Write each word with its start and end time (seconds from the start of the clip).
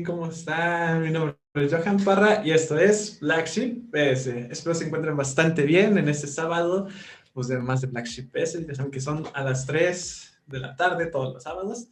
¿Cómo 0.00 0.26
están? 0.26 1.02
Mi 1.02 1.10
nombre 1.10 1.36
es 1.54 1.74
Johan 1.74 2.02
Parra 2.02 2.42
y 2.42 2.50
esto 2.50 2.78
es 2.78 3.20
Black 3.20 3.46
Sheep 3.46 3.90
PS. 3.90 4.28
Espero 4.50 4.74
se 4.74 4.86
encuentren 4.86 5.14
bastante 5.14 5.64
bien 5.64 5.98
en 5.98 6.08
este 6.08 6.26
sábado, 6.28 6.88
pues 7.34 7.48
de 7.48 7.58
más 7.58 7.82
de 7.82 7.88
Black 7.88 8.06
Sheep 8.06 8.32
PS. 8.32 8.66
Ya 8.66 8.74
saben 8.74 8.90
que 8.90 9.00
son 9.00 9.24
a 9.34 9.44
las 9.44 9.66
3 9.66 10.40
de 10.46 10.60
la 10.60 10.74
tarde 10.76 11.06
todos 11.06 11.34
los 11.34 11.42
sábados, 11.42 11.88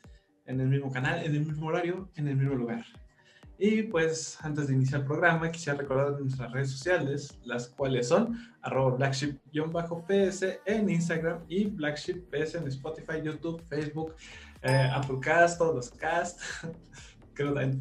en 0.47 0.61
el 0.61 0.69
mismo 0.69 0.91
canal, 0.91 1.23
en 1.23 1.35
el 1.35 1.45
mismo 1.45 1.67
horario, 1.67 2.11
en 2.17 2.29
el 2.29 2.37
mismo 2.37 2.55
lugar. 2.55 2.87
Y 3.59 3.83
pues 3.83 4.39
antes 4.41 4.69
de 4.69 4.75
iniciar 4.75 5.03
el 5.03 5.07
programa, 5.07 5.51
quisiera 5.51 5.79
recordar 5.79 6.19
nuestras 6.19 6.51
redes 6.53 6.71
sociales, 6.71 7.39
las 7.45 7.69
cuales 7.69 8.09
son 8.09 8.39
arroba 8.63 8.97
blackship-ps 8.97 10.61
en 10.65 10.89
Instagram 10.89 11.45
y 11.49 11.67
blackship-ps 11.67 12.55
en 12.55 12.69
Spotify, 12.69 13.21
YouTube, 13.23 13.63
Facebook, 13.69 14.15
eh, 14.63 14.91
Applecast, 14.91 15.59
todos 15.59 15.75
los 15.75 15.91
cast. 15.91 16.41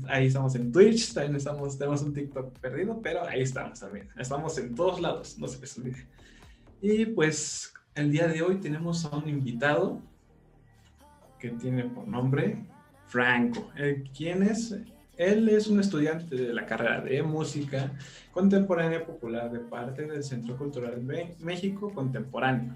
Ahí 0.07 0.27
estamos 0.27 0.55
en 0.55 0.71
Twitch, 0.71 1.13
también 1.13 1.35
estamos, 1.35 1.77
tenemos 1.77 2.01
un 2.01 2.13
TikTok 2.13 2.57
perdido, 2.59 3.01
pero 3.01 3.27
ahí 3.27 3.41
estamos 3.41 3.79
también. 3.79 4.07
Estamos 4.17 4.57
en 4.57 4.73
todos 4.73 5.01
lados, 5.01 5.37
no 5.37 5.47
se 5.47 5.59
les 5.59 5.77
olvide. 5.77 6.07
Y 6.81 7.05
pues 7.07 7.73
el 7.95 8.11
día 8.11 8.27
de 8.27 8.41
hoy 8.41 8.57
tenemos 8.57 9.05
a 9.05 9.15
un 9.17 9.27
invitado 9.27 10.01
que 11.39 11.49
tiene 11.49 11.83
por 11.85 12.07
nombre 12.07 12.65
Franco. 13.07 13.69
Eh, 13.77 14.03
¿Quién 14.15 14.43
es? 14.43 14.75
Él 15.17 15.49
es 15.49 15.67
un 15.67 15.81
estudiante 15.81 16.33
de 16.33 16.53
la 16.53 16.65
carrera 16.65 17.01
de 17.01 17.21
música 17.21 17.91
contemporánea 18.31 19.05
popular 19.05 19.51
de 19.51 19.59
parte 19.59 20.07
del 20.07 20.23
Centro 20.23 20.55
Cultural 20.55 21.05
de 21.05 21.35
México 21.39 21.91
Contemporáneo. 21.93 22.75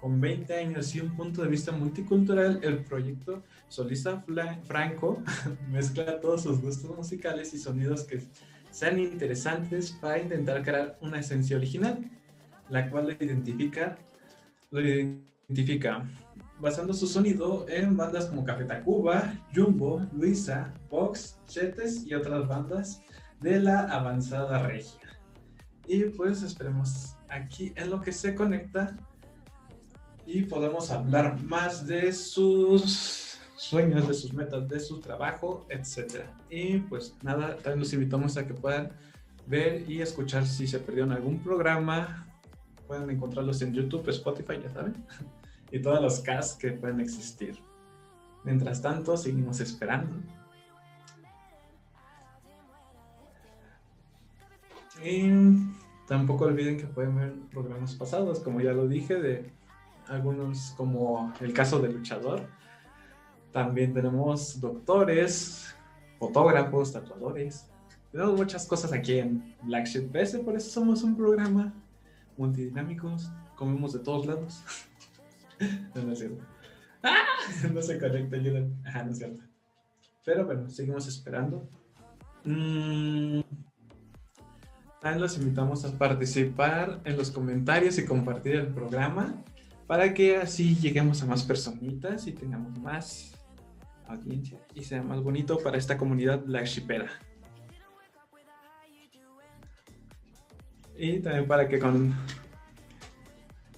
Con 0.00 0.20
20 0.20 0.54
años 0.54 0.94
y 0.94 1.00
un 1.00 1.16
punto 1.16 1.42
de 1.42 1.48
vista 1.48 1.72
multicultural, 1.72 2.60
el 2.62 2.84
proyecto 2.84 3.42
Solista 3.68 4.24
Franco 4.64 5.22
mezcla 5.70 6.20
todos 6.20 6.42
sus 6.42 6.60
gustos 6.60 6.96
musicales 6.96 7.52
y 7.52 7.58
sonidos 7.58 8.04
que 8.04 8.22
sean 8.70 8.98
interesantes 8.98 9.92
para 9.92 10.20
intentar 10.20 10.62
crear 10.62 10.98
una 11.00 11.18
esencia 11.18 11.56
original, 11.56 12.08
la 12.68 12.88
cual 12.90 13.06
lo 13.06 13.24
identifica, 13.24 13.98
lo 14.70 14.80
identifica 14.80 16.06
basando 16.60 16.92
su 16.92 17.06
sonido 17.06 17.66
en 17.68 17.96
bandas 17.96 18.26
como 18.26 18.44
Café 18.44 18.64
Tacuba, 18.64 19.34
Jumbo, 19.54 20.06
Luisa, 20.12 20.72
Vox, 20.90 21.38
Chetes 21.46 22.06
y 22.06 22.14
otras 22.14 22.46
bandas 22.46 23.02
de 23.40 23.60
la 23.60 23.80
avanzada 23.82 24.66
regia. 24.66 25.00
Y 25.86 26.04
pues 26.04 26.42
esperemos 26.42 27.16
aquí 27.28 27.72
en 27.76 27.90
lo 27.90 28.00
que 28.00 28.12
se 28.12 28.34
conecta 28.34 28.96
y 30.28 30.42
podemos 30.42 30.90
hablar 30.90 31.42
más 31.42 31.86
de 31.86 32.12
sus 32.12 33.38
sueños, 33.56 34.06
de 34.06 34.12
sus 34.12 34.34
metas, 34.34 34.68
de 34.68 34.78
su 34.78 35.00
trabajo, 35.00 35.66
etc. 35.70 36.26
Y 36.50 36.80
pues 36.80 37.16
nada, 37.22 37.56
también 37.56 37.78
los 37.78 37.92
invitamos 37.94 38.36
a 38.36 38.46
que 38.46 38.52
puedan 38.52 38.92
ver 39.46 39.90
y 39.90 40.02
escuchar 40.02 40.46
si 40.46 40.66
se 40.66 40.80
perdieron 40.80 41.12
algún 41.12 41.38
programa. 41.38 42.26
Pueden 42.86 43.08
encontrarlos 43.08 43.62
en 43.62 43.72
YouTube, 43.72 44.06
Spotify, 44.10 44.60
ya 44.62 44.68
saben, 44.68 44.92
y 45.72 45.80
todos 45.80 46.02
los 46.02 46.20
casts 46.20 46.58
que 46.58 46.72
pueden 46.72 47.00
existir. 47.00 47.58
Mientras 48.44 48.82
tanto, 48.82 49.16
seguimos 49.16 49.60
esperando. 49.60 50.14
Y 55.02 55.30
tampoco 56.06 56.44
olviden 56.44 56.76
que 56.76 56.86
pueden 56.86 57.16
ver 57.16 57.32
programas 57.50 57.94
pasados, 57.94 58.40
como 58.40 58.60
ya 58.60 58.74
lo 58.74 58.88
dije, 58.88 59.14
de 59.14 59.57
algunos 60.08 60.74
como 60.76 61.32
el 61.40 61.52
caso 61.52 61.78
del 61.78 61.94
luchador. 61.94 62.46
También 63.52 63.92
tenemos 63.94 64.60
doctores, 64.60 65.74
fotógrafos, 66.18 66.92
tatuadores. 66.92 67.68
Tenemos 68.12 68.36
muchas 68.36 68.66
cosas 68.66 68.92
aquí 68.92 69.18
en 69.18 69.54
Black 69.62 69.86
Sheep 69.86 70.12
PS, 70.12 70.38
por 70.38 70.56
eso 70.56 70.70
somos 70.70 71.02
un 71.02 71.16
programa 71.16 71.74
multidinámicos, 72.36 73.30
comemos 73.56 73.92
de 73.92 73.98
todos 74.00 74.26
lados. 74.26 74.62
no, 75.94 76.02
no 76.02 76.12
es 76.12 76.18
cierto. 76.18 76.44
¡Ah! 77.02 77.24
No 77.72 77.80
se 77.82 77.98
conecta, 77.98 78.36
ayudan. 78.36 78.76
Ajá, 78.84 79.04
no 79.04 79.12
es 79.12 79.18
cierto. 79.18 79.42
Pero 80.24 80.44
bueno, 80.44 80.68
seguimos 80.68 81.06
esperando. 81.06 81.68
Mm. 82.44 83.40
También 85.00 85.20
los 85.20 85.38
invitamos 85.38 85.84
a 85.84 85.96
participar 85.96 87.00
en 87.04 87.16
los 87.16 87.30
comentarios 87.30 87.98
y 87.98 88.04
compartir 88.04 88.56
el 88.56 88.68
programa 88.68 89.42
para 89.88 90.12
que 90.12 90.36
así 90.36 90.76
lleguemos 90.76 91.22
a 91.22 91.26
más 91.26 91.42
personitas 91.42 92.26
y 92.26 92.32
tengamos 92.32 92.78
más 92.78 93.32
audiencia 94.06 94.58
y 94.74 94.84
sea 94.84 95.02
más 95.02 95.22
bonito 95.22 95.58
para 95.58 95.78
esta 95.78 95.96
comunidad 95.96 96.44
black 96.44 96.66
shipera. 96.66 97.10
Y 100.96 101.20
también 101.20 101.48
para 101.48 101.66
que 101.66 101.78
con 101.78 102.14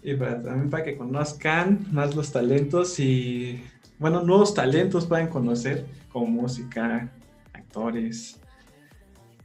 y 0.03 0.15
para, 0.15 0.43
también 0.43 0.69
para 0.69 0.83
que 0.83 0.97
conozcan 0.97 1.87
más 1.93 2.17
los 2.17 2.33
talentos 2.33 2.99
y 2.99 3.63
bueno, 3.99 4.23
nuevos 4.23 4.53
talentos 4.53 5.06
pueden 5.06 5.29
conocer 5.29 5.87
como 6.11 6.27
música, 6.27 7.13
actores, 7.53 8.40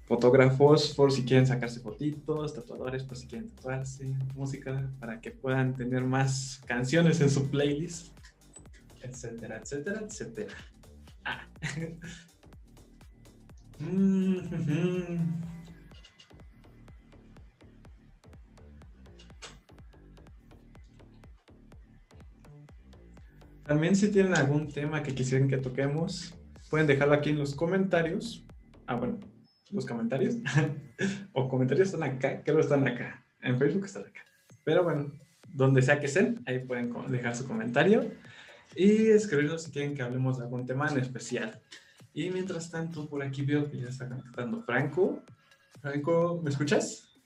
fotógrafos 0.06 0.94
por 0.94 1.12
si 1.12 1.26
quieren 1.26 1.48
sacarse 1.48 1.80
fotitos, 1.80 2.54
tatuadores 2.54 3.04
por 3.04 3.18
si 3.18 3.28
quieren 3.28 3.50
tatuarse, 3.50 4.06
música 4.36 4.90
para 5.00 5.20
que 5.20 5.32
puedan 5.32 5.76
tener 5.76 6.04
más 6.04 6.62
canciones 6.66 7.20
en 7.22 7.30
su 7.30 7.50
playlist, 7.50 8.16
etcétera, 9.02 9.58
etcétera, 9.58 10.02
etcétera. 10.08 10.54
Ah. 11.24 11.48
También 23.66 23.96
si 23.96 24.12
tienen 24.12 24.36
algún 24.36 24.68
tema 24.72 25.02
que 25.02 25.16
quisieran 25.16 25.48
que 25.48 25.58
toquemos, 25.58 26.36
pueden 26.70 26.86
dejarlo 26.86 27.16
aquí 27.16 27.32
en 27.32 27.40
los 27.40 27.56
comentarios. 27.56 28.46
Ah, 28.86 28.94
bueno, 28.94 29.18
los 29.76 29.86
comentarios. 29.86 30.36
o 31.34 31.48
comentarios 31.50 31.90
están 31.90 32.04
acá, 32.04 32.42
creo 32.44 32.58
que 32.58 32.64
están 32.64 32.88
acá. 32.88 33.24
En 33.42 33.60
Facebook 33.60 33.86
están 33.86 34.04
acá. 34.04 34.22
Pero 34.64 34.84
bueno, 34.84 35.12
donde 35.54 35.82
sea 35.82 36.00
que 36.00 36.08
estén, 36.08 36.42
ahí 36.46 36.60
pueden 36.60 36.94
dejar 37.10 37.36
su 37.36 37.48
comentario 37.48 38.12
y 38.76 39.10
escribirnos 39.10 39.64
si 39.64 39.72
quieren 39.72 39.96
que 39.96 40.02
hablemos 40.02 40.38
de 40.38 40.46
algún 40.46 40.66
tema 40.66 40.90
en 40.90 41.00
especial. 41.00 41.62
Y 42.14 42.30
mientras 42.32 42.72
tanto, 42.72 43.08
por 43.08 43.22
aquí 43.22 43.44
veo 43.44 43.70
que 43.70 43.78
ya 43.78 43.90
está 43.90 44.08
conectando 44.08 44.64
Franco. 44.64 45.22
Franco, 45.82 46.42
¿me 46.44 46.50
escuchas? 46.50 47.20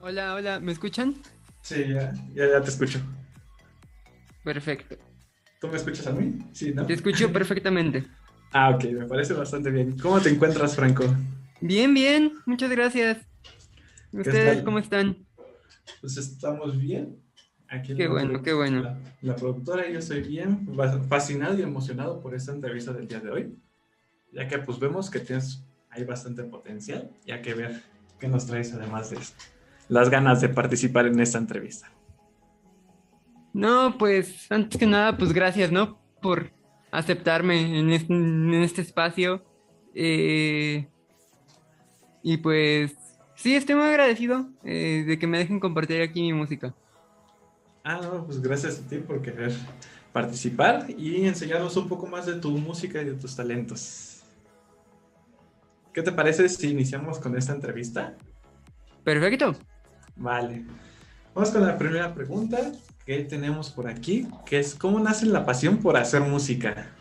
Hola, 0.00 0.34
hola, 0.34 0.60
¿me 0.60 0.72
escuchan? 0.72 1.14
Sí, 1.62 1.88
ya, 1.88 2.12
ya, 2.34 2.48
ya 2.48 2.60
te 2.60 2.70
escucho. 2.70 3.00
Perfecto. 4.44 4.96
¿Tú 5.60 5.68
me 5.68 5.76
escuchas 5.76 6.06
a 6.08 6.12
mí? 6.12 6.38
Sí, 6.52 6.72
¿no? 6.74 6.84
Te 6.86 6.92
escucho 6.92 7.32
perfectamente. 7.32 8.04
Ah, 8.52 8.70
ok, 8.70 8.84
me 8.92 9.06
parece 9.06 9.32
bastante 9.34 9.70
bien. 9.70 9.98
¿Cómo 9.98 10.20
te 10.20 10.28
encuentras, 10.28 10.76
Franco? 10.76 11.04
Bien, 11.60 11.94
bien, 11.94 12.32
muchas 12.46 12.70
gracias. 12.70 13.18
¿Ustedes 14.12 14.62
cómo 14.62 14.78
están? 14.78 15.16
Pues 16.00 16.16
estamos 16.16 16.78
bien. 16.78 17.18
Aquí 17.68 17.94
Qué 17.94 18.04
la- 18.04 18.10
bueno, 18.10 18.42
qué 18.42 18.52
bueno. 18.52 18.82
La, 18.82 18.98
la 19.22 19.36
productora, 19.36 19.88
yo 19.88 19.98
estoy 20.00 20.20
bien 20.22 20.68
fa- 20.76 21.00
fascinado 21.08 21.58
y 21.58 21.62
emocionado 21.62 22.20
por 22.20 22.34
esta 22.34 22.52
entrevista 22.52 22.92
del 22.92 23.08
día 23.08 23.20
de 23.20 23.30
hoy, 23.30 23.58
ya 24.32 24.46
que 24.46 24.58
pues 24.58 24.78
vemos 24.78 25.08
que 25.10 25.20
tienes 25.20 25.64
hay 25.88 26.04
bastante 26.04 26.42
potencial, 26.44 27.10
ya 27.26 27.40
que 27.40 27.54
ver 27.54 27.82
qué 28.18 28.28
nos 28.28 28.46
traes 28.46 28.72
además 28.74 29.10
de 29.10 29.16
esto. 29.16 29.42
Las 29.88 30.10
ganas 30.10 30.40
de 30.42 30.48
participar 30.50 31.06
en 31.06 31.18
esta 31.20 31.38
entrevista. 31.38 31.90
No, 33.54 33.96
pues 33.98 34.50
antes 34.50 34.78
que 34.78 34.86
nada, 34.86 35.16
pues 35.16 35.32
gracias, 35.32 35.70
¿no? 35.72 35.98
Por 36.20 36.50
aceptarme 36.92 37.78
en 37.78 37.90
este, 37.90 38.12
en 38.12 38.54
este 38.54 38.82
espacio. 38.82 39.42
Eh, 39.94 40.86
y 42.22 42.36
pues 42.36 42.94
sí, 43.34 43.56
estoy 43.56 43.74
muy 43.74 43.86
agradecido 43.86 44.48
eh, 44.62 45.04
de 45.06 45.18
que 45.18 45.26
me 45.26 45.38
dejen 45.38 45.58
compartir 45.58 46.00
aquí 46.02 46.20
mi 46.20 46.32
música. 46.32 46.72
Ah, 47.82 47.98
no, 48.00 48.24
pues 48.24 48.40
gracias 48.40 48.78
a 48.78 48.88
ti 48.88 48.98
por 48.98 49.20
querer 49.22 49.52
participar 50.12 50.86
y 50.88 51.26
enseñarnos 51.26 51.76
un 51.76 51.88
poco 51.88 52.06
más 52.06 52.26
de 52.26 52.34
tu 52.34 52.50
música 52.58 53.00
y 53.00 53.06
de 53.06 53.14
tus 53.14 53.34
talentos. 53.34 54.22
¿Qué 55.92 56.02
te 56.02 56.12
parece 56.12 56.48
si 56.48 56.70
iniciamos 56.70 57.18
con 57.18 57.36
esta 57.36 57.52
entrevista? 57.52 58.14
Perfecto. 59.02 59.56
Vale. 60.14 60.64
Vamos 61.34 61.50
con 61.50 61.66
la 61.66 61.76
primera 61.76 62.14
pregunta 62.14 62.72
que 63.06 63.18
tenemos 63.24 63.70
por 63.70 63.88
aquí, 63.88 64.26
que 64.46 64.58
es 64.58 64.74
¿cómo 64.74 65.00
nace 65.00 65.26
la 65.26 65.44
pasión 65.44 65.78
por 65.78 65.96
hacer 65.96 66.22
música? 66.22 66.92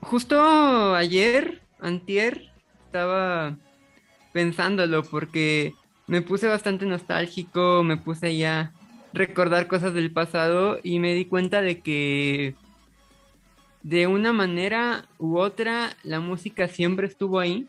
Justo 0.00 0.94
ayer, 0.94 1.62
antier, 1.80 2.50
estaba 2.86 3.56
pensándolo 4.32 5.02
porque 5.04 5.74
me 6.06 6.20
puse 6.20 6.46
bastante 6.48 6.84
nostálgico, 6.84 7.82
me 7.82 7.96
puse 7.96 8.36
ya 8.36 8.72
recordar 9.12 9.66
cosas 9.66 9.94
del 9.94 10.12
pasado 10.12 10.78
y 10.82 10.98
me 10.98 11.14
di 11.14 11.24
cuenta 11.24 11.62
de 11.62 11.80
que 11.80 12.54
de 13.82 14.06
una 14.06 14.32
manera 14.32 15.06
u 15.18 15.38
otra 15.38 15.96
la 16.02 16.20
música 16.20 16.68
siempre 16.68 17.06
estuvo 17.06 17.38
ahí. 17.38 17.66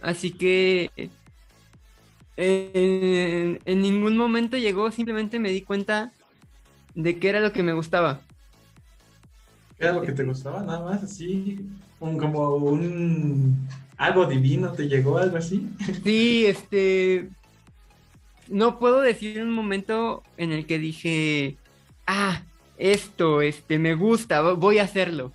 Así 0.00 0.32
que 0.32 0.90
en, 2.36 3.60
en 3.64 3.82
ningún 3.82 4.16
momento 4.16 4.56
llegó, 4.56 4.90
simplemente 4.90 5.38
me 5.38 5.50
di 5.50 5.62
cuenta 5.62 6.12
de 6.94 7.18
qué 7.18 7.28
era 7.30 7.40
lo 7.40 7.52
que 7.52 7.62
me 7.62 7.72
gustaba. 7.72 8.20
¿Qué 9.78 9.84
era 9.84 9.94
lo 9.94 10.02
que 10.02 10.12
te 10.12 10.24
gustaba? 10.24 10.62
Nada 10.62 10.84
más 10.84 11.02
así, 11.02 11.58
un, 12.00 12.16
como 12.18 12.56
un 12.56 13.66
algo 13.96 14.26
divino 14.26 14.72
te 14.72 14.88
llegó, 14.88 15.18
algo 15.18 15.36
así. 15.36 15.68
Sí, 16.04 16.46
este. 16.46 17.28
No 18.48 18.78
puedo 18.78 19.00
decir 19.00 19.42
un 19.42 19.50
momento 19.50 20.22
en 20.36 20.52
el 20.52 20.66
que 20.66 20.78
dije, 20.78 21.56
ah, 22.06 22.42
esto, 22.76 23.40
este, 23.40 23.78
me 23.78 23.94
gusta, 23.94 24.42
vo- 24.42 24.56
voy 24.56 24.78
a 24.78 24.84
hacerlo. 24.84 25.32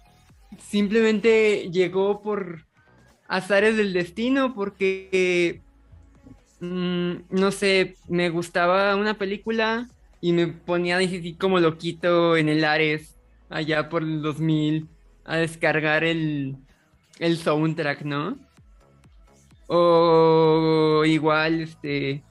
Simplemente 0.59 1.69
llegó 1.71 2.21
por 2.21 2.65
azares 3.27 3.77
del 3.77 3.93
destino, 3.93 4.53
porque, 4.53 5.61
mm, 6.59 7.13
no 7.29 7.51
sé, 7.51 7.95
me 8.07 8.29
gustaba 8.29 8.95
una 8.95 9.15
película 9.15 9.89
y 10.21 10.33
me 10.33 10.47
ponía 10.47 10.97
así 10.97 11.33
como 11.33 11.59
loquito 11.59 12.35
en 12.37 12.49
el 12.49 12.65
Ares, 12.65 13.15
allá 13.49 13.89
por 13.89 14.03
el 14.03 14.21
2000, 14.21 14.87
a 15.25 15.37
descargar 15.37 16.03
el, 16.03 16.57
el 17.19 17.37
soundtrack, 17.37 18.01
¿no? 18.03 18.37
O 19.67 21.03
igual, 21.05 21.61
este, 21.61 22.23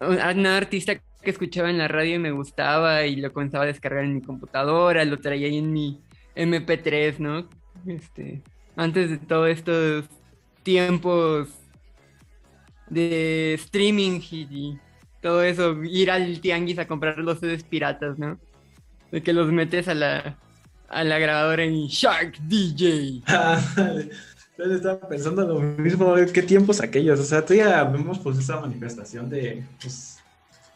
una 0.00 0.56
artista 0.56 0.96
que 0.96 1.30
escuchaba 1.30 1.70
en 1.70 1.78
la 1.78 1.88
radio 1.88 2.16
y 2.16 2.18
me 2.18 2.32
gustaba 2.32 3.06
y 3.06 3.16
lo 3.16 3.32
comenzaba 3.32 3.64
a 3.64 3.68
descargar 3.68 4.04
en 4.04 4.14
mi 4.14 4.22
computadora, 4.22 5.04
lo 5.04 5.18
traía 5.18 5.46
ahí 5.46 5.58
en 5.58 5.72
mi 5.72 6.00
MP3, 6.34 7.18
¿no? 7.18 7.48
Este, 7.86 8.42
antes 8.76 9.10
de 9.10 9.18
todos 9.18 9.48
estos 9.48 10.04
tiempos 10.62 11.48
de 12.92 13.54
streaming 13.54 14.20
y, 14.30 14.78
todo 15.20 15.42
eso, 15.42 15.82
ir 15.84 16.10
al 16.10 16.40
tianguis 16.40 16.78
a 16.78 16.88
comprar 16.88 17.16
los 17.18 17.38
CDs 17.38 17.62
piratas, 17.62 18.18
¿no? 18.18 18.38
De 19.12 19.22
que 19.22 19.32
los 19.32 19.52
metes 19.52 19.86
a 19.86 19.94
la, 19.94 20.36
a 20.88 21.04
la 21.04 21.18
grabadora 21.18 21.62
en 21.62 21.86
Shark 21.86 22.38
DJ. 22.40 23.22
Yo 24.58 24.64
estaba 24.64 25.00
pensando 25.08 25.46
lo 25.46 25.60
mismo, 25.60 26.14
qué 26.32 26.42
tiempos 26.42 26.80
aquellos. 26.80 27.20
O 27.20 27.24
sea, 27.24 27.44
todavía 27.44 27.84
vemos 27.84 28.18
pues 28.18 28.38
esa 28.38 28.60
manifestación 28.60 29.30
de 29.30 29.64
pues, 29.80 30.18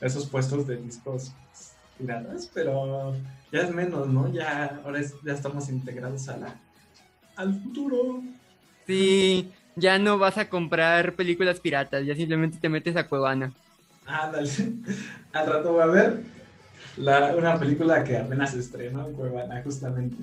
esos 0.00 0.26
puestos 0.26 0.66
de 0.66 0.76
discos 0.76 1.32
piratas, 1.98 2.48
pero 2.54 3.16
ya 3.52 3.60
es 3.62 3.74
menos, 3.74 4.08
¿no? 4.08 4.32
Ya 4.32 4.80
ahora 4.84 5.00
es- 5.00 5.14
ya 5.24 5.32
estamos 5.32 5.68
integrados 5.68 6.28
a 6.28 6.36
la, 6.36 6.60
al 7.36 7.52
futuro. 7.60 8.22
Sí, 8.86 9.50
ya 9.76 9.98
no 9.98 10.18
vas 10.18 10.38
a 10.38 10.48
comprar 10.48 11.14
películas 11.14 11.60
piratas, 11.60 12.04
ya 12.04 12.14
simplemente 12.14 12.58
te 12.58 12.68
metes 12.68 12.96
a 12.96 13.06
Cuevana. 13.06 13.52
Ándale. 14.06 14.50
Al 15.32 15.46
rato 15.46 15.74
va 15.74 15.84
a 15.84 15.88
ver 15.88 16.22
la, 16.96 17.36
una 17.36 17.58
película 17.58 18.02
que 18.02 18.16
apenas 18.16 18.52
se 18.52 18.60
estrenó 18.60 19.06
en 19.06 19.14
Cuevana, 19.14 19.62
justamente. 19.62 20.16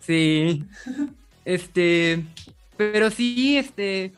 Sí. 0.00 0.64
Este, 1.44 2.26
pero 2.76 3.10
sí, 3.10 3.56
este, 3.56 4.12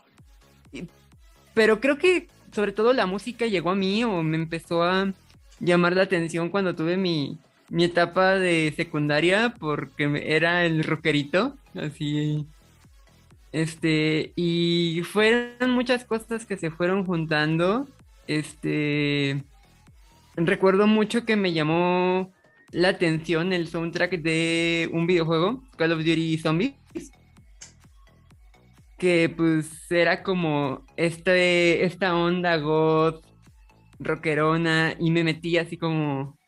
pero 1.54 1.80
creo 1.80 1.96
que 1.96 2.26
sobre 2.52 2.72
todo 2.72 2.92
la 2.92 3.06
música 3.06 3.46
llegó 3.46 3.70
a 3.70 3.76
mí 3.76 4.02
o 4.02 4.20
me 4.24 4.36
empezó 4.36 4.82
a 4.82 5.12
llamar 5.60 5.94
la 5.94 6.02
atención 6.02 6.48
cuando 6.48 6.74
tuve 6.74 6.96
mi, 6.96 7.38
mi 7.68 7.84
etapa 7.84 8.34
de 8.34 8.72
secundaria 8.76 9.54
porque 9.60 10.24
era 10.26 10.66
el 10.66 10.82
rockerito, 10.82 11.56
así. 11.76 12.44
Este, 13.52 14.32
y 14.36 15.02
fueron 15.04 15.72
muchas 15.72 16.04
cosas 16.04 16.46
que 16.46 16.56
se 16.56 16.70
fueron 16.70 17.04
juntando. 17.04 17.88
Este, 18.26 19.42
recuerdo 20.36 20.86
mucho 20.86 21.24
que 21.24 21.36
me 21.36 21.52
llamó 21.52 22.32
la 22.72 22.90
atención 22.90 23.52
el 23.52 23.66
soundtrack 23.66 24.20
de 24.22 24.88
un 24.92 25.06
videojuego, 25.06 25.62
Call 25.76 25.92
of 25.92 25.98
Duty 25.98 26.38
Zombies, 26.38 26.74
que 28.98 29.32
pues 29.34 29.90
era 29.90 30.22
como 30.22 30.84
este, 30.96 31.84
esta 31.84 32.14
onda 32.14 32.56
goth, 32.58 33.24
rockerona, 33.98 34.94
y 34.98 35.10
me 35.10 35.24
metí 35.24 35.58
así 35.58 35.76
como 35.76 36.38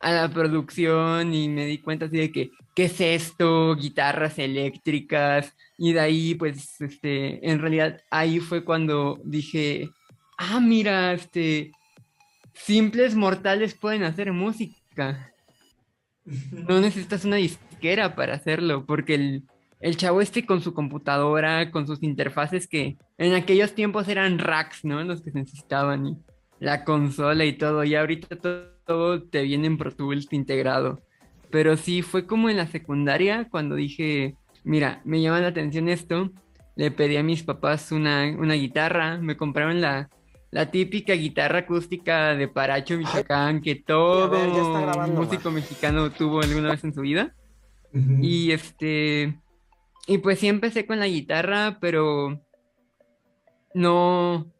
a 0.00 0.12
la 0.12 0.28
producción 0.28 1.34
y 1.34 1.48
me 1.48 1.66
di 1.66 1.78
cuenta 1.78 2.06
así 2.06 2.18
de 2.18 2.30
que, 2.30 2.50
¿qué 2.74 2.86
es 2.86 3.00
esto? 3.00 3.76
Guitarras 3.76 4.38
eléctricas, 4.38 5.54
y 5.78 5.92
de 5.92 6.00
ahí 6.00 6.34
pues, 6.34 6.80
este, 6.80 7.48
en 7.48 7.60
realidad 7.60 8.00
ahí 8.10 8.40
fue 8.40 8.64
cuando 8.64 9.20
dije, 9.24 9.90
ah, 10.38 10.60
mira, 10.60 11.12
este, 11.12 11.72
simples 12.52 13.14
mortales 13.14 13.74
pueden 13.74 14.04
hacer 14.04 14.32
música. 14.32 15.32
No 16.24 16.80
necesitas 16.80 17.24
una 17.24 17.36
disquera 17.36 18.14
para 18.14 18.34
hacerlo, 18.34 18.86
porque 18.86 19.14
el, 19.14 19.42
el 19.80 19.96
chavo 19.96 20.20
este 20.20 20.46
con 20.46 20.62
su 20.62 20.72
computadora, 20.72 21.70
con 21.70 21.86
sus 21.86 22.02
interfaces 22.02 22.66
que 22.66 22.96
en 23.18 23.34
aquellos 23.34 23.74
tiempos 23.74 24.08
eran 24.08 24.38
racks, 24.38 24.84
¿no? 24.84 25.02
Los 25.04 25.20
que 25.20 25.30
se 25.30 25.38
necesitaban 25.38 26.06
y 26.06 26.16
la 26.60 26.84
consola 26.84 27.44
y 27.44 27.52
todo, 27.52 27.84
y 27.84 27.94
ahorita 27.94 28.36
todo, 28.36 28.70
todo 28.86 29.22
te 29.22 29.42
viene 29.42 29.66
en 29.66 29.76
Pro 29.76 29.94
Tools 29.94 30.32
integrado. 30.32 31.02
Pero 31.54 31.76
sí, 31.76 32.02
fue 32.02 32.26
como 32.26 32.50
en 32.50 32.56
la 32.56 32.66
secundaria 32.66 33.46
cuando 33.48 33.76
dije, 33.76 34.34
mira, 34.64 35.00
me 35.04 35.22
llama 35.22 35.38
la 35.38 35.46
atención 35.46 35.88
esto, 35.88 36.32
le 36.74 36.90
pedí 36.90 37.16
a 37.16 37.22
mis 37.22 37.44
papás 37.44 37.92
una, 37.92 38.24
una 38.36 38.54
guitarra, 38.54 39.18
me 39.18 39.36
compraron 39.36 39.80
la, 39.80 40.10
la 40.50 40.72
típica 40.72 41.12
guitarra 41.12 41.60
acústica 41.60 42.34
de 42.34 42.48
Paracho, 42.48 42.98
Michoacán, 42.98 43.62
que 43.62 43.76
todo 43.76 44.30
ver, 44.30 44.50
grabando, 44.50 45.22
músico 45.22 45.52
mexicano 45.52 46.10
tuvo 46.10 46.40
alguna 46.40 46.72
vez 46.72 46.82
en 46.82 46.92
su 46.92 47.02
vida. 47.02 47.36
Y 48.20 48.50
este. 48.50 49.38
Y 50.08 50.18
pues 50.18 50.40
sí 50.40 50.48
empecé 50.48 50.86
con 50.86 50.98
la 50.98 51.06
guitarra, 51.06 51.78
pero 51.80 52.44
no. 53.74 54.52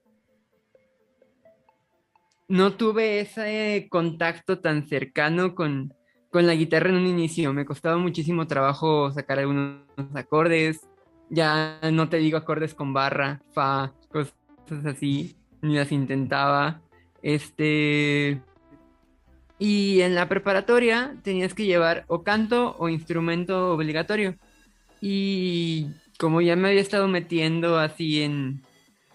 No 2.46 2.74
tuve 2.74 3.18
ese 3.18 3.88
contacto 3.90 4.60
tan 4.60 4.86
cercano 4.86 5.56
con, 5.56 5.92
con 6.34 6.48
la 6.48 6.56
guitarra 6.56 6.88
en 6.88 6.96
un 6.96 7.06
inicio. 7.06 7.52
Me 7.52 7.64
costaba 7.64 7.96
muchísimo 7.96 8.48
trabajo 8.48 9.12
sacar 9.12 9.38
algunos 9.38 9.84
acordes. 10.14 10.80
Ya 11.30 11.78
no 11.92 12.08
te 12.08 12.16
digo 12.16 12.36
acordes 12.36 12.74
con 12.74 12.92
barra, 12.92 13.40
fa, 13.52 13.92
cosas 14.10 14.84
así. 14.84 15.36
Ni 15.62 15.76
las 15.76 15.92
intentaba. 15.92 16.82
Este. 17.22 18.42
Y 19.60 20.00
en 20.00 20.16
la 20.16 20.28
preparatoria 20.28 21.14
tenías 21.22 21.54
que 21.54 21.66
llevar 21.66 22.04
o 22.08 22.24
canto 22.24 22.74
o 22.80 22.88
instrumento 22.88 23.72
obligatorio. 23.72 24.34
Y 25.00 25.86
como 26.18 26.40
ya 26.40 26.56
me 26.56 26.66
había 26.66 26.80
estado 26.80 27.06
metiendo 27.06 27.78
así 27.78 28.22
en, 28.22 28.60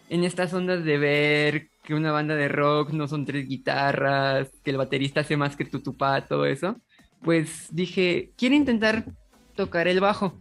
en 0.08 0.24
estas 0.24 0.54
ondas 0.54 0.86
de 0.86 0.98
ver 0.98 1.68
que 1.84 1.96
una 1.96 2.14
banda 2.14 2.36
de 2.36 2.48
rock 2.48 2.92
no 2.92 3.10
son 3.10 3.26
tres 3.26 3.46
guitarras, 3.46 4.50
que 4.64 4.72
el 4.72 4.78
baterista 4.78 5.20
hace 5.20 5.36
más 5.36 5.58
que 5.58 5.66
tutupá, 5.66 6.26
todo 6.26 6.46
eso, 6.46 6.78
pues 7.22 7.68
dije, 7.72 8.32
quiero 8.38 8.56
intentar 8.56 9.06
tocar 9.56 9.88
el 9.88 10.00
bajo. 10.00 10.34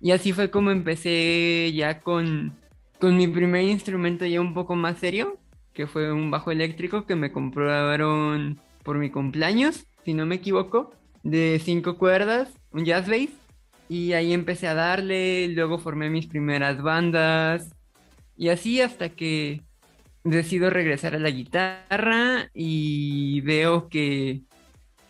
Y 0.00 0.10
así 0.10 0.32
fue 0.32 0.50
como 0.50 0.70
empecé 0.70 1.72
ya 1.74 2.00
con, 2.00 2.56
con 2.98 3.16
mi 3.16 3.28
primer 3.28 3.64
instrumento 3.64 4.26
ya 4.26 4.40
un 4.40 4.54
poco 4.54 4.74
más 4.74 4.98
serio, 4.98 5.38
que 5.72 5.86
fue 5.86 6.12
un 6.12 6.30
bajo 6.30 6.50
eléctrico 6.50 7.06
que 7.06 7.16
me 7.16 7.32
compraron 7.32 8.60
por 8.82 8.98
mi 8.98 9.10
cumpleaños, 9.10 9.86
si 10.04 10.12
no 10.12 10.26
me 10.26 10.36
equivoco, 10.36 10.92
de 11.22 11.60
cinco 11.62 11.96
cuerdas, 11.98 12.52
un 12.72 12.84
jazz 12.84 13.08
bass. 13.08 13.30
Y 13.88 14.14
ahí 14.14 14.32
empecé 14.32 14.68
a 14.68 14.74
darle, 14.74 15.48
luego 15.48 15.78
formé 15.78 16.10
mis 16.10 16.26
primeras 16.26 16.82
bandas. 16.82 17.70
Y 18.36 18.48
así 18.48 18.80
hasta 18.80 19.10
que 19.10 19.62
decido 20.24 20.70
regresar 20.70 21.14
a 21.14 21.18
la 21.18 21.30
guitarra 21.30 22.50
y 22.54 23.40
veo 23.42 23.88
que 23.88 24.42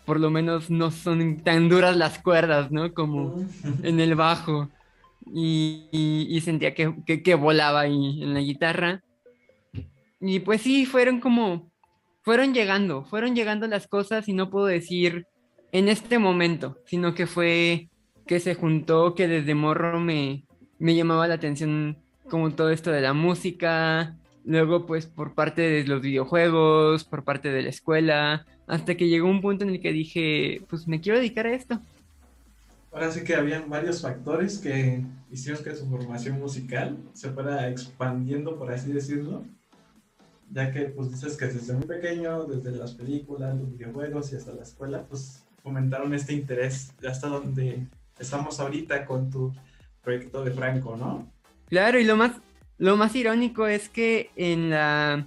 por 0.05 0.19
lo 0.21 0.31
menos 0.31 0.71
no 0.71 0.91
son 0.91 1.41
tan 1.43 1.69
duras 1.69 1.97
las 1.97 2.19
cuerdas, 2.19 2.71
¿no? 2.71 2.93
Como 2.95 3.45
en 3.83 4.01
el 4.01 4.15
bajo. 4.15 4.69
Y, 5.35 6.41
sentía 6.45 6.75
que, 6.75 6.95
que- 7.07 7.23
que 7.23 7.35
volaba 7.35 7.81
ahí 7.81 8.23
en 8.23 8.35
la 8.35 8.41
guitarra. 8.41 9.03
Y 10.21 10.41
pues 10.41 10.63
sí, 10.63 10.87
fueron 10.87 11.21
como, 11.21 11.71
fueron 12.23 12.55
llegando, 12.55 13.05
fueron 13.05 13.35
llegando 13.35 13.67
las 13.67 13.87
cosas 13.89 14.29
y 14.29 14.33
no 14.33 14.51
puedo 14.51 14.67
decir 14.67 15.27
en 15.73 15.89
este 15.89 16.19
momento, 16.19 16.79
sino 16.87 17.15
que 17.15 17.27
fue 17.27 17.89
que 18.27 18.39
se 18.39 18.55
juntó, 18.55 19.15
que 19.15 19.27
desde 19.27 19.55
morro 19.55 19.99
me, 19.99 20.45
me 20.79 20.95
llamaba 20.95 21.27
la 21.27 21.35
atención 21.35 21.99
como 22.31 22.53
todo 22.53 22.71
esto 22.71 22.91
de 22.93 23.01
la 23.01 23.15
música, 23.15 24.17
luego 24.45 24.87
pues 24.87 25.07
por 25.07 25.35
parte 25.35 25.63
de 25.63 25.85
los 25.87 26.01
videojuegos, 26.01 27.03
por 27.05 27.25
parte 27.25 27.51
de 27.51 27.63
la 27.63 27.71
escuela, 27.71 28.47
hasta 28.67 28.95
que 28.95 29.09
llegó 29.09 29.29
un 29.29 29.41
punto 29.41 29.65
en 29.65 29.71
el 29.71 29.81
que 29.81 29.93
dije, 29.93 30.63
pues 30.69 30.87
me 30.89 31.01
quiero 31.01 31.19
dedicar 31.19 31.47
a 31.47 31.55
esto. 31.55 31.81
Ahora 32.93 33.11
sí 33.11 33.25
que 33.25 33.35
habían 33.35 33.71
varios 33.71 34.03
factores 34.03 34.59
que 34.59 35.03
hicieron 35.31 35.65
que 35.65 35.75
su 35.75 35.89
formación 35.89 36.39
musical 36.39 36.99
se 37.15 37.31
fuera 37.31 37.69
expandiendo, 37.71 38.59
por 38.59 38.71
así 38.71 38.93
decirlo, 38.93 39.45
ya 40.51 40.71
que 40.71 40.83
pues 40.83 41.11
dices 41.11 41.37
que 41.37 41.47
desde 41.47 41.73
muy 41.73 41.87
pequeño, 41.87 42.45
desde 42.45 42.71
las 42.73 42.93
películas, 42.93 43.57
los 43.57 43.73
videojuegos 43.73 44.33
y 44.33 44.37
hasta 44.37 44.53
la 44.53 44.63
escuela, 44.63 45.05
pues 45.09 45.43
fomentaron 45.63 46.13
este 46.13 46.35
interés 46.35 46.93
hasta 47.09 47.29
donde 47.29 47.87
estamos 48.19 48.61
ahorita 48.61 49.07
con 49.07 49.31
tu 49.31 49.55
proyecto 50.03 50.45
de 50.45 50.51
Franco, 50.51 50.97
¿no? 50.97 51.33
Claro, 51.69 51.99
y 51.99 52.05
lo 52.05 52.17
más, 52.17 52.33
lo 52.77 52.99
más 52.99 53.15
irónico 53.17 53.67
es 53.67 53.89
que 53.89 54.31
en 54.37 54.69
la, 54.69 55.27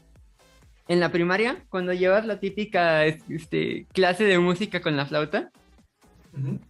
en 0.88 1.00
la 1.00 1.12
primaria, 1.12 1.64
cuando 1.70 1.94
llevas 1.94 2.26
la 2.26 2.40
típica 2.40 3.06
este, 3.06 3.88
clase 3.94 4.24
de 4.26 4.40
música 4.40 4.82
con 4.82 4.96
la 4.96 5.06
flauta, 5.06 5.52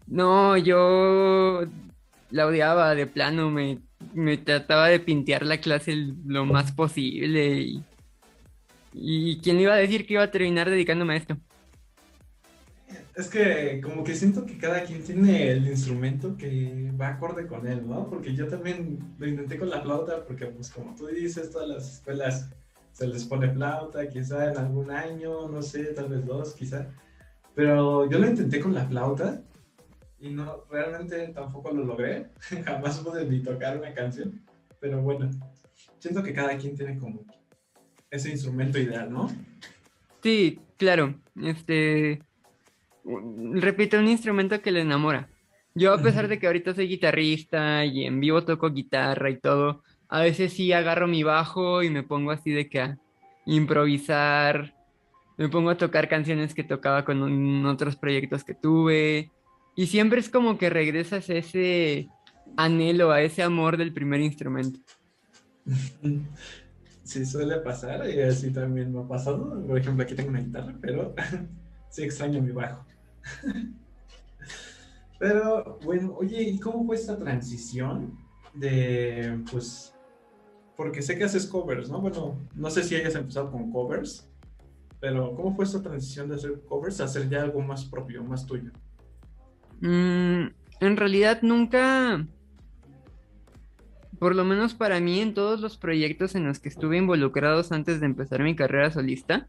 no, 0.07 0.57
yo 0.57 1.63
la 2.29 2.45
odiaba 2.45 2.95
de 2.95 3.07
plano, 3.07 3.49
me, 3.49 3.79
me 4.13 4.37
trataba 4.37 4.87
de 4.87 4.99
pintear 4.99 5.43
la 5.45 5.57
clase 5.57 5.95
lo 6.25 6.45
más 6.45 6.71
posible 6.71 7.61
y, 7.61 7.83
y 8.93 9.39
quién 9.39 9.59
iba 9.59 9.73
a 9.73 9.77
decir 9.77 10.05
que 10.05 10.13
iba 10.13 10.23
a 10.23 10.31
terminar 10.31 10.69
dedicándome 10.69 11.15
a 11.15 11.17
esto. 11.17 11.37
Es 13.15 13.29
que 13.29 13.79
como 13.81 14.03
que 14.03 14.13
siento 14.13 14.45
que 14.45 14.57
cada 14.57 14.83
quien 14.83 15.01
tiene 15.01 15.49
el 15.49 15.67
instrumento 15.67 16.35
que 16.35 16.91
va 16.99 17.09
acorde 17.09 17.47
con 17.47 17.65
él, 17.65 17.87
¿no? 17.87 18.09
Porque 18.09 18.35
yo 18.35 18.47
también 18.47 18.99
lo 19.17 19.25
intenté 19.25 19.57
con 19.57 19.69
la 19.69 19.81
flauta, 19.81 20.25
porque 20.25 20.45
pues 20.47 20.69
como 20.69 20.93
tú 20.95 21.07
dices, 21.07 21.49
todas 21.49 21.69
las 21.69 21.93
escuelas 21.95 22.49
se 22.95 23.07
les 23.07 23.25
pone 23.25 23.49
flauta, 23.49 24.07
quizá 24.07 24.51
en 24.51 24.57
algún 24.57 24.89
año, 24.89 25.49
no 25.49 25.61
sé, 25.61 25.83
tal 25.93 26.07
vez 26.07 26.25
dos, 26.25 26.53
quizá. 26.53 26.87
Pero 27.53 28.09
yo 28.09 28.17
lo 28.19 28.27
intenté 28.27 28.61
con 28.61 28.73
la 28.73 28.85
flauta 28.85 29.41
y 30.17 30.29
no, 30.29 30.63
realmente 30.71 31.27
tampoco 31.33 31.73
lo 31.73 31.83
logré. 31.83 32.29
Jamás 32.65 32.99
pude 32.99 33.25
ni 33.25 33.41
tocar 33.41 33.77
una 33.77 33.93
canción. 33.93 34.41
Pero 34.79 35.01
bueno, 35.01 35.29
siento 35.99 36.23
que 36.23 36.31
cada 36.31 36.57
quien 36.57 36.77
tiene 36.77 36.97
como 36.97 37.25
ese 38.09 38.29
instrumento 38.29 38.79
ideal, 38.79 39.11
¿no? 39.11 39.29
Sí, 40.23 40.61
claro, 40.77 41.15
este, 41.35 42.21
repito, 43.55 43.99
un 43.99 44.07
instrumento 44.07 44.61
que 44.61 44.71
le 44.71 44.81
enamora. 44.81 45.27
Yo 45.73 45.93
a 45.93 46.01
pesar 46.01 46.29
de 46.29 46.39
que 46.39 46.47
ahorita 46.47 46.73
soy 46.73 46.87
guitarrista 46.87 47.83
y 47.83 48.05
en 48.05 48.21
vivo 48.21 48.45
toco 48.45 48.71
guitarra 48.71 49.29
y 49.29 49.37
todo, 49.37 49.83
a 50.15 50.21
veces 50.21 50.53
sí 50.53 50.71
agarro 50.71 51.09
mi 51.09 51.23
bajo 51.23 51.83
y 51.83 51.89
me 51.89 52.01
pongo 52.01 52.31
así 52.31 52.49
de 52.49 52.69
que 52.69 52.79
a 52.79 52.97
improvisar, 53.45 54.73
me 55.37 55.49
pongo 55.49 55.71
a 55.71 55.77
tocar 55.77 56.07
canciones 56.07 56.53
que 56.53 56.63
tocaba 56.63 57.03
con 57.03 57.65
otros 57.65 57.97
proyectos 57.97 58.45
que 58.45 58.53
tuve 58.53 59.29
y 59.75 59.87
siempre 59.87 60.21
es 60.21 60.29
como 60.29 60.57
que 60.57 60.69
regresas 60.69 61.29
a 61.29 61.33
ese 61.33 62.07
anhelo, 62.55 63.11
a 63.11 63.23
ese 63.23 63.43
amor 63.43 63.75
del 63.75 63.93
primer 63.93 64.21
instrumento. 64.21 64.79
Sí, 67.03 67.23
suele 67.23 67.57
pasar 67.57 68.09
y 68.09 68.19
así 68.19 68.51
también 68.51 68.91
me 68.91 68.99
ha 69.01 69.07
pasado. 69.07 69.63
Por 69.67 69.77
ejemplo, 69.77 70.03
aquí 70.03 70.15
tengo 70.15 70.31
una 70.31 70.39
guitarra, 70.39 70.73
pero 70.81 71.13
sí 71.91 72.01
extraño 72.01 72.41
mi 72.41 72.51
bajo. 72.51 72.83
Pero 75.19 75.77
bueno, 75.83 76.15
oye, 76.17 76.41
¿y 76.41 76.59
cómo 76.59 76.83
fue 76.83 76.95
esta 76.95 77.15
transición 77.15 78.17
de, 78.55 79.39
pues, 79.51 79.94
porque 80.75 81.01
sé 81.01 81.17
que 81.17 81.23
haces 81.23 81.45
covers, 81.45 81.89
¿no? 81.89 82.01
Bueno, 82.01 82.39
no 82.55 82.69
sé 82.69 82.83
si 82.83 82.95
hayas 82.95 83.15
empezado 83.15 83.51
con 83.51 83.71
covers, 83.71 84.27
pero 84.99 85.35
¿cómo 85.35 85.55
fue 85.55 85.65
esta 85.65 85.81
transición 85.81 86.29
de 86.29 86.35
hacer 86.35 86.61
covers 86.67 86.99
a 87.01 87.05
hacer 87.05 87.29
ya 87.29 87.41
algo 87.41 87.61
más 87.61 87.85
propio, 87.85 88.23
más 88.23 88.45
tuyo? 88.45 88.71
Mm, 89.81 90.47
en 90.79 90.97
realidad 90.97 91.39
nunca, 91.41 92.25
por 94.19 94.35
lo 94.35 94.43
menos 94.43 94.73
para 94.73 94.99
mí, 94.99 95.19
en 95.19 95.33
todos 95.33 95.61
los 95.61 95.77
proyectos 95.77 96.35
en 96.35 96.45
los 96.45 96.59
que 96.59 96.69
estuve 96.69 96.97
involucrados 96.97 97.71
antes 97.71 97.99
de 97.99 98.07
empezar 98.07 98.43
mi 98.43 98.55
carrera 98.55 98.91
solista, 98.91 99.47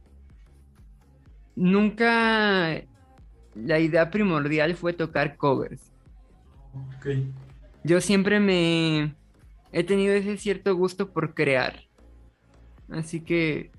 nunca 1.55 2.83
la 3.55 3.81
idea 3.81 4.11
primordial 4.11 4.77
fue 4.77 4.93
tocar 4.93 5.37
covers. 5.37 5.93
Ok. 6.75 7.07
Yo 7.83 8.01
siempre 8.01 8.41
me 8.41 9.15
he 9.77 9.85
tenido 9.85 10.15
ese 10.15 10.39
cierto 10.39 10.75
gusto 10.75 11.13
por 11.13 11.35
crear. 11.35 11.83
Así 12.89 13.21
que, 13.21 13.71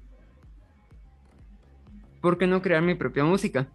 ¿por 2.22 2.38
qué 2.38 2.46
no 2.46 2.62
crear 2.62 2.84
mi 2.84 2.94
propia 2.94 3.24
música? 3.24 3.68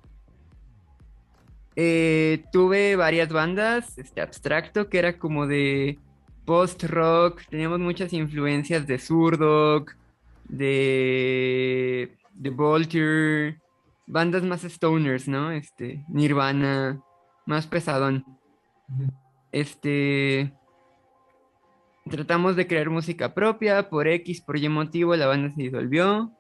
Eh, 1.74 2.44
tuve 2.52 2.94
varias 2.94 3.28
bandas, 3.30 3.98
este 3.98 4.20
abstracto, 4.20 4.88
que 4.88 5.00
era 5.00 5.18
como 5.18 5.48
de 5.48 5.98
post-rock, 6.44 7.42
teníamos 7.50 7.80
muchas 7.80 8.12
influencias 8.12 8.87
de 8.87 9.00
Zurdok, 9.00 9.96
de, 10.44 12.16
de 12.35 12.50
Vulture, 12.50 13.61
bandas 14.06 14.44
más 14.44 14.62
stoners, 14.62 15.26
¿no? 15.26 15.50
Este, 15.50 16.04
Nirvana, 16.08 17.02
más 17.46 17.66
pesadón. 17.66 18.24
Este. 19.50 20.52
Tratamos 22.11 22.57
de 22.57 22.67
crear 22.67 22.91
música 22.91 23.33
propia, 23.33 23.88
por 23.88 24.09
X, 24.09 24.41
por 24.41 24.57
Y 24.57 24.69
motivo, 24.69 25.15
la 25.15 25.27
banda 25.27 25.51
se 25.51 25.62
disolvió. 25.62 26.33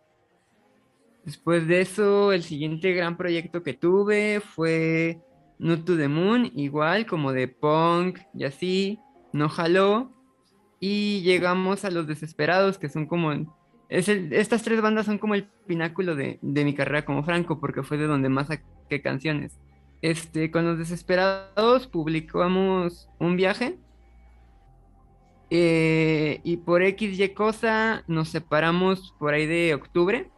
Después 1.24 1.68
de 1.68 1.80
eso, 1.80 2.32
el 2.32 2.42
siguiente 2.42 2.92
gran 2.92 3.16
proyecto 3.16 3.62
que 3.62 3.74
tuve 3.74 4.40
fue 4.40 5.20
Not 5.58 5.84
to 5.84 5.96
the 5.96 6.08
Moon, 6.08 6.50
igual 6.54 7.06
como 7.06 7.32
de 7.32 7.46
punk 7.46 8.18
y 8.34 8.44
así, 8.44 8.98
no 9.32 9.48
jaló. 9.48 10.10
Y 10.80 11.22
llegamos 11.22 11.84
a 11.84 11.90
Los 11.90 12.08
Desesperados, 12.08 12.78
que 12.78 12.88
son 12.88 13.06
como... 13.06 13.32
Es 13.88 14.08
estas 14.08 14.64
tres 14.64 14.80
bandas 14.80 15.06
son 15.06 15.18
como 15.18 15.34
el 15.34 15.48
pináculo 15.66 16.16
de, 16.16 16.38
de 16.42 16.64
mi 16.64 16.74
carrera 16.74 17.04
como 17.04 17.22
Franco, 17.22 17.60
porque 17.60 17.84
fue 17.84 17.98
de 17.98 18.06
donde 18.06 18.28
más 18.28 18.48
saqué 18.48 19.00
canciones. 19.00 19.60
Este, 20.00 20.50
con 20.50 20.64
Los 20.64 20.78
Desesperados 20.78 21.86
publicamos 21.86 23.08
un 23.20 23.36
viaje. 23.36 23.78
Eh, 25.54 26.40
y 26.44 26.56
por 26.56 26.82
X 26.82 27.20
y 27.20 27.28
cosa 27.28 28.04
nos 28.06 28.30
separamos 28.30 29.14
por 29.18 29.34
ahí 29.34 29.44
de 29.46 29.74
octubre. 29.74 30.30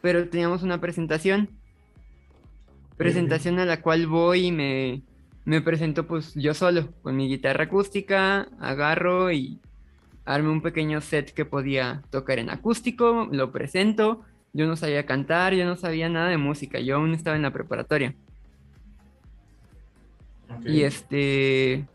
Pero 0.00 0.26
teníamos 0.30 0.62
una 0.62 0.80
presentación. 0.80 1.50
Presentación 2.96 3.58
a 3.58 3.66
la 3.66 3.82
cual 3.82 4.06
voy 4.06 4.46
y 4.46 4.52
me, 4.52 5.02
me 5.44 5.60
presento 5.60 6.06
pues 6.06 6.32
yo 6.34 6.54
solo, 6.54 6.88
con 7.02 7.14
mi 7.14 7.28
guitarra 7.28 7.64
acústica, 7.64 8.48
agarro 8.58 9.30
y 9.30 9.60
arme 10.24 10.48
un 10.48 10.62
pequeño 10.62 11.02
set 11.02 11.34
que 11.34 11.44
podía 11.44 12.02
tocar 12.08 12.38
en 12.38 12.48
acústico, 12.48 13.28
lo 13.30 13.52
presento. 13.52 14.22
Yo 14.54 14.66
no 14.66 14.76
sabía 14.76 15.04
cantar, 15.04 15.52
yo 15.52 15.66
no 15.66 15.76
sabía 15.76 16.08
nada 16.08 16.30
de 16.30 16.38
música, 16.38 16.80
yo 16.80 16.96
aún 16.96 17.12
estaba 17.12 17.36
en 17.36 17.42
la 17.42 17.52
preparatoria. 17.52 18.14
Y 20.64 20.84
este. 20.84 21.86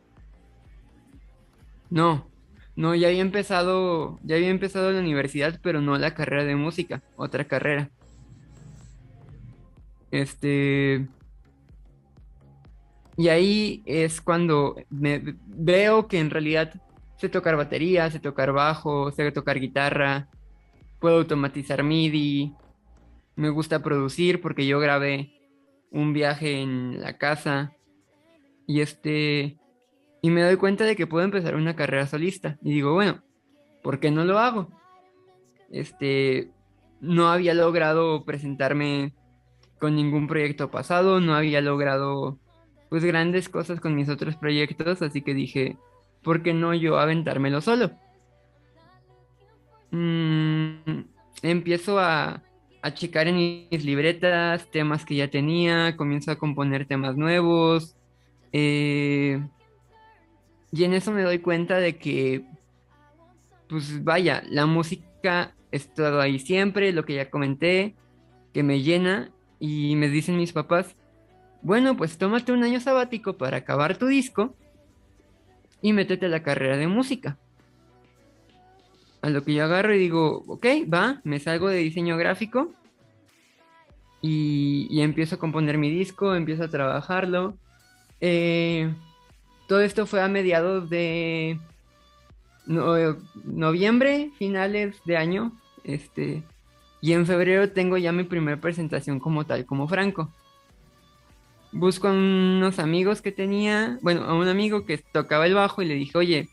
No. 1.91 2.31
No, 2.75 2.95
ya 2.95 3.09
había 3.09 3.21
empezado, 3.21 4.17
ya 4.23 4.37
había 4.37 4.49
empezado 4.49 4.91
la 4.91 5.01
universidad, 5.01 5.59
pero 5.61 5.81
no 5.81 5.97
la 5.97 6.15
carrera 6.15 6.45
de 6.45 6.55
música, 6.55 7.03
otra 7.17 7.43
carrera. 7.43 7.91
Este. 10.09 11.07
Y 13.17 13.27
ahí 13.27 13.83
es 13.85 14.21
cuando 14.21 14.77
me 14.89 15.35
veo 15.47 16.07
que 16.07 16.19
en 16.19 16.29
realidad 16.29 16.73
sé 17.17 17.29
tocar 17.29 17.57
batería, 17.57 18.09
sé 18.09 18.19
tocar 18.19 18.53
bajo, 18.53 19.11
sé 19.11 19.31
tocar 19.31 19.59
guitarra, 19.59 20.29
puedo 20.99 21.17
automatizar 21.17 21.83
MIDI, 21.83 22.55
me 23.35 23.49
gusta 23.49 23.83
producir 23.83 24.41
porque 24.41 24.65
yo 24.65 24.79
grabé 24.79 25.33
un 25.91 26.13
viaje 26.13 26.61
en 26.61 27.01
la 27.01 27.17
casa 27.17 27.73
y 28.65 28.79
este 28.79 29.60
y 30.21 30.29
me 30.29 30.43
doy 30.43 30.57
cuenta 30.57 30.85
de 30.85 30.95
que 30.95 31.07
puedo 31.07 31.25
empezar 31.25 31.55
una 31.55 31.75
carrera 31.75 32.07
solista 32.07 32.57
y 32.61 32.73
digo, 32.73 32.93
bueno, 32.93 33.23
¿por 33.81 33.99
qué 33.99 34.11
no 34.11 34.23
lo 34.23 34.39
hago? 34.39 34.69
Este 35.71 36.51
no 36.99 37.29
había 37.29 37.53
logrado 37.53 38.23
presentarme 38.25 39.13
con 39.79 39.95
ningún 39.95 40.27
proyecto 40.27 40.69
pasado, 40.69 41.19
no 41.19 41.33
había 41.33 41.61
logrado 41.61 42.37
pues 42.89 43.03
grandes 43.03 43.49
cosas 43.49 43.79
con 43.79 43.95
mis 43.95 44.09
otros 44.09 44.35
proyectos, 44.35 45.01
así 45.01 45.21
que 45.21 45.33
dije, 45.33 45.77
¿por 46.21 46.43
qué 46.43 46.53
no 46.53 46.73
yo 46.75 46.99
aventármelo 46.99 47.61
solo? 47.61 47.91
Mm, 49.91 51.01
empiezo 51.41 51.99
a, 51.99 52.43
a 52.81 52.93
checar 52.93 53.27
en 53.27 53.35
mis 53.71 53.85
libretas 53.85 54.69
temas 54.71 55.05
que 55.05 55.15
ya 55.15 55.29
tenía, 55.29 55.95
comienzo 55.97 56.31
a 56.31 56.37
componer 56.37 56.85
temas 56.85 57.15
nuevos. 57.17 57.95
eh, 58.51 59.41
y 60.71 60.83
en 60.85 60.93
eso 60.93 61.11
me 61.11 61.23
doy 61.23 61.39
cuenta 61.39 61.77
de 61.77 61.97
que, 61.97 62.45
pues 63.67 64.03
vaya, 64.03 64.43
la 64.49 64.65
música 64.65 65.03
ha 65.23 65.53
estado 65.71 66.21
ahí 66.21 66.39
siempre, 66.39 66.93
lo 66.93 67.03
que 67.03 67.15
ya 67.15 67.29
comenté, 67.29 67.95
que 68.53 68.63
me 68.63 68.81
llena. 68.81 69.31
Y 69.59 69.95
me 69.95 70.09
dicen 70.09 70.37
mis 70.37 70.53
papás, 70.53 70.95
bueno, 71.61 71.95
pues 71.95 72.17
tómate 72.17 72.51
un 72.51 72.63
año 72.63 72.79
sabático 72.79 73.37
para 73.37 73.57
acabar 73.57 73.97
tu 73.97 74.07
disco 74.07 74.55
y 75.81 75.93
métete 75.93 76.25
a 76.25 76.29
la 76.29 76.41
carrera 76.41 76.77
de 76.77 76.87
música. 76.87 77.37
A 79.21 79.29
lo 79.29 79.43
que 79.43 79.53
yo 79.53 79.65
agarro 79.65 79.93
y 79.93 79.99
digo, 79.99 80.43
ok, 80.47 80.65
va, 80.91 81.21
me 81.23 81.39
salgo 81.39 81.69
de 81.69 81.77
diseño 81.77 82.17
gráfico 82.17 82.73
y, 84.21 84.99
empiezo 85.01 85.35
a 85.35 85.39
componer 85.39 85.77
mi 85.77 85.91
disco, 85.91 86.33
empiezo 86.33 86.63
a 86.63 86.69
trabajarlo. 86.69 87.55
Eh, 88.19 88.91
todo 89.71 89.79
esto 89.79 90.05
fue 90.05 90.21
a 90.21 90.27
mediados 90.27 90.89
de 90.89 91.57
no- 92.65 93.15
noviembre, 93.45 94.29
finales 94.37 94.97
de 95.05 95.15
año, 95.15 95.53
este, 95.85 96.43
y 96.99 97.13
en 97.13 97.25
febrero 97.25 97.71
tengo 97.71 97.97
ya 97.97 98.11
mi 98.11 98.25
primera 98.25 98.59
presentación 98.59 99.21
como 99.21 99.45
tal, 99.45 99.65
como 99.65 99.87
Franco. 99.87 100.29
Busco 101.71 102.09
a 102.09 102.11
unos 102.11 102.79
amigos 102.79 103.21
que 103.21 103.31
tenía, 103.31 103.97
bueno, 104.01 104.25
a 104.25 104.33
un 104.33 104.49
amigo 104.49 104.85
que 104.85 104.97
tocaba 104.97 105.45
el 105.47 105.53
bajo 105.53 105.81
y 105.81 105.85
le 105.85 105.93
dije, 105.95 106.17
oye, 106.17 106.49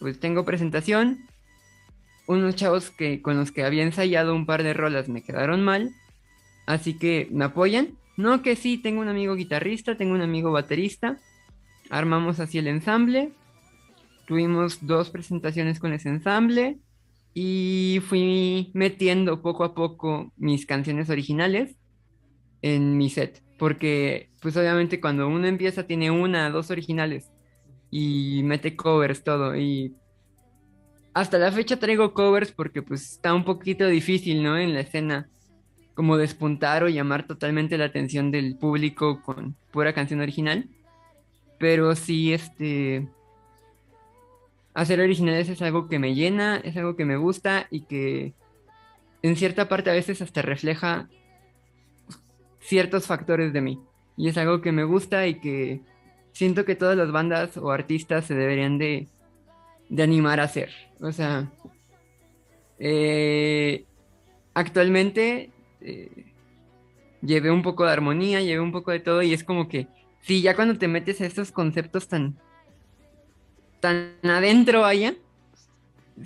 pues 0.00 0.18
tengo 0.18 0.44
presentación. 0.44 1.28
Unos 2.26 2.56
chavos 2.56 2.90
que 2.90 3.22
con 3.22 3.36
los 3.36 3.52
que 3.52 3.62
había 3.62 3.84
ensayado 3.84 4.34
un 4.34 4.44
par 4.44 4.64
de 4.64 4.74
rolas 4.74 5.08
me 5.08 5.22
quedaron 5.22 5.62
mal, 5.62 5.92
así 6.66 6.98
que 6.98 7.28
me 7.30 7.44
apoyan. 7.44 7.96
No, 8.16 8.42
que 8.42 8.56
sí, 8.56 8.76
tengo 8.76 9.02
un 9.02 9.08
amigo 9.08 9.36
guitarrista, 9.36 9.96
tengo 9.96 10.14
un 10.14 10.22
amigo 10.22 10.50
baterista. 10.50 11.20
Armamos 11.90 12.40
así 12.40 12.58
el 12.58 12.68
ensamble. 12.68 13.32
Tuvimos 14.26 14.86
dos 14.86 15.10
presentaciones 15.10 15.80
con 15.80 15.92
ese 15.92 16.08
ensamble 16.08 16.78
y 17.34 18.00
fui 18.08 18.70
metiendo 18.74 19.42
poco 19.42 19.64
a 19.64 19.74
poco 19.74 20.32
mis 20.36 20.66
canciones 20.66 21.10
originales 21.10 21.76
en 22.62 22.96
mi 22.96 23.10
set, 23.10 23.42
porque 23.58 24.30
pues 24.40 24.56
obviamente 24.56 25.00
cuando 25.00 25.28
uno 25.28 25.46
empieza 25.46 25.86
tiene 25.86 26.10
una, 26.10 26.50
dos 26.50 26.70
originales 26.70 27.30
y 27.90 28.42
mete 28.44 28.76
covers 28.76 29.24
todo 29.24 29.56
y 29.56 29.94
hasta 31.12 31.38
la 31.38 31.50
fecha 31.50 31.78
traigo 31.78 32.14
covers 32.14 32.52
porque 32.52 32.82
pues 32.82 33.12
está 33.12 33.34
un 33.34 33.44
poquito 33.44 33.86
difícil, 33.86 34.42
¿no? 34.42 34.58
En 34.58 34.74
la 34.74 34.80
escena 34.80 35.28
como 35.94 36.16
despuntar 36.16 36.84
o 36.84 36.88
llamar 36.88 37.26
totalmente 37.26 37.76
la 37.76 37.86
atención 37.86 38.30
del 38.30 38.56
público 38.56 39.22
con 39.22 39.56
pura 39.70 39.92
canción 39.92 40.20
original, 40.20 40.68
pero 41.60 41.94
sí 41.94 42.32
este 42.32 43.06
hacer 44.72 44.98
originales 44.98 45.50
es 45.50 45.60
algo 45.60 45.88
que 45.88 45.98
me 45.98 46.14
llena, 46.14 46.56
es 46.56 46.74
algo 46.78 46.96
que 46.96 47.04
me 47.04 47.18
gusta 47.18 47.66
y 47.70 47.82
que 47.82 48.32
en 49.22 49.36
cierta 49.36 49.68
parte 49.68 49.90
a 49.90 49.92
veces 49.92 50.22
hasta 50.22 50.40
refleja 50.40 51.10
ciertos 52.60 53.06
factores 53.06 53.52
de 53.52 53.60
mí. 53.60 53.78
Y 54.16 54.28
es 54.28 54.38
algo 54.38 54.62
que 54.62 54.72
me 54.72 54.84
gusta 54.84 55.26
y 55.26 55.34
que 55.34 55.82
siento 56.32 56.64
que 56.64 56.76
todas 56.76 56.96
las 56.96 57.12
bandas 57.12 57.58
o 57.58 57.70
artistas 57.70 58.24
se 58.24 58.34
deberían 58.34 58.78
de, 58.78 59.08
de 59.90 60.02
animar 60.02 60.40
a 60.40 60.44
hacer. 60.44 60.70
O 61.00 61.12
sea, 61.12 61.52
eh, 62.78 63.84
actualmente 64.54 65.50
eh, 65.82 66.32
llevé 67.20 67.50
un 67.50 67.62
poco 67.62 67.84
de 67.84 67.92
armonía, 67.92 68.40
llevé 68.40 68.60
un 68.60 68.72
poco 68.72 68.92
de 68.92 69.00
todo 69.00 69.20
y 69.20 69.34
es 69.34 69.44
como 69.44 69.68
que, 69.68 69.88
sí, 70.22 70.42
ya 70.42 70.54
cuando 70.54 70.78
te 70.78 70.88
metes 70.88 71.20
a 71.20 71.26
estos 71.26 71.52
conceptos 71.52 72.08
tan, 72.08 72.36
tan 73.80 74.14
adentro 74.24 74.84
allá, 74.84 75.14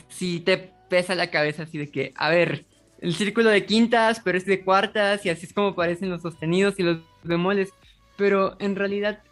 sí 0.08 0.40
te 0.40 0.72
pesa 0.88 1.14
la 1.14 1.30
cabeza 1.30 1.64
así 1.64 1.78
de 1.78 1.90
que, 1.90 2.12
a 2.16 2.30
ver, 2.30 2.66
el 3.00 3.14
círculo 3.14 3.50
de 3.50 3.66
quintas, 3.66 4.20
pero 4.20 4.38
es 4.38 4.46
de 4.46 4.64
cuartas 4.64 5.24
y 5.26 5.30
así 5.30 5.46
es 5.46 5.52
como 5.52 5.74
parecen 5.74 6.10
los 6.10 6.22
sostenidos 6.22 6.78
y 6.78 6.82
los 6.82 6.98
bemoles, 7.22 7.72
pero 8.16 8.56
en 8.60 8.76
realidad 8.76 9.22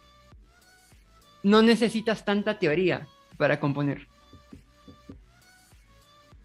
no 1.41 1.61
necesitas 1.61 2.25
tanta 2.25 2.59
teoría 2.59 3.07
para 3.37 3.59
componer. 3.59 4.07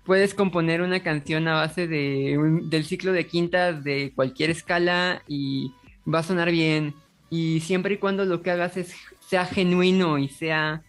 Puedes 0.05 0.35
componer 0.35 0.81
una 0.81 1.03
canción 1.03 1.49
a 1.49 1.55
base 1.55 1.87
de 1.87 2.39
del 2.65 2.85
ciclo 2.85 3.13
de 3.13 3.27
quintas 3.27 3.85
de 3.85 4.13
cualquier 4.15 4.51
escala 4.51 5.23
y 5.29 5.73
va 6.13 6.21
a 6.21 6.23
sonar 6.23 6.51
bien. 6.51 6.95
Y 7.31 7.61
siempre 7.61 7.95
y 7.95 7.99
cuando 7.99 8.25
lo 8.25 8.43
que 8.43 8.51
hagas 8.51 8.77
es, 8.77 8.95
sea 9.21 9.45
genuino 9.45 10.19
y 10.19 10.29
sea 10.29 10.83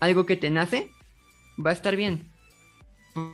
algo 0.00 0.26
que 0.26 0.36
te 0.36 0.50
nace, 0.50 0.90
va 1.64 1.70
a 1.70 1.74
estar 1.74 1.96
bien. 1.96 2.30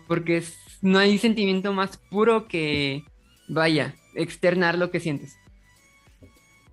Porque 0.07 0.43
no 0.83 0.99
hay 0.99 1.19
sentimiento 1.19 1.73
más 1.73 1.97
puro 1.97 2.49
que, 2.49 3.05
vaya, 3.49 3.95
externar 4.15 4.79
lo 4.79 4.91
que 4.91 5.01
sientes. 5.01 5.37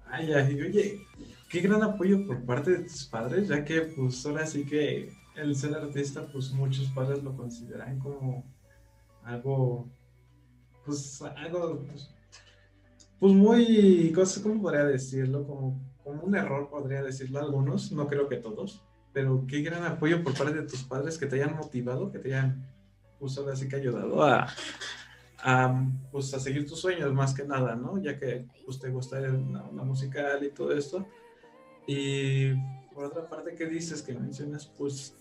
Ay, 0.10 0.32
ay, 0.34 0.62
oye, 0.62 1.02
qué 1.50 1.60
gran 1.60 1.84
apoyo 1.84 2.26
por 2.26 2.44
parte 2.46 2.72
de 2.72 2.84
tus 2.84 3.06
padres, 3.06 3.48
ya 3.50 3.64
que 3.64 3.82
pues 3.82 4.26
ahora 4.26 4.46
sí 4.48 4.66
que 4.66 5.12
el 5.36 5.56
ser 5.56 5.74
artista, 5.76 6.26
pues 6.32 6.52
muchos 6.52 6.88
padres 6.90 7.24
lo 7.24 7.36
consideran 7.36 8.00
como 8.00 8.46
algo, 9.24 9.90
pues 10.86 11.22
algo, 11.22 11.84
pues, 11.88 12.10
pues 13.20 13.34
muy, 13.34 14.14
¿cómo 14.44 14.62
podría 14.62 14.86
decirlo? 14.86 15.46
Como, 15.46 15.80
como 16.04 16.24
un 16.24 16.36
error, 16.36 16.70
podría 16.70 17.04
decirlo 17.04 17.40
algunos, 17.40 17.92
no 17.92 18.08
creo 18.08 18.28
que 18.28 18.38
todos, 18.38 18.84
pero 19.14 19.46
qué 19.48 19.62
gran 19.62 19.84
apoyo 19.84 20.24
por 20.24 20.38
parte 20.38 20.62
de 20.62 20.68
tus 20.68 20.84
padres 20.84 21.18
que 21.18 21.26
te 21.26 21.38
hayan 21.38 21.56
motivado, 21.56 22.12
que 22.12 22.20
te 22.20 22.34
hayan, 22.34 22.68
pues 23.20 23.38
ahora 23.38 23.56
sí 23.56 23.68
que 23.68 23.78
ayudado 23.78 24.24
a, 24.24 24.48
a, 25.40 25.90
pues, 26.12 26.34
a 26.34 26.40
seguir 26.40 26.68
tus 26.68 26.80
sueños 26.80 27.14
más 27.14 27.34
que 27.34 27.46
nada, 27.46 27.76
¿no? 27.76 28.02
Ya 28.02 28.20
que 28.20 28.46
pues, 28.66 28.80
te 28.80 28.90
gusta 28.90 29.20
la, 29.20 29.30
la 29.30 29.84
musical 29.84 30.44
y 30.44 30.50
todo 30.50 30.74
esto. 30.74 31.08
Y 31.88 32.54
por 32.94 33.06
otra 33.06 33.30
parte, 33.30 33.56
¿qué 33.56 33.68
dices 33.68 34.02
que 34.02 34.14
mencionas? 34.14 34.66
Pues 34.66 35.16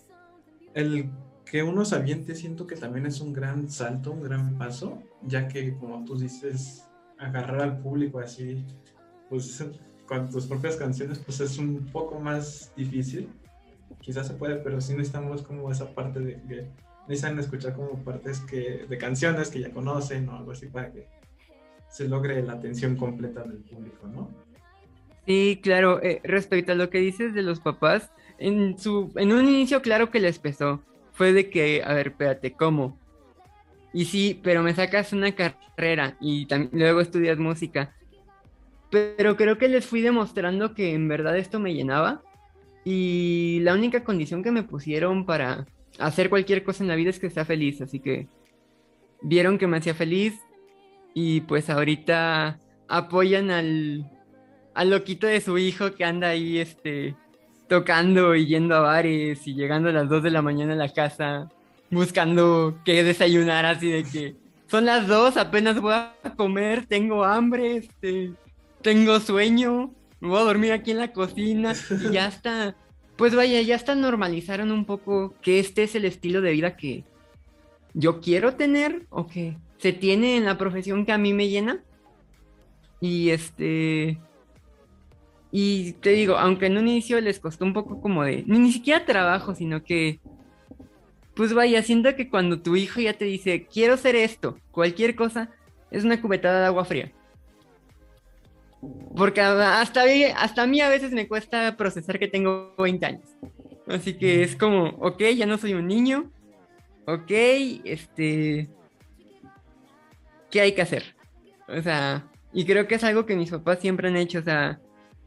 el 0.73 1.11
que 1.45 1.63
uno 1.63 1.85
se 1.85 1.97
aviente 1.97 2.35
siento 2.35 2.67
que 2.67 2.75
también 2.75 3.07
es 3.07 3.21
un 3.21 3.33
gran 3.33 3.71
salto, 3.71 4.13
un 4.13 4.23
gran 4.23 4.57
paso, 4.57 5.03
ya 5.23 5.47
que 5.47 5.77
como 5.77 6.05
tú 6.05 6.17
dices, 6.17 6.85
agarrar 7.19 7.61
al 7.63 7.79
público 7.79 8.19
así, 8.19 8.65
pues 9.29 9.65
con 10.07 10.31
tus 10.31 10.47
propias 10.47 10.77
canciones, 10.77 11.19
pues 11.19 11.41
es 11.41 11.59
un 11.59 11.87
poco 11.93 12.19
más 12.19 12.73
difícil. 12.77 13.29
Quizás 14.01 14.27
se 14.27 14.35
puede, 14.35 14.57
pero 14.57 14.81
sí 14.81 14.93
necesitamos 14.93 15.43
como 15.43 15.71
esa 15.71 15.95
parte 15.95 16.21
de 16.21 16.43
que 16.43 16.67
necesitan 17.09 17.39
escuchar 17.39 17.75
como 17.75 18.03
partes 18.03 18.41
que, 18.41 18.87
de 18.89 18.99
canciones 18.99 19.51
que 19.51 19.61
ya 19.61 19.71
conocen 19.71 20.29
o 20.29 20.37
algo 20.37 20.53
así 20.53 20.67
para 20.67 20.93
que 20.93 21.07
se 21.89 22.09
logre 22.09 22.43
la 22.43 22.55
atención 22.55 22.97
completa 22.97 23.43
del 23.45 23.59
público, 23.59 24.07
¿no? 24.09 24.31
Sí, 25.27 25.61
claro, 25.63 26.03
eh, 26.03 26.21
respecto 26.25 26.73
a 26.73 26.75
lo 26.75 26.91
que 26.91 26.99
dices 26.99 27.33
de 27.33 27.43
los 27.43 27.61
papás, 27.61 28.11
en, 28.39 28.79
su, 28.79 29.11
en 29.17 29.33
un 29.33 29.47
inicio 29.49 29.81
claro 29.81 30.11
que 30.11 30.21
les 30.21 30.39
pesó. 30.39 30.83
Fue 31.13 31.33
de 31.33 31.49
que, 31.49 31.83
a 31.85 31.95
ver, 31.95 32.09
espérate, 32.09 32.53
¿cómo? 32.53 32.99
Y 33.95 34.07
sí, 34.07 34.41
pero 34.43 34.63
me 34.63 34.75
sacas 34.75 35.13
una 35.13 35.33
carrera 35.33 36.17
y 36.21 36.49
luego 36.73 37.01
estudias 37.01 37.39
música. 37.39 37.95
Pero 38.91 39.37
creo 39.37 39.57
que 39.57 39.69
les 39.69 39.87
fui 39.87 40.03
demostrando 40.03 40.75
que 40.75 40.95
en 40.95 41.07
verdad 41.07 41.39
esto 41.39 41.61
me 41.61 41.75
llenaba. 41.75 42.21
Y 42.85 43.61
la 43.63 43.73
única 43.73 44.03
condición 44.03 44.43
que 44.43 44.51
me 44.51 44.65
pusieron 44.65 45.25
para 45.25 45.67
hacer 46.01 46.29
cualquier 46.29 46.65
cosa 46.65 46.83
en 46.83 46.89
la 46.89 46.97
vida 46.97 47.11
es 47.11 47.21
que 47.21 47.31
sea 47.31 47.45
feliz, 47.45 47.81
así 47.81 48.01
que 48.01 48.27
vieron 49.23 49.59
que 49.59 49.69
me 49.69 49.79
hacía 49.79 49.95
feliz 49.95 50.35
y 51.15 51.43
pues 51.43 51.71
ahorita 51.71 52.59
apoyan 52.89 53.51
al, 53.51 54.11
al 54.75 54.91
loquito 54.91 55.29
de 55.29 55.41
su 55.41 55.57
hijo 55.57 55.95
que 55.95 56.05
anda 56.05 56.31
ahí 56.31 56.59
este 56.59 57.15
tocando 57.69 58.35
y 58.35 58.47
yendo 58.47 58.75
a 58.75 58.81
bares 58.81 59.47
y 59.47 59.55
llegando 59.55 59.89
a 59.89 59.93
las 59.93 60.09
2 60.09 60.25
de 60.25 60.31
la 60.31 60.43
mañana 60.43 60.75
a 60.75 60.77
la 60.77 60.93
casa 60.93 61.49
buscando 61.95 62.79
qué 62.85 63.03
desayunar 63.05 63.65
así 63.65 63.91
de 63.91 64.05
que 64.05 64.37
son 64.67 64.87
las 64.87 65.07
2, 65.07 65.37
apenas 65.37 65.81
voy 65.81 65.95
a 65.95 66.15
comer, 66.37 66.87
tengo 66.87 67.25
hambre, 67.25 67.77
este, 67.77 68.33
tengo 68.83 69.21
sueño, 69.21 69.93
me 70.21 70.29
voy 70.29 70.39
a 70.39 70.45
dormir 70.45 70.73
aquí 70.73 70.91
en 70.91 70.99
la 70.99 71.13
cocina 71.13 71.75
y 71.91 72.13
ya 72.13 72.27
está. 72.27 72.75
Pues 73.17 73.35
vaya, 73.35 73.61
ya 73.63 73.77
hasta 73.77 73.95
normalizaron 73.95 74.73
un 74.73 74.85
poco 74.85 75.35
que 75.41 75.61
este 75.61 75.85
es 75.85 75.95
el 75.95 76.05
estilo 76.05 76.41
de 76.41 76.51
vida 76.51 76.77
que 76.77 77.05
yo 77.93 78.21
quiero 78.21 78.55
tener 78.55 79.07
o 79.11 79.27
que 79.27 79.57
se 79.79 79.93
tiene 79.93 80.37
en 80.37 80.45
la 80.45 80.59
profesión 80.59 81.07
que 81.07 81.13
a 81.13 81.19
mí 81.19 81.33
me 81.33 81.49
llena. 81.49 81.83
Y 83.01 83.31
este. 83.31 84.19
Y 85.53 85.93
te 85.93 86.11
digo, 86.11 86.37
aunque 86.37 86.67
en 86.67 86.79
un 86.79 86.89
inicio 86.89 87.21
les 87.21 87.39
costó 87.39 87.65
un 87.65 87.73
poco 87.73 88.01
como 88.01 88.25
de. 88.25 88.45
Ni, 88.47 88.59
ni 88.59 88.73
siquiera 88.73 89.05
trabajo, 89.05 89.55
sino 89.55 89.85
que. 89.85 90.21
Pues 91.35 91.53
vaya, 91.53 91.83
siento 91.83 92.15
que 92.15 92.29
cuando 92.29 92.61
tu 92.61 92.77
hijo 92.77 93.01
ya 93.01 93.15
te 93.15 93.25
dice, 93.25 93.67
quiero 93.67 93.95
hacer 93.95 94.15
esto, 94.15 94.59
cualquier 94.71 95.17
cosa, 95.17 95.51
es 95.91 96.05
una 96.05 96.21
cubetada 96.21 96.61
de 96.61 96.67
agua 96.67 96.85
fría. 96.85 97.13
Porque 99.17 99.41
hasta, 99.41 99.81
hasta 100.41 100.63
a 100.63 100.67
mí 100.67 100.81
a 100.81 100.89
veces 100.89 101.13
me 101.13 101.27
cuesta 101.27 101.77
procesar 101.77 102.19
que 102.19 102.29
tengo 102.29 102.75
20 102.79 103.07
años. 103.07 103.29
Así 103.87 104.15
que 104.15 104.43
es 104.43 104.57
como, 104.57 104.91
ok, 105.01 105.23
ya 105.37 105.47
no 105.47 105.59
soy 105.59 105.75
un 105.75 105.87
niño. 105.87 106.31
Ok, 107.07 107.31
este... 107.31 108.69
¿Qué 110.51 110.61
hay 110.61 110.73
que 110.73 110.83
hacer? 110.83 111.17
O 111.69 111.83
sea, 111.83 112.31
y 112.53 112.65
creo 112.65 112.87
que 112.87 112.95
es 112.95 113.05
algo 113.05 113.27
que 113.27 113.35
mis 113.35 113.51
papás 113.51 113.81
siempre 113.81 114.09
han 114.09 114.17
hecho. 114.17 114.39
O 114.39 114.43
sea, 114.43 114.81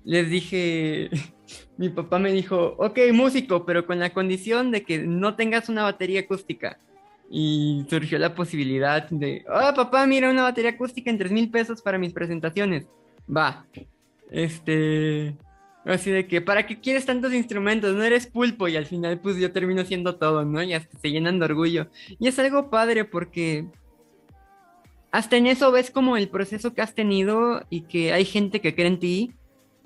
les 0.04 0.30
dije, 0.30 1.10
mi 1.78 1.90
papá 1.90 2.20
me 2.20 2.32
dijo, 2.32 2.76
ok, 2.78 3.00
músico, 3.14 3.66
pero 3.66 3.86
con 3.86 4.00
la 4.00 4.14
condición 4.14 4.72
de 4.72 4.84
que 4.84 5.00
no 5.00 5.36
tengas 5.36 5.70
una 5.70 5.84
batería 5.84 6.22
acústica. 6.22 6.80
Y 7.30 7.86
surgió 7.90 8.18
la 8.20 8.36
posibilidad 8.36 9.10
de, 9.10 9.44
oh, 9.50 9.74
papá, 9.76 10.08
mira 10.08 10.30
una 10.30 10.44
batería 10.44 10.72
acústica 10.72 11.10
en 11.10 11.18
3 11.18 11.32
mil 11.32 11.50
pesos 11.50 11.82
para 11.82 11.98
mis 11.98 12.14
presentaciones 12.14 12.88
va. 13.36 13.66
Este. 14.30 15.36
Así 15.86 16.12
de 16.12 16.28
que, 16.28 16.42
¿para 16.42 16.68
qué 16.68 16.82
quieres 16.82 17.06
tantos 17.06 17.34
instrumentos? 17.34 17.96
No 17.96 18.04
eres 18.04 18.28
pulpo 18.28 18.68
y 18.68 18.76
al 18.76 18.86
final 18.86 19.22
pues 19.22 19.38
yo 19.38 19.54
termino 19.54 19.86
siendo 19.86 20.18
todo, 20.18 20.44
¿no? 20.44 20.62
Y 20.62 20.74
hasta 20.74 20.98
se 21.00 21.12
llenan 21.12 21.40
de 21.40 21.46
orgullo. 21.46 21.88
Y 22.20 22.28
es 22.28 22.38
algo 22.40 22.70
padre 22.70 23.06
porque 23.06 23.66
hasta 25.12 25.38
en 25.38 25.48
eso 25.48 25.72
ves 25.72 25.90
como 25.90 26.18
el 26.18 26.28
proceso 26.28 26.74
que 26.74 26.82
has 26.82 26.94
tenido 26.94 27.66
y 27.70 27.82
que 27.82 28.12
hay 28.12 28.26
gente 28.26 28.60
que 28.60 28.76
cree 28.76 28.88
en 28.88 29.00
ti 29.00 29.34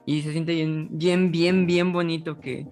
y 0.06 0.22
se 0.22 0.32
siente 0.32 0.54
bien, 0.54 0.90
bien, 0.92 1.32
bien, 1.32 1.68
bien 1.68 1.94
bonito 1.94 2.40
que 2.40 2.68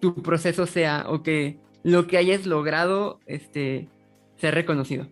tu 0.00 0.14
proceso 0.22 0.66
sea 0.66 1.06
o 1.08 1.22
que 1.22 1.58
lo 1.82 2.06
que 2.06 2.18
hayas 2.18 2.46
logrado 2.46 3.20
este, 3.26 3.88
sea 4.36 4.50
reconocido. 4.50 5.06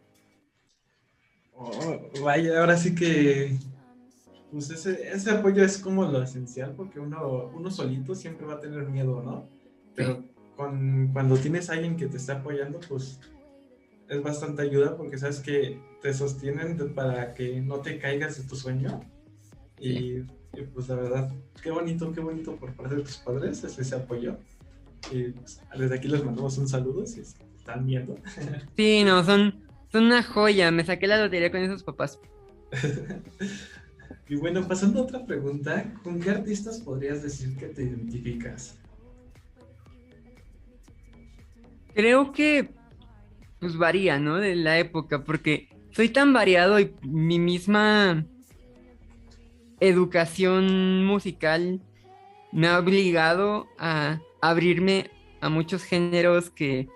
Oh, 1.56 2.00
vaya, 2.22 2.60
ahora 2.60 2.76
sí 2.76 2.94
que 2.94 3.56
pues 4.50 4.70
ese, 4.70 5.08
ese, 5.12 5.30
apoyo 5.30 5.64
es 5.64 5.78
como 5.78 6.04
lo 6.04 6.22
esencial 6.22 6.74
porque 6.76 7.00
uno, 7.00 7.50
uno 7.54 7.70
solito 7.70 8.14
siempre 8.14 8.46
va 8.46 8.54
a 8.54 8.60
tener 8.60 8.88
miedo, 8.88 9.22
¿no? 9.22 9.48
Pero 9.94 10.22
con, 10.56 11.10
cuando 11.12 11.36
tienes 11.36 11.70
a 11.70 11.74
alguien 11.74 11.96
que 11.96 12.06
te 12.06 12.16
está 12.16 12.34
apoyando, 12.34 12.78
pues 12.88 13.18
es 14.08 14.22
bastante 14.22 14.62
ayuda 14.62 14.96
porque 14.96 15.18
sabes 15.18 15.40
que 15.40 15.80
te 16.02 16.12
sostienen 16.12 16.94
para 16.94 17.34
que 17.34 17.60
no 17.60 17.80
te 17.80 17.98
caigas 17.98 18.36
de 18.40 18.48
tu 18.48 18.54
sueño. 18.54 19.00
Y, 19.88 20.24
pues 20.72 20.88
la 20.88 20.94
verdad, 20.94 21.32
qué 21.62 21.70
bonito, 21.70 22.12
qué 22.12 22.20
bonito 22.20 22.56
por 22.56 22.74
parte 22.74 22.96
de 22.96 23.02
tus 23.02 23.16
padres 23.18 23.62
ese 23.64 23.94
apoyo. 23.94 24.38
Y 25.10 25.30
pues, 25.30 25.60
desde 25.76 25.94
aquí 25.96 26.08
les 26.08 26.24
mandamos 26.24 26.56
un 26.58 26.68
saludo 26.68 27.06
si 27.06 27.20
están 27.20 27.86
viendo. 27.86 28.16
Sí, 28.76 29.04
no, 29.04 29.22
son, 29.24 29.62
son 29.90 30.04
una 30.04 30.22
joya. 30.22 30.70
Me 30.70 30.84
saqué 30.84 31.06
la 31.06 31.22
lotería 31.22 31.50
con 31.50 31.60
esos 31.60 31.82
papás. 31.82 32.18
Y 34.26 34.36
bueno, 34.36 34.66
pasando 34.66 35.00
a 35.00 35.02
otra 35.02 35.26
pregunta, 35.26 35.92
¿con 36.02 36.18
qué 36.18 36.30
artistas 36.30 36.80
podrías 36.80 37.22
decir 37.22 37.56
que 37.58 37.66
te 37.66 37.82
identificas? 37.82 38.78
Creo 41.92 42.32
que 42.32 42.70
pues 43.60 43.76
varía, 43.76 44.18
¿no? 44.18 44.36
De 44.36 44.56
la 44.56 44.78
época, 44.78 45.24
porque 45.24 45.68
soy 45.90 46.08
tan 46.08 46.32
variado 46.32 46.80
y 46.80 46.94
mi 47.02 47.38
misma 47.38 48.26
educación 49.80 51.04
musical 51.04 51.80
me 52.52 52.68
ha 52.68 52.78
obligado 52.78 53.66
a 53.78 54.20
abrirme 54.40 55.10
a 55.40 55.48
muchos 55.48 55.84
géneros 55.84 56.50
que 56.50 56.88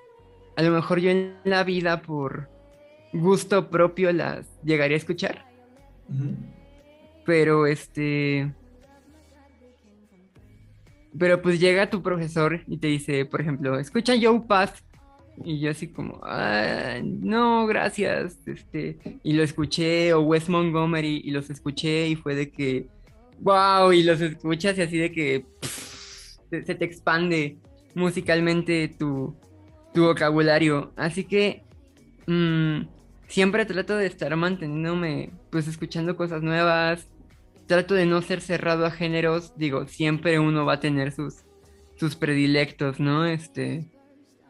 a 0.56 0.62
lo 0.62 0.70
mejor 0.70 1.00
yo 1.00 1.10
en 1.10 1.34
la 1.44 1.64
vida 1.64 2.02
por 2.02 2.48
gusto 3.12 3.70
propio 3.70 4.12
las 4.12 4.46
llegaría 4.62 4.96
a 4.96 4.98
escuchar. 4.98 5.46
Pero 7.24 7.66
este. 7.66 8.52
Pero 11.18 11.42
pues 11.42 11.58
llega 11.58 11.90
tu 11.90 12.02
profesor 12.02 12.62
y 12.66 12.78
te 12.78 12.86
dice, 12.86 13.24
por 13.24 13.40
ejemplo, 13.40 13.78
escucha 13.78 14.14
Joe 14.20 14.40
Pass. 14.40 14.84
Y 15.44 15.60
yo 15.60 15.70
así 15.70 15.88
como, 15.88 16.20
no, 17.02 17.66
gracias. 17.66 18.38
Este, 18.46 18.98
y 19.22 19.32
lo 19.32 19.42
escuché, 19.42 20.12
o 20.12 20.20
Wes 20.20 20.48
Montgomery, 20.48 21.22
y 21.24 21.30
los 21.30 21.50
escuché, 21.50 22.08
y 22.08 22.16
fue 22.16 22.34
de 22.34 22.50
que, 22.50 22.86
wow, 23.40 23.92
y 23.92 24.02
los 24.02 24.20
escuchas 24.20 24.76
y 24.78 24.82
así 24.82 24.98
de 24.98 25.12
que 25.12 25.46
se, 26.50 26.62
te 26.62 26.84
expande 26.84 27.58
musicalmente 27.94 28.88
tu, 28.88 29.36
tu 29.94 30.04
vocabulario. 30.04 30.92
Así 30.96 31.24
que 31.24 31.62
mm, 32.26 32.82
siempre 33.28 33.66
trato 33.66 33.96
de 33.96 34.06
estar 34.06 34.34
manteniéndome, 34.36 35.30
pues 35.50 35.68
escuchando 35.68 36.16
cosas 36.16 36.42
nuevas, 36.42 37.06
trato 37.66 37.94
de 37.94 38.06
no 38.06 38.22
ser 38.22 38.40
cerrado 38.40 38.86
a 38.86 38.90
géneros, 38.90 39.52
digo, 39.56 39.86
siempre 39.86 40.38
uno 40.38 40.64
va 40.64 40.74
a 40.74 40.80
tener 40.80 41.12
sus, 41.12 41.44
sus 41.96 42.16
predilectos, 42.16 42.98
¿no? 42.98 43.26
Este, 43.26 43.86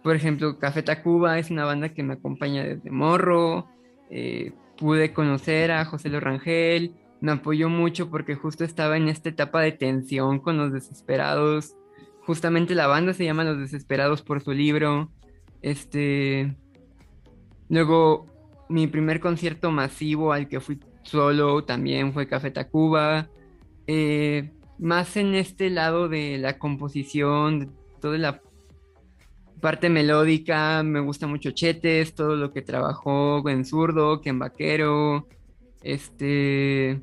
por 0.08 0.16
ejemplo, 0.16 0.58
Café 0.58 0.82
Tacuba 0.82 1.38
es 1.38 1.50
una 1.50 1.66
banda 1.66 1.90
que 1.90 2.02
me 2.02 2.14
acompaña 2.14 2.64
desde 2.64 2.90
morro, 2.90 3.68
eh, 4.08 4.54
pude 4.78 5.12
conocer 5.12 5.70
a 5.70 5.84
José 5.84 6.08
Lorangel, 6.08 6.94
me 7.20 7.32
apoyó 7.32 7.68
mucho 7.68 8.08
porque 8.08 8.34
justo 8.34 8.64
estaba 8.64 8.96
en 8.96 9.08
esta 9.08 9.28
etapa 9.28 9.60
de 9.60 9.72
tensión 9.72 10.38
con 10.38 10.56
los 10.56 10.72
desesperados, 10.72 11.76
justamente 12.22 12.74
la 12.74 12.86
banda 12.86 13.12
se 13.12 13.26
llama 13.26 13.44
Los 13.44 13.58
Desesperados 13.58 14.22
por 14.22 14.40
su 14.40 14.52
libro, 14.52 15.10
este, 15.60 16.56
luego 17.68 18.24
mi 18.70 18.86
primer 18.86 19.20
concierto 19.20 19.70
masivo 19.72 20.32
al 20.32 20.48
que 20.48 20.60
fui 20.60 20.80
solo 21.02 21.64
también 21.64 22.14
fue 22.14 22.26
Café 22.26 22.50
Tacuba. 22.50 23.28
Eh, 23.86 24.52
más 24.78 25.18
en 25.18 25.34
este 25.34 25.68
lado 25.68 26.08
de 26.08 26.38
la 26.38 26.58
composición, 26.58 27.58
de 27.60 27.68
toda 28.00 28.16
la 28.16 28.40
parte 29.60 29.88
melódica, 29.88 30.82
me 30.82 31.00
gusta 31.00 31.26
mucho 31.26 31.50
Chetes, 31.50 32.14
todo 32.14 32.36
lo 32.36 32.52
que 32.52 32.62
trabajó 32.62 33.46
en 33.48 33.64
zurdo, 33.64 34.20
que 34.20 34.30
en 34.30 34.38
vaquero, 34.38 35.28
este... 35.82 37.00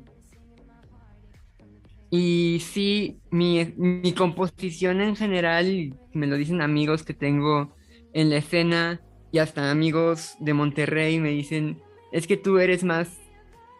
Y 2.08 2.60
sí, 2.60 3.18
mi, 3.30 3.74
mi, 3.76 4.12
composición 4.12 5.00
en 5.00 5.16
general, 5.16 5.94
me 6.12 6.26
lo 6.26 6.36
dicen 6.36 6.62
amigos 6.62 7.02
que 7.02 7.14
tengo 7.14 7.74
en 8.12 8.30
la 8.30 8.36
escena 8.36 9.00
y 9.32 9.38
hasta 9.38 9.70
amigos 9.70 10.36
de 10.38 10.54
Monterrey 10.54 11.18
me 11.18 11.30
dicen, 11.30 11.82
es 12.12 12.28
que 12.28 12.36
tú 12.36 12.58
eres 12.58 12.84
más 12.84 13.18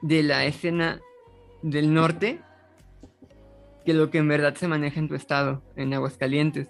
de 0.03 0.25
la 0.25 0.45
escena 0.45 1.01
del 1.63 1.95
norte 1.95 2.41
que 3.87 3.95
lo 3.95 4.11
que 4.11 4.19
en 4.19 4.29
verdad 4.29 4.55
se 4.57 4.69
maneja 4.69 4.99
en 4.99 5.09
tu 5.09 5.15
estado, 5.15 5.63
en 5.77 5.95
Aguascalientes. 5.95 6.69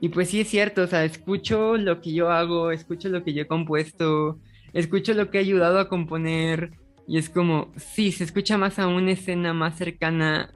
Y 0.00 0.08
pues 0.08 0.30
sí 0.30 0.40
es 0.40 0.48
cierto, 0.48 0.82
o 0.82 0.86
sea, 0.86 1.04
escucho 1.04 1.76
lo 1.76 2.00
que 2.00 2.12
yo 2.12 2.30
hago, 2.30 2.70
escucho 2.70 3.08
lo 3.08 3.22
que 3.22 3.34
yo 3.34 3.42
he 3.42 3.46
compuesto, 3.46 4.40
escucho 4.72 5.12
lo 5.14 5.30
que 5.30 5.38
he 5.38 5.40
ayudado 5.42 5.78
a 5.78 5.88
componer 5.88 6.72
y 7.06 7.18
es 7.18 7.28
como, 7.28 7.72
sí, 7.76 8.12
se 8.12 8.24
escucha 8.24 8.56
más 8.56 8.78
a 8.78 8.86
una 8.86 9.12
escena 9.12 9.52
más 9.52 9.76
cercana 9.76 10.54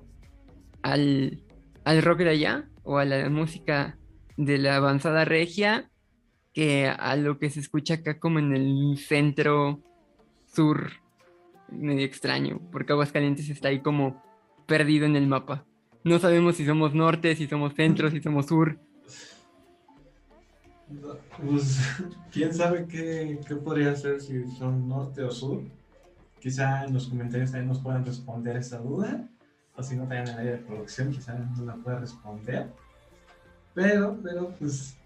al, 0.83 1.43
al 1.85 2.03
rock 2.03 2.21
de 2.21 2.31
allá 2.31 2.69
o 2.85 2.99
a 2.99 3.05
la 3.05 3.29
música 3.29 3.99
de 4.37 4.59
la 4.59 4.77
avanzada 4.77 5.25
regia 5.25 5.91
que 6.53 6.87
a 6.87 7.17
lo 7.17 7.39
que 7.39 7.51
se 7.51 7.61
escucha 7.61 7.95
acá 7.95 8.19
como 8.19 8.39
en 8.39 8.55
el 8.55 8.97
centro 8.99 9.83
sur 10.47 10.93
medio 11.71 12.07
extraño, 12.07 12.61
porque 12.71 12.93
Aguascalientes 12.93 13.49
está 13.51 13.69
ahí 13.69 13.81
como 13.81 14.23
perdido 14.67 15.07
en 15.07 15.17
el 15.17 15.27
mapa. 15.27 15.67
No 16.05 16.19
sabemos 16.19 16.57
si 16.57 16.65
somos 16.65 16.95
norte, 16.95 17.35
si 17.35 17.47
somos 17.47 17.75
centro, 17.75 18.11
si 18.11 18.21
somos 18.21 18.47
sur. 18.47 18.79
Pues, 21.45 21.79
quién 22.33 22.55
sabe 22.55 22.87
qué, 22.87 23.41
qué 23.47 23.57
podría 23.57 23.95
ser 23.95 24.21
si 24.21 24.45
son 24.57 24.89
norte 24.89 25.23
o 25.23 25.31
sur. 25.31 25.63
Quizá 26.41 26.85
en 26.85 26.95
los 26.95 27.09
comentarios 27.09 27.51
también 27.51 27.69
nos 27.69 27.81
puedan 27.81 28.05
responder 28.05 28.57
esa 28.57 28.79
duda. 28.79 29.29
O 29.77 29.83
si 29.83 29.97
no, 29.97 30.03
también 30.03 30.29
en 30.29 30.29
el 30.29 30.39
área 30.39 30.53
de 30.53 30.59
producción, 30.59 31.11
quizá 31.11 31.35
no 31.35 31.65
la 31.65 31.75
pueda 31.75 31.99
responder. 31.99 32.71
Pero, 33.75 34.19
pero, 34.23 34.51
pues, 34.59 34.97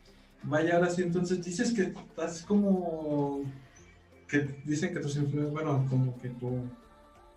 vaya, 0.42 0.76
ahora 0.76 0.90
sí, 0.90 1.02
entonces 1.02 1.42
dices 1.42 1.72
que 1.72 1.82
estás 1.82 2.42
como. 2.42 3.42
que 4.28 4.60
dicen 4.64 4.92
que 4.92 5.00
tus 5.00 5.16
influencias, 5.16 5.52
bueno, 5.52 5.86
como 5.88 6.18
que 6.18 6.28
tú, 6.28 6.64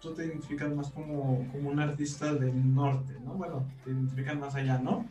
tú 0.02 0.14
te 0.14 0.26
identificas 0.26 0.76
más 0.76 0.90
como, 0.90 1.48
como 1.52 1.70
un 1.70 1.80
artista 1.80 2.34
del 2.34 2.74
norte, 2.74 3.14
¿no? 3.24 3.36
Bueno, 3.36 3.66
te 3.84 3.92
identifican 3.92 4.40
más 4.40 4.56
allá, 4.56 4.78
¿no? 4.78 5.06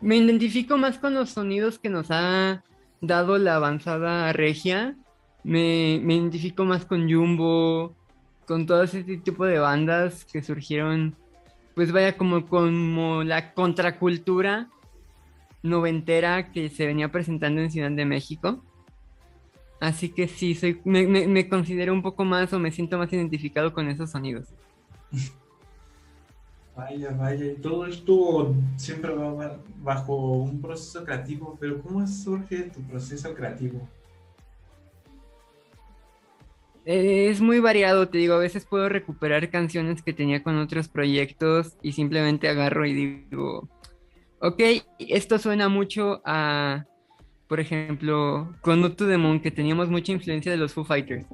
Me 0.00 0.16
identifico 0.16 0.76
más 0.78 0.98
con 0.98 1.14
los 1.14 1.30
sonidos 1.30 1.78
que 1.78 1.88
nos 1.88 2.08
ha 2.10 2.62
dado 3.00 3.38
la 3.38 3.56
avanzada 3.56 4.32
regia. 4.32 4.96
Me, 5.42 6.00
me 6.02 6.16
identifico 6.16 6.64
más 6.64 6.84
con 6.84 7.10
Jumbo, 7.10 7.94
con 8.46 8.66
todo 8.66 8.84
ese 8.84 9.02
tipo 9.02 9.44
de 9.44 9.58
bandas 9.58 10.24
que 10.24 10.42
surgieron, 10.42 11.14
pues 11.74 11.92
vaya 11.92 12.16
como, 12.16 12.46
como 12.46 13.22
la 13.22 13.52
contracultura 13.52 14.68
noventera 15.62 16.52
que 16.52 16.70
se 16.70 16.86
venía 16.86 17.10
presentando 17.10 17.60
en 17.60 17.70
Ciudad 17.70 17.90
de 17.90 18.04
México. 18.04 18.62
Así 19.80 20.08
que 20.08 20.26
sí, 20.26 20.54
soy, 20.54 20.80
me, 20.84 21.06
me, 21.06 21.48
considero 21.48 21.92
un 21.92 22.02
poco 22.02 22.24
más 22.24 22.52
o 22.52 22.58
me 22.58 22.70
siento 22.70 22.96
más 22.96 23.12
identificado 23.12 23.72
con 23.74 23.88
esos 23.88 24.10
sonidos. 24.10 24.48
Vaya, 26.76 27.10
vaya, 27.12 27.46
y 27.46 27.54
todo 27.54 27.86
esto 27.86 28.54
siempre 28.76 29.14
va 29.14 29.58
bajo 29.82 30.14
un 30.42 30.60
proceso 30.60 31.02
creativo, 31.04 31.56
pero 31.58 31.80
¿cómo 31.80 32.06
surge 32.06 32.64
tu 32.64 32.82
proceso 32.82 33.32
creativo? 33.34 33.88
Eh, 36.84 37.30
Es 37.30 37.40
muy 37.40 37.60
variado, 37.60 38.08
te 38.08 38.18
digo, 38.18 38.34
a 38.34 38.38
veces 38.38 38.66
puedo 38.66 38.90
recuperar 38.90 39.48
canciones 39.48 40.02
que 40.02 40.12
tenía 40.12 40.42
con 40.42 40.58
otros 40.58 40.88
proyectos 40.88 41.78
y 41.80 41.92
simplemente 41.92 42.46
agarro 42.46 42.84
y 42.84 42.92
digo, 42.92 43.70
ok, 44.40 44.60
esto 44.98 45.38
suena 45.38 45.70
mucho 45.70 46.20
a, 46.26 46.84
por 47.48 47.58
ejemplo, 47.58 48.54
con 48.60 48.84
Up 48.84 48.96
to 48.96 49.08
the 49.08 49.16
Moon, 49.16 49.40
que 49.40 49.50
teníamos 49.50 49.88
mucha 49.88 50.12
influencia 50.12 50.52
de 50.52 50.58
los 50.58 50.74
Foo 50.74 50.84
Fighters. 50.84 51.24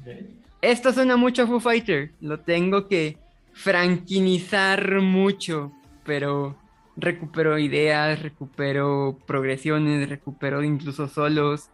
Okay. 0.00 0.38
Esto 0.60 0.92
suena 0.92 1.16
mucho 1.16 1.42
a 1.42 1.46
Foo 1.48 1.58
Fighter, 1.58 2.12
lo 2.20 2.38
tengo 2.38 2.86
que 2.86 3.18
franquinizar 3.52 5.00
mucho, 5.00 5.72
pero 6.04 6.56
recupero 6.96 7.58
ideas, 7.58 8.20
recupero 8.20 9.18
progresiones, 9.26 10.08
recupero 10.08 10.62
incluso 10.62 11.08
solos. 11.08 11.70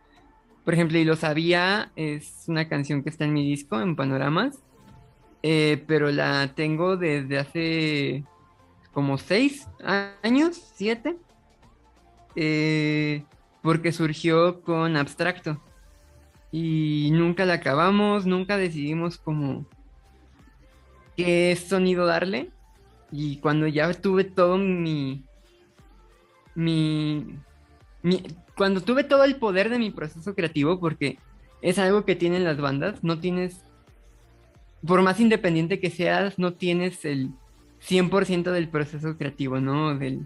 Por 0.65 0.75
ejemplo, 0.75 0.99
y 0.99 1.05
lo 1.05 1.17
sabía, 1.17 1.93
es 1.97 2.45
una 2.47 2.69
canción 2.69 3.03
que 3.03 3.11
está 3.11 3.25
en 3.25 3.33
mi 3.33 3.47
disco, 3.49 3.81
en 3.81 3.97
Panoramas, 3.97 4.59
eh, 5.43 5.83
pero 5.87 6.11
la 6.11 6.53
tengo 6.55 6.97
desde 6.97 7.39
hace 7.39 8.25
como 8.93 9.17
seis 9.17 9.69
años, 10.23 10.61
siete, 10.75 11.17
eh, 12.37 13.25
porque 13.63 13.93
surgió 13.93 14.61
con 14.63 14.97
Abstracto. 14.97 15.61
Y 16.51 17.11
nunca 17.13 17.45
la 17.45 17.55
acabamos, 17.55 18.27
nunca 18.27 18.57
decidimos 18.57 19.19
como 19.19 19.67
qué 21.19 21.57
sonido 21.57 22.07
darle. 22.07 22.51
Y 23.11 23.39
cuando 23.39 23.67
ya 23.67 23.93
tuve 23.93 24.23
todo 24.25 24.57
mi, 24.57 25.25
mi, 26.55 27.27
mi, 28.03 28.23
cuando 28.57 28.81
tuve 28.81 29.03
todo 29.03 29.25
el 29.25 29.37
poder 29.37 29.69
de 29.69 29.79
mi 29.79 29.91
proceso 29.91 30.35
creativo, 30.35 30.79
porque 30.79 31.19
es 31.61 31.79
algo 31.79 32.05
que 32.05 32.15
tienen 32.15 32.45
las 32.45 32.61
bandas, 32.61 33.03
no 33.03 33.19
tienes, 33.19 33.63
por 34.87 35.03
más 35.03 35.19
independiente 35.19 35.81
que 35.81 35.91
seas, 35.91 36.39
no 36.39 36.53
tienes 36.53 37.05
el 37.05 37.31
100% 37.87 38.53
del 38.53 38.69
proceso 38.69 39.17
creativo, 39.17 39.59
¿no? 39.61 39.99
De 39.99 40.21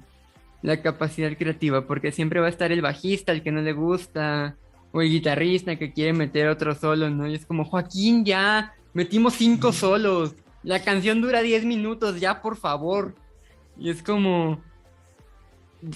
la 0.60 0.82
capacidad 0.82 1.36
creativa, 1.38 1.86
porque 1.86 2.12
siempre 2.12 2.40
va 2.40 2.46
a 2.46 2.50
estar 2.50 2.70
el 2.70 2.82
bajista, 2.82 3.32
el 3.32 3.42
que 3.42 3.52
no 3.52 3.62
le 3.62 3.72
gusta, 3.72 4.56
o 4.90 5.00
el 5.00 5.08
guitarrista 5.08 5.76
que 5.76 5.92
quiere 5.92 6.12
meter 6.12 6.48
otro 6.48 6.74
solo, 6.74 7.08
¿no? 7.08 7.26
Y 7.26 7.34
es 7.34 7.46
como, 7.46 7.64
Joaquín, 7.64 8.24
ya, 8.24 8.74
metimos 8.92 9.34
cinco 9.34 9.72
solos, 9.72 10.34
la 10.62 10.82
canción 10.82 11.20
dura 11.20 11.42
10 11.42 11.64
minutos, 11.64 12.20
ya, 12.20 12.40
por 12.40 12.56
favor. 12.56 13.14
Y 13.78 13.90
es 13.90 14.02
como, 14.02 14.62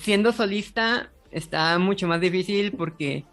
siendo 0.00 0.32
solista 0.32 1.10
está 1.30 1.78
mucho 1.78 2.08
más 2.08 2.20
difícil 2.20 2.72
porque 2.72 3.24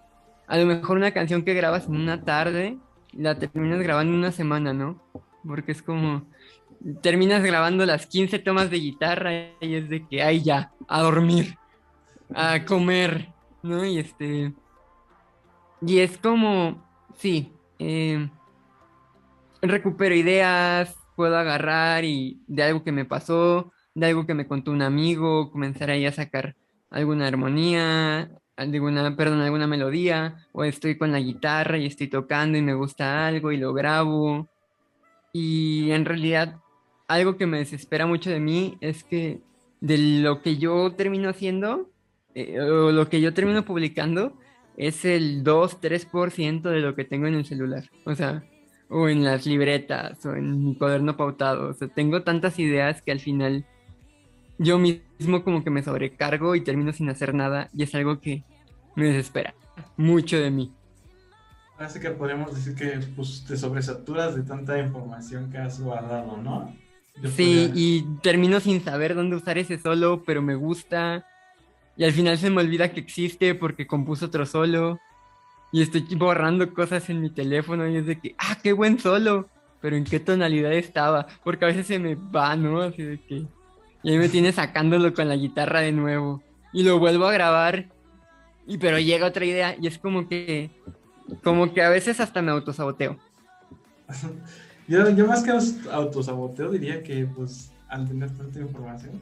a 0.47 0.57
lo 0.57 0.65
mejor 0.65 0.97
una 0.97 1.11
canción 1.11 1.43
que 1.43 1.53
grabas 1.53 1.87
en 1.87 1.95
una 1.95 2.23
tarde, 2.23 2.77
la 3.13 3.37
terminas 3.37 3.81
grabando 3.81 4.13
en 4.13 4.19
una 4.19 4.31
semana, 4.31 4.73
¿no? 4.73 5.01
Porque 5.47 5.71
es 5.71 5.81
como, 5.81 6.25
terminas 7.01 7.43
grabando 7.43 7.85
las 7.85 8.05
15 8.05 8.39
tomas 8.39 8.69
de 8.69 8.77
guitarra 8.77 9.33
y 9.61 9.75
es 9.75 9.89
de 9.89 10.05
que, 10.07 10.21
ay, 10.21 10.43
ya, 10.43 10.71
a 10.87 11.01
dormir, 11.01 11.57
a 12.33 12.63
comer, 12.65 13.29
¿no? 13.61 13.85
Y 13.85 13.99
este... 13.99 14.53
Y 15.85 15.99
es 15.99 16.17
como, 16.17 16.81
sí, 17.17 17.51
eh, 17.77 18.29
recupero 19.61 20.15
ideas, 20.15 20.95
puedo 21.15 21.37
agarrar 21.37 22.05
y 22.05 22.41
de 22.47 22.63
algo 22.63 22.83
que 22.83 22.91
me 22.91 23.05
pasó, 23.05 23.71
de 23.95 24.07
algo 24.07 24.25
que 24.25 24.33
me 24.33 24.47
contó 24.47 24.71
un 24.71 24.81
amigo, 24.81 25.51
comenzar 25.51 25.89
ahí 25.89 26.05
a 26.05 26.11
sacar 26.11 26.55
alguna 26.89 27.27
armonía, 27.27 28.29
alguna, 28.55 29.15
perdón, 29.15 29.41
alguna 29.41 29.67
melodía, 29.67 30.47
o 30.51 30.63
estoy 30.63 30.97
con 30.97 31.11
la 31.11 31.19
guitarra 31.19 31.77
y 31.77 31.85
estoy 31.85 32.07
tocando 32.07 32.57
y 32.57 32.61
me 32.61 32.73
gusta 32.73 33.27
algo 33.27 33.51
y 33.51 33.57
lo 33.57 33.73
grabo. 33.73 34.49
Y 35.31 35.91
en 35.91 36.05
realidad 36.05 36.57
algo 37.07 37.37
que 37.37 37.47
me 37.47 37.59
desespera 37.59 38.05
mucho 38.05 38.29
de 38.29 38.39
mí 38.39 38.77
es 38.81 39.03
que 39.03 39.41
de 39.81 39.97
lo 39.97 40.41
que 40.41 40.57
yo 40.57 40.93
termino 40.93 41.29
haciendo, 41.29 41.89
eh, 42.35 42.59
o 42.59 42.91
lo 42.91 43.09
que 43.09 43.21
yo 43.21 43.33
termino 43.33 43.65
publicando, 43.65 44.33
es 44.77 45.05
el 45.05 45.43
2-3% 45.43 46.69
de 46.69 46.79
lo 46.79 46.95
que 46.95 47.05
tengo 47.05 47.27
en 47.27 47.35
el 47.35 47.45
celular. 47.45 47.89
O 48.05 48.15
sea, 48.15 48.43
o 48.93 49.09
en 49.09 49.23
las 49.23 49.45
libretas, 49.45 50.23
o 50.25 50.35
en 50.35 50.63
mi 50.63 50.75
cuaderno 50.75 51.17
pautado. 51.17 51.69
O 51.69 51.73
sea, 51.73 51.87
tengo 51.87 52.21
tantas 52.21 52.59
ideas 52.59 53.01
que 53.01 53.11
al 53.11 53.19
final 53.19 53.65
yo 54.59 54.77
mismo 54.77 55.43
como 55.43 55.63
que 55.63 55.71
me 55.71 55.83
sobrecargo 55.83 56.55
y 56.55 56.61
termino 56.61 56.93
sin 56.93 57.09
hacer 57.09 57.33
nada 57.33 57.69
y 57.73 57.83
es 57.83 57.95
algo 57.95 58.19
que 58.21 58.43
me 58.95 59.05
desespera 59.05 59.55
mucho 59.97 60.37
de 60.37 60.51
mí. 60.51 60.71
Así 61.77 61.99
que 61.99 62.11
podemos 62.11 62.53
decir 62.53 62.75
que 62.75 62.99
pues, 63.15 63.43
te 63.45 63.57
sobresaturas 63.57 64.35
de 64.35 64.43
tanta 64.43 64.77
información 64.79 65.51
que 65.51 65.57
has 65.57 65.81
guardado, 65.81 66.37
¿no? 66.37 66.73
Yo 67.21 67.29
sí, 67.29 67.67
podría... 67.67 67.71
y 67.75 68.05
termino 68.21 68.59
sin 68.59 68.83
saber 68.83 69.15
dónde 69.15 69.35
usar 69.35 69.57
ese 69.57 69.79
solo, 69.79 70.23
pero 70.23 70.41
me 70.41 70.55
gusta. 70.55 71.25
Y 71.97 72.03
al 72.03 72.11
final 72.11 72.37
se 72.37 72.49
me 72.49 72.61
olvida 72.61 72.91
que 72.91 72.99
existe 72.99 73.55
porque 73.55 73.87
compuso 73.87 74.27
otro 74.27 74.45
solo. 74.45 74.99
Y 75.73 75.81
estoy 75.81 76.05
borrando 76.15 76.71
cosas 76.71 77.09
en 77.09 77.19
mi 77.19 77.31
teléfono 77.31 77.89
y 77.89 77.97
es 77.97 78.05
de 78.05 78.19
que, 78.19 78.35
ah, 78.37 78.59
qué 78.61 78.73
buen 78.73 78.99
solo. 78.99 79.49
Pero 79.81 79.95
en 79.95 80.03
qué 80.03 80.19
tonalidad 80.19 80.71
estaba. 80.71 81.25
Porque 81.43 81.65
a 81.65 81.67
veces 81.69 81.87
se 81.87 81.97
me 81.97 82.13
va, 82.13 82.55
¿no? 82.55 82.79
Así 82.79 83.01
de 83.01 83.19
que... 83.19 83.47
Y 84.03 84.11
ahí 84.11 84.19
me 84.19 84.29
tiene 84.29 84.51
sacándolo 84.51 85.15
con 85.15 85.27
la 85.27 85.35
guitarra 85.35 85.81
de 85.81 85.91
nuevo. 85.91 86.43
Y 86.73 86.83
lo 86.83 86.99
vuelvo 86.99 87.25
a 87.25 87.33
grabar. 87.33 87.87
Y 88.67 88.77
pero 88.77 88.99
llega 88.99 89.25
otra 89.25 89.45
idea. 89.45 89.75
Y 89.81 89.87
es 89.87 89.97
como 89.97 90.29
que. 90.29 90.69
Como 91.43 91.73
que 91.73 91.81
a 91.81 91.89
veces 91.89 92.19
hasta 92.19 92.43
me 92.43 92.51
autosaboteo. 92.51 93.17
yo, 94.87 95.09
yo 95.09 95.25
más 95.25 95.43
que 95.43 95.51
autosaboteo 95.91 96.69
diría 96.69 97.01
que 97.01 97.25
pues 97.25 97.71
al 97.87 98.07
tener 98.07 98.29
tanta 98.37 98.59
información, 98.59 99.19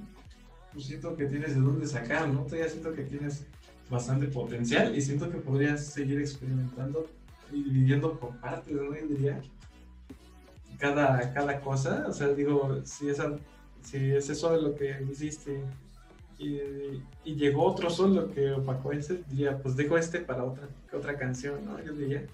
pues 0.73 0.85
siento 0.85 1.15
que 1.15 1.27
tienes 1.27 1.55
de 1.55 1.61
dónde 1.61 1.87
sacar, 1.87 2.27
¿no? 2.27 2.41
Todavía 2.41 2.67
siento 2.67 2.93
que 2.93 3.03
tienes 3.03 3.45
bastante 3.91 4.27
potencial 4.27 4.97
y 4.97 5.01
siento 5.01 5.29
que 5.29 5.37
podrías 5.37 5.85
seguir 5.85 6.19
experimentando 6.19 7.07
y 7.51 7.63
dividiendo 7.63 8.17
por 8.17 8.35
partes, 8.37 8.73
¿no? 8.73 8.95
Yo 8.95 9.05
diría. 9.07 9.41
Cada, 10.79 11.31
cada 11.33 11.61
cosa, 11.61 12.05
o 12.07 12.13
sea, 12.13 12.29
digo, 12.29 12.81
si 12.85 13.07
esa 13.09 13.37
si 13.83 14.11
es 14.11 14.29
eso 14.29 14.51
de 14.51 14.61
lo 14.61 14.75
que 14.75 15.05
hiciste 15.11 15.61
y, 16.39 16.57
y, 17.23 17.35
llegó 17.35 17.65
otro 17.65 17.89
solo 17.91 18.31
que 18.31 18.51
opacó 18.51 18.91
ese, 18.91 19.23
diría, 19.29 19.59
pues 19.59 19.75
dejo 19.75 19.95
este 19.95 20.19
para 20.19 20.43
otra, 20.43 20.67
otra 20.91 21.15
canción, 21.15 21.63
¿no? 21.65 21.79
Yo 21.83 21.93
diría. 21.93 22.25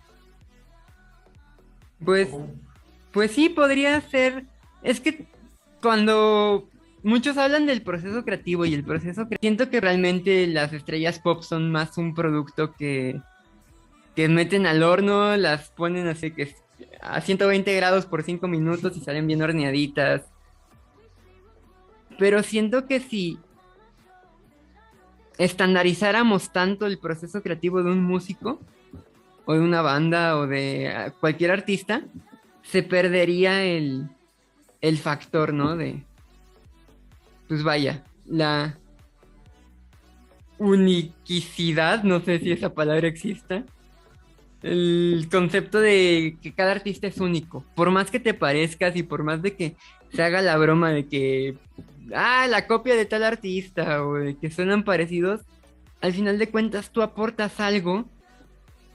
Pues, 2.06 2.30
pues 3.12 3.32
sí, 3.32 3.50
podría 3.50 4.00
ser. 4.00 4.46
Es 4.82 5.02
que 5.02 5.28
cuando 5.82 6.70
muchos 7.04 7.38
hablan 7.38 7.66
del 7.66 7.82
proceso 7.82 8.24
creativo 8.24 8.66
y 8.66 8.74
el 8.74 8.84
proceso 8.84 9.28
cre 9.28 9.38
siento 9.40 9.70
que 9.70 9.82
realmente 9.82 10.48
las 10.48 10.74
estrellas 10.74 11.20
pop 11.20 11.44
son 11.44 11.72
más 11.72 11.98
un 11.98 12.14
producto 12.14 12.74
que, 12.74 13.22
que 14.16 14.28
meten 14.28 14.66
al 14.66 14.84
horno, 14.84 15.38
las 15.38 15.70
ponen 15.72 16.08
así 16.08 16.32
que 16.32 16.56
a 17.02 17.22
120 17.22 17.76
grados 17.76 18.06
por 18.06 18.24
5 18.24 18.48
minutos 18.48 18.98
y 18.98 19.02
salen 19.02 19.28
bien 19.28 19.42
horneaditas 19.42 20.24
pero 22.18 22.44
siento 22.44 22.88
que 22.88 23.00
si 23.00 23.38
estandarizáramos 25.38 26.52
tanto 26.52 26.88
el 26.88 26.98
proceso 26.98 27.42
creativo 27.44 27.84
de 27.84 27.92
un 27.92 28.04
músico 28.04 28.60
o 29.46 29.54
de 29.54 29.60
una 29.60 29.82
banda 29.82 30.38
o 30.38 30.48
de 30.48 30.90
ah, 30.90 31.14
cualquier 31.20 31.52
artista, 31.52 32.02
se 32.64 32.84
perdería 32.84 33.64
el, 33.64 34.10
el 34.82 34.98
factor, 34.98 35.54
¿no? 35.54 35.76
De, 35.78 36.04
pues 37.48 37.64
vaya, 37.64 38.04
la 38.26 38.78
uniquicidad, 40.58 42.04
no 42.04 42.20
sé 42.20 42.40
si 42.40 42.52
esa 42.52 42.74
palabra 42.74 43.08
exista, 43.08 43.64
el 44.64 45.28
concepto 45.32 45.80
de 45.80 46.38
que 46.42 46.54
cada 46.54 46.72
artista 46.72 47.08
es 47.08 47.20
único, 47.20 47.64
por 47.76 47.92
más 47.92 48.12
que 48.12 48.20
te 48.20 48.34
parezcas 48.34 48.96
y 48.96 49.04
por 49.04 49.24
más 49.24 49.42
de 49.42 49.56
que 49.56 49.76
se 50.14 50.24
haga 50.24 50.42
la 50.42 50.58
broma 50.58 50.92
de 50.92 51.06
que, 51.06 51.56
ah, 52.14 52.48
la 52.48 52.68
copia 52.68 52.96
de 52.96 53.06
tal 53.06 53.24
artista 53.24 54.04
o 54.04 54.16
de 54.16 54.36
que 54.36 54.50
suenan 54.50 54.84
parecidos, 54.84 55.42
al 56.02 56.14
final 56.14 56.38
de 56.40 56.50
cuentas 56.50 56.92
tú 56.92 57.02
aportas 57.02 57.60
algo 57.60 58.06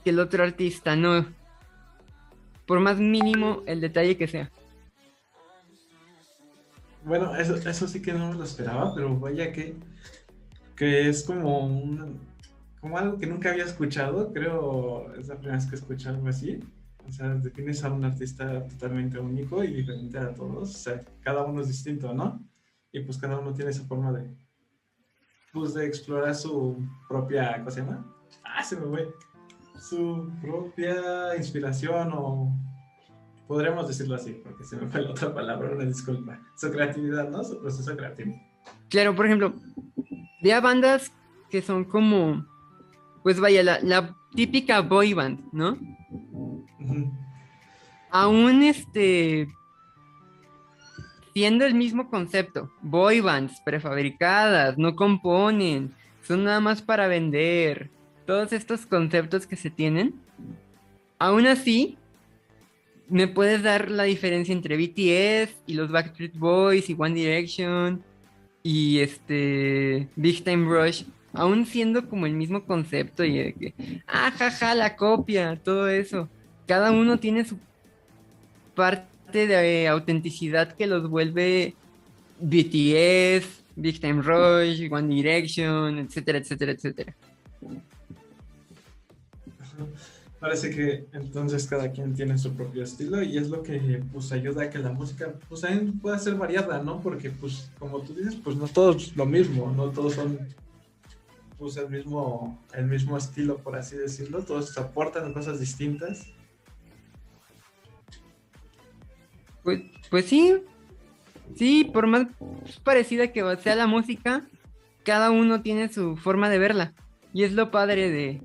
que 0.03 0.09
el 0.09 0.19
otro 0.19 0.43
artista 0.43 0.95
no, 0.95 1.25
por 2.65 2.79
más 2.79 2.97
mínimo 2.97 3.61
el 3.65 3.81
detalle 3.81 4.17
que 4.17 4.27
sea. 4.27 4.51
Bueno, 7.05 7.35
eso, 7.35 7.55
eso 7.55 7.87
sí 7.87 8.01
que 8.01 8.13
no 8.13 8.29
me 8.29 8.35
lo 8.35 8.43
esperaba, 8.43 8.93
pero 8.95 9.17
vaya 9.19 9.51
que, 9.51 9.75
que 10.75 11.09
es 11.09 11.23
como 11.23 11.65
un, 11.65 12.19
como 12.79 12.97
algo 12.97 13.17
que 13.17 13.27
nunca 13.27 13.51
había 13.51 13.65
escuchado, 13.65 14.31
creo, 14.33 15.13
es 15.15 15.27
la 15.27 15.35
primera 15.35 15.57
vez 15.57 15.65
que 15.65 15.75
escucho 15.75 16.09
algo 16.09 16.27
así. 16.27 16.59
O 17.07 17.11
sea, 17.11 17.29
defines 17.35 17.83
a 17.83 17.91
un 17.91 18.05
artista 18.05 18.65
totalmente 18.67 19.19
único 19.19 19.63
y 19.63 19.73
diferente 19.73 20.17
a 20.17 20.33
todos. 20.33 20.69
O 20.69 20.77
sea, 20.77 21.01
cada 21.21 21.43
uno 21.43 21.61
es 21.61 21.67
distinto, 21.67 22.13
¿no? 22.13 22.41
Y 22.91 23.01
pues 23.01 23.17
cada 23.17 23.39
uno 23.39 23.53
tiene 23.53 23.71
esa 23.71 23.83
forma 23.83 24.11
de, 24.13 24.33
pues, 25.51 25.73
de 25.73 25.85
explorar 25.85 26.35
su 26.35 26.85
propia, 27.09 27.57
¿cómo 27.57 27.71
se 27.71 27.81
llama? 27.81 28.05
Ah, 28.43 28.63
se 28.63 28.75
me 28.77 28.85
fue. 28.87 29.13
Su 29.79 30.31
propia 30.41 31.35
inspiración 31.35 32.11
o 32.13 32.53
podríamos 33.53 33.87
decirlo 33.87 34.15
así, 34.15 34.41
porque 34.43 34.63
se 34.63 34.75
me 34.77 34.87
fue 34.87 35.03
la 35.03 35.11
otra 35.11 35.31
palabra, 35.31 35.69
una 35.71 35.85
disculpa. 35.85 36.39
Su 36.55 36.71
creatividad, 36.71 37.29
¿no? 37.29 37.43
Su 37.43 37.61
proceso 37.61 37.95
creativo. 37.95 38.35
Claro, 38.89 39.15
por 39.15 39.27
ejemplo, 39.27 39.53
había 40.41 40.59
bandas 40.59 41.11
que 41.51 41.61
son 41.61 41.85
como, 41.85 42.43
pues 43.21 43.39
vaya, 43.39 43.61
la, 43.61 43.79
la 43.81 44.15
típica 44.33 44.81
boy 44.81 45.13
band, 45.13 45.39
¿no? 45.51 45.77
Ujú. 46.79 47.11
Aún 48.09 48.63
este, 48.63 49.47
siendo 51.35 51.63
el 51.63 51.75
mismo 51.75 52.09
concepto, 52.09 52.71
boy 52.81 53.21
bands 53.21 53.61
prefabricadas, 53.63 54.79
no 54.79 54.95
componen, 54.95 55.93
son 56.23 56.43
nada 56.43 56.59
más 56.59 56.81
para 56.81 57.07
vender, 57.07 57.91
todos 58.25 58.51
estos 58.51 58.87
conceptos 58.87 59.45
que 59.45 59.57
se 59.57 59.69
tienen, 59.69 60.15
aún 61.19 61.45
así, 61.45 61.99
me 63.13 63.27
puedes 63.27 63.61
dar 63.61 63.91
la 63.91 64.05
diferencia 64.05 64.53
entre 64.53 64.75
BTS 64.75 65.55
y 65.67 65.75
los 65.75 65.91
Backstreet 65.91 66.33
Boys 66.35 66.89
y 66.89 66.95
One 66.97 67.13
Direction 67.13 68.03
y 68.63 69.01
este 69.01 70.09
Big 70.15 70.43
Time 70.43 70.65
Rush, 70.65 71.03
aún 71.31 71.67
siendo 71.67 72.09
como 72.09 72.25
el 72.25 72.33
mismo 72.33 72.65
concepto 72.65 73.23
y 73.23 73.37
de 73.37 73.53
que, 73.53 74.01
ah, 74.07 74.31
jaja, 74.35 74.73
la 74.73 74.95
copia, 74.95 75.59
todo 75.63 75.89
eso. 75.89 76.27
Cada 76.65 76.89
uno 76.89 77.19
tiene 77.19 77.45
su 77.45 77.59
parte 78.73 79.45
de 79.45 79.87
autenticidad 79.87 80.73
que 80.73 80.87
los 80.87 81.07
vuelve 81.07 81.75
BTS, 82.39 83.63
Big 83.75 83.99
Time 83.99 84.23
Rush, 84.23 84.91
One 84.91 85.13
Direction, 85.13 85.99
etcétera, 85.99 86.39
etcétera, 86.39 86.71
etcétera. 86.71 87.15
Parece 90.43 90.71
que 90.71 91.07
entonces 91.13 91.65
cada 91.65 91.89
quien 91.93 92.13
tiene 92.13 92.37
su 92.37 92.53
propio 92.53 92.83
estilo 92.83 93.23
y 93.23 93.37
es 93.37 93.49
lo 93.49 93.63
que 93.63 94.03
pues 94.11 94.29
ayuda 94.33 94.63
a 94.63 94.69
que 94.69 94.77
la 94.77 94.91
música 94.91 95.35
pues 95.47 95.61
también 95.61 95.97
pueda 95.99 96.19
ser 96.19 96.35
variada, 96.35 96.83
¿no? 96.83 96.99
Porque 96.99 97.29
pues 97.29 97.71
como 97.79 98.01
tú 98.01 98.13
dices, 98.13 98.35
pues 98.43 98.57
no 98.57 98.67
todos 98.67 99.15
lo 99.15 99.25
mismo, 99.25 99.71
no 99.71 99.89
todos 99.91 100.15
son 100.15 100.37
pues 101.57 101.77
el 101.77 101.89
mismo 101.89 102.61
el 102.73 102.87
mismo 102.87 103.15
estilo 103.15 103.59
por 103.59 103.77
así 103.77 103.95
decirlo, 103.95 104.43
todos 104.43 104.77
aportan 104.77 105.31
cosas 105.31 105.61
distintas. 105.61 106.27
Pues, 109.63 109.79
pues 110.09 110.25
sí, 110.25 110.55
sí, 111.55 111.85
por 111.85 112.05
más 112.05 112.27
parecida 112.83 113.31
que 113.31 113.45
sea 113.63 113.75
la 113.77 113.87
música, 113.87 114.45
cada 115.05 115.31
uno 115.31 115.61
tiene 115.61 115.87
su 115.87 116.17
forma 116.17 116.49
de 116.49 116.59
verla. 116.59 116.93
Y 117.31 117.43
es 117.43 117.53
lo 117.53 117.71
padre 117.71 118.11
de, 118.11 118.41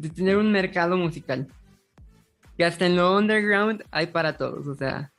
de 0.00 0.08
tener 0.08 0.38
un 0.38 0.50
mercado 0.50 0.96
musical. 0.96 1.46
Que 2.56 2.64
hasta 2.64 2.86
en 2.86 2.96
lo 2.96 3.16
underground 3.16 3.84
hay 3.90 4.06
para 4.06 4.36
todos, 4.36 4.66
o 4.66 4.74
sea. 4.74 5.12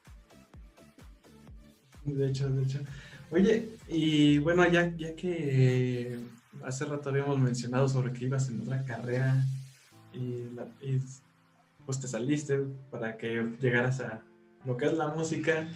De 2.04 2.28
hecho, 2.28 2.50
de 2.50 2.64
hecho. 2.64 2.80
Oye, 3.30 3.78
y 3.88 4.40
bueno, 4.40 4.68
ya, 4.68 4.94
ya 4.98 5.16
que 5.16 6.20
hace 6.64 6.86
rato 6.86 7.10
habíamos 7.10 7.40
mencionado 7.40 7.88
sobre 7.88 8.12
que 8.12 8.26
ibas 8.26 8.50
en 8.50 8.62
otra 8.62 8.84
carrera 8.84 9.46
y, 10.14 10.48
y, 10.82 11.02
pues 11.86 12.00
te 12.00 12.08
saliste 12.08 12.60
para 12.90 13.18
que 13.18 13.56
llegaras 13.62 14.02
a 14.02 14.22
lo 14.66 14.78
que 14.78 14.88
es 14.88 14.94
la 14.94 15.10
música. 15.10 15.68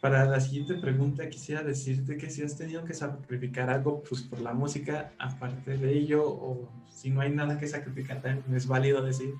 Para 0.00 0.24
la 0.26 0.38
siguiente 0.38 0.74
pregunta 0.74 1.28
quisiera 1.28 1.62
decirte 1.62 2.16
que 2.16 2.30
si 2.30 2.42
has 2.42 2.56
tenido 2.56 2.84
que 2.84 2.94
sacrificar 2.94 3.68
algo 3.68 4.02
pues, 4.08 4.22
por 4.22 4.40
la 4.40 4.54
música, 4.54 5.12
aparte 5.18 5.76
de 5.76 5.92
ello, 5.92 6.24
o 6.24 6.68
si 6.88 7.10
no 7.10 7.20
hay 7.20 7.30
nada 7.30 7.58
que 7.58 7.66
sacrificar, 7.66 8.22
también 8.22 8.54
es 8.54 8.66
válido 8.68 9.02
decir. 9.02 9.34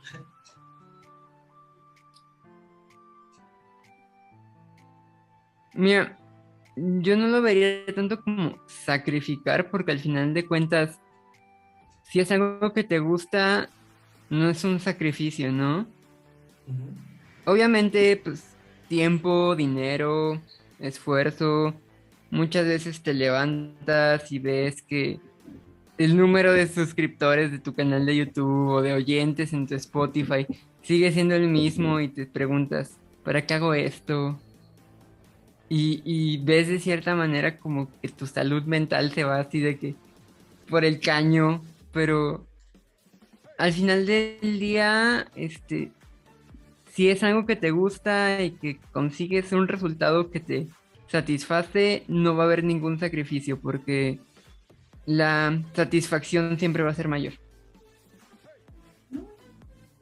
Mira, 5.74 6.18
yo 6.74 7.16
no 7.16 7.28
lo 7.28 7.40
vería 7.40 7.86
tanto 7.94 8.20
como 8.20 8.58
sacrificar, 8.66 9.70
porque 9.70 9.92
al 9.92 10.00
final 10.00 10.34
de 10.34 10.44
cuentas, 10.44 10.98
si 12.02 12.18
es 12.18 12.32
algo 12.32 12.72
que 12.72 12.82
te 12.82 12.98
gusta, 12.98 13.70
no 14.28 14.50
es 14.50 14.64
un 14.64 14.80
sacrificio, 14.80 15.52
¿no? 15.52 15.86
Obviamente, 17.44 18.20
pues 18.22 18.57
tiempo, 18.88 19.54
dinero, 19.54 20.40
esfuerzo. 20.80 21.74
Muchas 22.30 22.66
veces 22.66 23.02
te 23.02 23.14
levantas 23.14 24.30
y 24.32 24.38
ves 24.38 24.82
que 24.82 25.20
el 25.98 26.16
número 26.16 26.52
de 26.52 26.68
suscriptores 26.68 27.50
de 27.50 27.58
tu 27.58 27.74
canal 27.74 28.06
de 28.06 28.16
YouTube 28.16 28.68
o 28.68 28.82
de 28.82 28.92
oyentes 28.92 29.52
en 29.52 29.66
tu 29.66 29.74
Spotify 29.74 30.46
sigue 30.82 31.12
siendo 31.12 31.34
el 31.34 31.48
mismo 31.48 32.00
y 32.00 32.08
te 32.08 32.26
preguntas, 32.26 32.96
¿para 33.24 33.44
qué 33.44 33.54
hago 33.54 33.74
esto? 33.74 34.38
Y, 35.70 36.38
ves 36.44 36.68
de 36.68 36.78
cierta 36.78 37.14
manera 37.14 37.58
como 37.58 37.88
que 38.00 38.08
tu 38.08 38.26
salud 38.26 38.62
mental 38.62 39.12
se 39.12 39.24
va 39.24 39.38
así 39.40 39.60
de 39.60 39.78
que 39.78 39.94
por 40.70 40.84
el 40.84 40.98
caño, 40.98 41.62
pero 41.92 42.46
al 43.58 43.72
final 43.74 44.06
del 44.06 44.58
día, 44.58 45.26
este, 45.34 45.90
si 46.98 47.08
es 47.10 47.22
algo 47.22 47.46
que 47.46 47.54
te 47.54 47.70
gusta 47.70 48.42
y 48.42 48.50
que 48.50 48.80
consigues 48.90 49.52
un 49.52 49.68
resultado 49.68 50.32
que 50.32 50.40
te 50.40 50.66
satisface, 51.06 52.02
no 52.08 52.34
va 52.34 52.42
a 52.42 52.46
haber 52.46 52.64
ningún 52.64 52.98
sacrificio 52.98 53.56
porque 53.60 54.18
la 55.06 55.62
satisfacción 55.74 56.58
siempre 56.58 56.82
va 56.82 56.90
a 56.90 56.94
ser 56.94 57.06
mayor. 57.06 57.34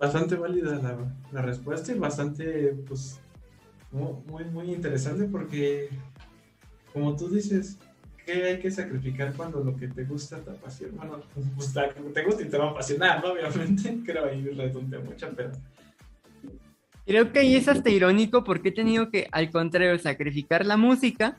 Bastante 0.00 0.36
válida 0.36 0.76
la, 0.76 0.96
la 1.32 1.42
respuesta 1.42 1.92
y 1.92 1.98
bastante, 1.98 2.74
pues, 2.88 3.18
mu- 3.92 4.22
muy, 4.30 4.44
muy 4.46 4.72
interesante 4.72 5.24
porque, 5.24 5.90
como 6.94 7.14
tú 7.14 7.28
dices, 7.28 7.76
¿qué 8.24 8.42
hay 8.42 8.58
que 8.58 8.70
sacrificar 8.70 9.34
cuando 9.34 9.62
lo 9.62 9.76
que 9.76 9.88
te 9.88 10.04
gusta 10.04 10.38
te 10.38 10.50
apasiona? 10.50 10.94
Bueno, 10.96 11.22
pues 11.56 11.74
te 12.14 12.24
gusta 12.24 12.42
y 12.42 12.48
te 12.48 12.56
va 12.56 12.68
a 12.68 12.70
apasionar, 12.70 13.22
¿no? 13.22 13.32
Obviamente, 13.34 13.98
creo 14.06 14.24
ahí 14.24 14.42
redundé 14.48 14.98
mucho, 14.98 15.28
pero 15.36 15.52
Creo 17.06 17.32
que 17.32 17.38
ahí 17.38 17.54
es 17.54 17.68
hasta 17.68 17.88
irónico 17.88 18.42
porque 18.42 18.70
he 18.70 18.72
tenido 18.72 19.10
que, 19.10 19.28
al 19.30 19.50
contrario, 19.50 19.96
sacrificar 19.98 20.66
la 20.66 20.76
música 20.76 21.36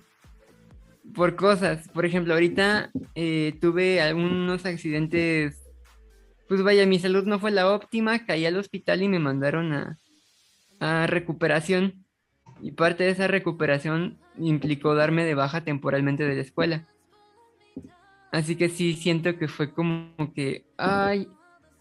por 1.13 1.35
cosas. 1.35 1.89
Por 1.89 2.05
ejemplo, 2.05 2.33
ahorita 2.33 2.91
eh, 3.15 3.53
tuve 3.59 4.01
algunos 4.01 4.65
accidentes. 4.65 5.61
Pues 6.47 6.63
vaya, 6.63 6.85
mi 6.85 6.99
salud 6.99 7.25
no 7.25 7.39
fue 7.39 7.51
la 7.51 7.69
óptima, 7.69 8.25
caí 8.25 8.45
al 8.45 8.55
hospital 8.55 9.01
y 9.01 9.09
me 9.09 9.19
mandaron 9.19 9.73
a, 9.73 9.97
a 10.79 11.05
recuperación. 11.05 12.05
Y 12.61 12.71
parte 12.71 13.03
de 13.03 13.09
esa 13.09 13.27
recuperación 13.27 14.17
implicó 14.39 14.95
darme 14.95 15.25
de 15.25 15.35
baja 15.35 15.65
temporalmente 15.65 16.25
de 16.25 16.35
la 16.35 16.41
escuela. 16.41 16.87
Así 18.31 18.55
que 18.55 18.69
sí 18.69 18.93
siento 18.93 19.37
que 19.37 19.47
fue 19.47 19.73
como 19.73 20.33
que, 20.33 20.65
ay, 20.77 21.27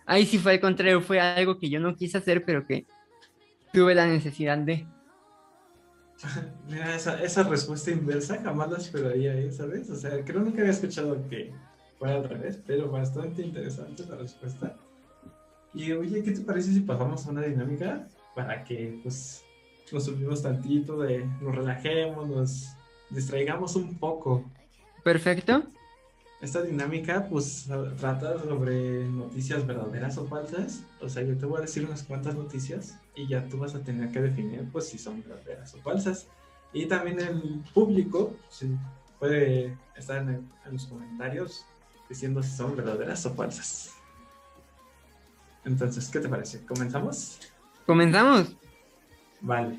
ay, 0.07 0.26
sí 0.26 0.39
fue 0.39 0.53
al 0.53 0.61
contrario, 0.61 1.01
fue 1.01 1.20
algo 1.20 1.59
que 1.59 1.70
yo 1.70 1.80
no 1.80 1.97
quise 1.97 2.18
hacer, 2.18 2.45
pero 2.45 2.66
que 2.66 2.87
tuve 3.77 3.95
la 3.95 4.07
necesidad 4.07 4.57
de. 4.57 4.87
mira, 6.66 6.97
esa, 6.97 7.22
esa 7.22 7.43
respuesta 7.43 7.91
inversa 7.91 8.41
jamás 8.43 8.70
la 8.70 8.79
esperaría, 8.79 9.35
¿eh? 9.35 9.53
¿sabes? 9.53 9.91
O 9.91 9.97
sea, 9.97 10.12
creo 10.24 10.24
que 10.24 10.33
nunca 10.33 10.61
había 10.61 10.72
escuchado 10.72 11.29
que 11.29 11.53
fue 11.99 12.11
al 12.11 12.27
revés, 12.27 12.59
pero 12.66 12.91
bastante 12.91 13.43
interesante 13.43 14.07
la 14.09 14.16
respuesta. 14.16 14.74
Y 15.74 15.93
oye, 15.93 16.22
¿qué 16.22 16.33
te 16.33 16.41
parece 16.41 16.72
si 16.72 16.81
pasamos 16.81 17.27
a 17.27 17.31
una 17.31 17.43
dinámica 17.43 18.09
para 18.35 18.64
que 18.64 18.99
pues 19.03 19.45
nos 19.93 20.05
subimos 20.05 20.43
tantito, 20.43 20.99
de, 21.01 21.27
nos 21.43 21.55
relajemos, 21.55 22.27
nos 22.27 22.68
distraigamos 23.11 23.77
un 23.77 23.99
poco? 23.99 24.51
Perfecto. 25.05 25.64
Esta 26.41 26.62
dinámica 26.62 27.26
pues 27.30 27.66
trata 27.99 28.39
sobre 28.39 29.09
noticias 29.09 29.66
verdaderas 29.66 30.18
o 30.18 30.26
falsas. 30.26 30.82
O 31.01 31.09
sea, 31.09 31.22
yo 31.22 31.37
te 31.37 31.47
voy 31.47 31.59
a 31.59 31.62
decir 31.62 31.87
unas 31.87 32.03
cuantas 32.03 32.34
noticias 32.34 32.99
y 33.14 33.26
ya 33.26 33.49
tú 33.49 33.59
vas 33.59 33.74
a 33.74 33.80
tener 33.80 34.11
que 34.12 34.20
definir 34.20 34.68
pues 34.70 34.89
si 34.89 34.99
son 34.99 35.22
verdaderas 35.22 35.74
o 35.74 35.78
falsas. 35.78 36.28
Y 36.72 36.87
también 36.87 37.20
el 37.20 37.62
público 37.72 38.34
sí, 38.51 38.76
puede 39.18 39.76
estar 39.97 40.18
en, 40.18 40.28
en 40.66 40.72
los 40.72 40.87
comentarios 40.87 41.64
diciendo 42.09 42.43
si 42.43 42.51
son 42.51 42.76
verdaderas 42.76 43.24
o 43.24 43.34
falsas. 43.34 43.93
Entonces, 45.64 46.09
¿qué 46.09 46.20
te 46.20 46.28
parece? 46.28 46.64
¿Comenzamos? 46.66 47.39
Comenzamos. 47.87 48.55
Vale. 49.41 49.78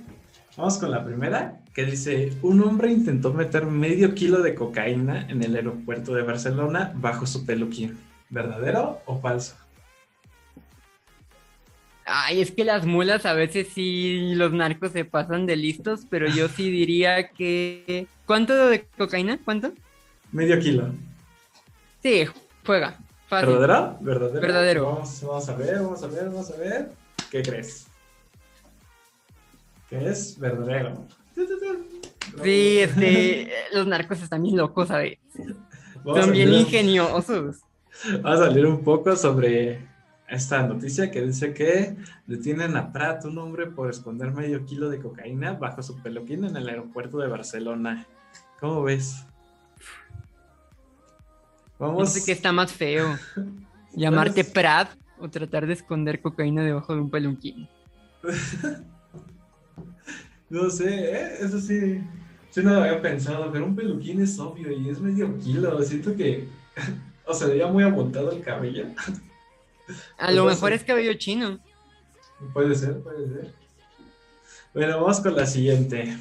Vamos 0.58 0.80
con 0.80 0.90
la 0.90 1.06
primera, 1.06 1.60
que 1.72 1.86
dice, 1.86 2.34
un 2.42 2.64
hombre 2.64 2.92
intentó 2.92 3.32
meter 3.32 3.68
medio 3.68 4.16
kilo 4.16 4.42
de 4.42 4.56
cocaína 4.56 5.28
en 5.30 5.44
el 5.44 5.56
aeropuerto 5.56 6.16
de 6.16 6.24
Barcelona 6.24 6.94
bajo 6.96 7.28
su 7.28 7.46
peluquín. 7.46 7.96
¿Verdadero 8.32 9.00
o 9.06 9.20
falso? 9.20 9.56
Ay, 12.06 12.42
es 12.42 12.50
que 12.50 12.66
las 12.66 12.88
mulas 12.88 13.28
a 13.28 13.34
veces 13.34 13.68
sí 13.72 14.34
los 14.34 14.52
narcos 14.52 14.94
se 14.94 15.06
pasan 15.06 15.46
de 15.46 15.58
listos, 15.58 16.08
pero 16.10 16.28
yo 16.28 16.50
sí 16.50 16.72
diría 16.72 17.30
que... 17.30 18.08
¿Cuánto 18.26 18.56
de 18.68 18.88
cocaína? 18.98 19.38
¿Cuánto? 19.46 19.74
Medio 20.32 20.60
kilo. 20.60 20.90
Sí, 22.02 22.26
juega. 22.66 22.98
Fácil. 23.28 23.50
¿Verdadero? 23.50 23.98
¿Verdadero? 24.02 24.42
Verdadero. 24.42 24.86
Vamos, 24.86 25.22
vamos 25.22 25.50
a 25.50 25.56
ver, 25.56 25.76
vamos 25.82 26.02
a 26.02 26.08
ver, 26.08 26.26
vamos 26.26 26.52
a 26.52 26.58
ver. 26.58 26.92
¿Qué 27.30 27.44
crees? 27.44 27.87
¿Qué 29.90 30.10
es 30.10 30.38
verdadero? 30.38 31.06
Sí, 32.44 32.80
este, 32.80 33.52
los 33.74 33.88
narcos 33.88 34.22
están 34.22 34.44
bien 34.44 34.58
locos, 34.58 34.90
¿sabes? 34.90 35.18
Vamos 36.04 36.22
Son 36.22 36.30
a 36.30 36.34
bien 36.34 36.54
ingeniosos. 36.54 37.58
Vamos 38.22 38.42
a 38.42 38.50
leer 38.50 38.66
un 38.66 38.84
poco 38.84 39.16
sobre 39.16 39.88
esta 40.28 40.68
noticia 40.68 41.10
que 41.10 41.22
dice 41.22 41.54
que 41.54 41.96
detienen 42.26 42.76
a 42.76 42.92
Prat, 42.92 43.24
un 43.26 43.38
hombre, 43.38 43.68
por 43.68 43.90
esconder 43.90 44.32
medio 44.32 44.66
kilo 44.66 44.90
de 44.90 45.00
cocaína 45.00 45.54
bajo 45.54 45.82
su 45.82 46.02
peluquín 46.02 46.44
en 46.44 46.58
el 46.58 46.68
aeropuerto 46.68 47.18
de 47.18 47.28
Barcelona. 47.28 48.06
¿Cómo 48.60 48.84
ves? 48.84 49.26
No 51.80 51.88
Vamos. 51.88 52.12
sé 52.12 52.26
qué 52.26 52.34
está 52.34 52.52
más 52.52 52.74
feo. 52.74 53.18
Llamarte 53.94 54.44
Prat 54.44 54.90
o 55.18 55.30
tratar 55.30 55.66
de 55.66 55.74
esconder 55.74 56.22
cocaína 56.22 56.64
debajo 56.64 56.94
de 56.94 57.02
un 57.02 57.10
peluquín. 57.10 57.70
No 60.50 60.70
sé, 60.70 60.88
¿eh? 61.12 61.38
eso 61.42 61.60
sí. 61.60 62.02
Sí, 62.50 62.62
no 62.64 62.74
lo 62.74 62.82
había 62.82 63.02
pensado, 63.02 63.52
pero 63.52 63.66
un 63.66 63.76
peluquín 63.76 64.22
es 64.22 64.40
obvio 64.40 64.72
y 64.72 64.90
es 64.90 65.00
medio 65.00 65.38
kilo. 65.40 65.82
Siento 65.84 66.16
que. 66.16 66.48
O 67.30 67.34
sea, 67.34 67.54
ya 67.54 67.68
muy 67.68 67.84
amontado 67.84 68.32
el 68.32 68.42
cabello. 68.42 68.86
A 70.18 70.28
Pues 70.28 70.36
lo 70.36 70.46
no 70.46 70.50
mejor 70.50 70.72
es 70.72 70.86
cabello 70.86 71.14
chino. 71.16 71.60
Puede 72.54 72.74
ser, 72.74 73.02
puede 73.02 73.28
ser. 73.28 73.54
Bueno, 74.74 75.02
vamos 75.02 75.20
con 75.20 75.36
la 75.36 75.46
siguiente. 75.46 76.18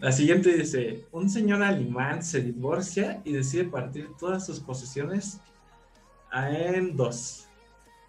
La 0.00 0.12
siguiente 0.12 0.52
dice, 0.54 1.06
un 1.12 1.30
señor 1.30 1.62
alemán 1.62 2.22
se 2.22 2.42
divorcia 2.42 3.22
y 3.24 3.32
decide 3.32 3.64
partir 3.64 4.10
todas 4.18 4.44
sus 4.44 4.60
posesiones 4.60 5.40
a- 6.30 6.50
en 6.50 6.94
dos, 6.94 7.46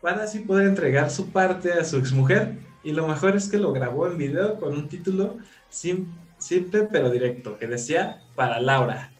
para 0.01 0.23
así 0.23 0.39
poder 0.39 0.67
entregar 0.67 1.09
su 1.09 1.29
parte 1.29 1.71
a 1.71 1.85
su 1.85 1.95
exmujer. 1.95 2.57
Y 2.83 2.93
lo 2.93 3.07
mejor 3.07 3.35
es 3.35 3.49
que 3.49 3.57
lo 3.57 3.71
grabó 3.73 4.07
en 4.07 4.17
video 4.17 4.59
con 4.59 4.73
un 4.73 4.87
título 4.87 5.37
sim- 5.69 6.07
simple 6.37 6.87
pero 6.91 7.09
directo, 7.11 7.57
que 7.57 7.67
decía, 7.67 8.21
para 8.35 8.59
Laura. 8.59 9.11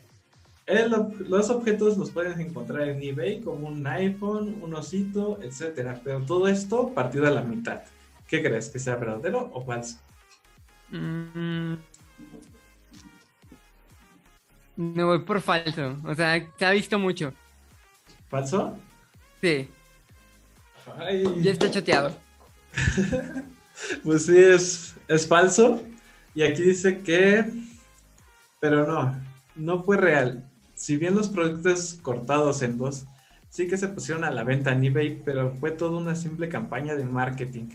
El 0.66 0.91
los 1.28 1.49
objetos 1.49 1.97
los 1.97 2.12
pueden 2.12 2.39
encontrar 2.39 2.88
en 2.88 3.01
eBay 3.03 3.41
como 3.41 3.68
un 3.68 3.86
iPhone, 3.86 4.57
un 4.62 4.74
osito, 4.74 5.39
etcétera, 5.41 5.99
pero 6.03 6.22
todo 6.22 6.47
esto 6.47 6.89
partido 6.93 7.28
a 7.28 7.32
la 7.32 7.41
mitad. 7.41 7.82
¿Qué 8.28 8.41
crees? 8.41 8.70
¿Que 8.70 8.80
sea 8.80 8.95
verdadero 8.95 9.49
o 9.53 9.64
falso? 9.66 9.97
Mm. 10.89 11.74
Me 14.78 15.03
voy 15.03 15.20
por 15.20 15.41
falso. 15.41 15.97
O 16.05 16.16
sea, 16.16 16.47
se 16.57 16.66
ha 16.66 16.72
visto 16.72 16.97
mucho. 16.97 17.34
¿Falso? 18.30 18.78
Sí, 19.41 19.68
Ay, 20.97 21.24
ya 21.41 21.51
está 21.51 21.70
choteado. 21.70 22.16
pues 24.03 24.26
sí, 24.26 24.38
es, 24.38 24.95
es 25.07 25.28
falso. 25.28 25.82
Y 26.34 26.43
aquí 26.43 26.61
dice 26.61 26.99
que... 26.99 27.45
Pero 28.59 28.86
no, 28.86 29.19
no 29.55 29.84
fue 29.84 29.97
real. 29.97 30.47
Si 30.76 30.97
bien 30.97 31.15
los 31.15 31.30
productos 31.30 31.99
cortados 32.01 32.61
en 32.61 32.78
dos 32.78 33.05
sí 33.49 33.67
que 33.67 33.78
se 33.78 33.89
pusieron 33.89 34.24
a 34.24 34.32
la 34.32 34.43
venta 34.43 34.72
en 34.72 34.84
eBay, 34.84 35.22
pero 35.26 35.53
fue 35.59 35.72
toda 35.72 35.97
una 35.97 36.15
simple 36.15 36.47
campaña 36.47 36.95
de 36.95 37.03
marketing 37.03 37.69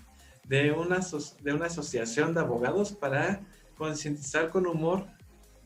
de 0.49 0.73
una, 0.73 1.01
de 1.43 1.53
una 1.53 1.67
asociación 1.67 2.35
de 2.35 2.41
abogados 2.41 2.93
para 2.93 3.41
concientizar 3.77 4.49
con 4.49 4.67
humor 4.67 5.07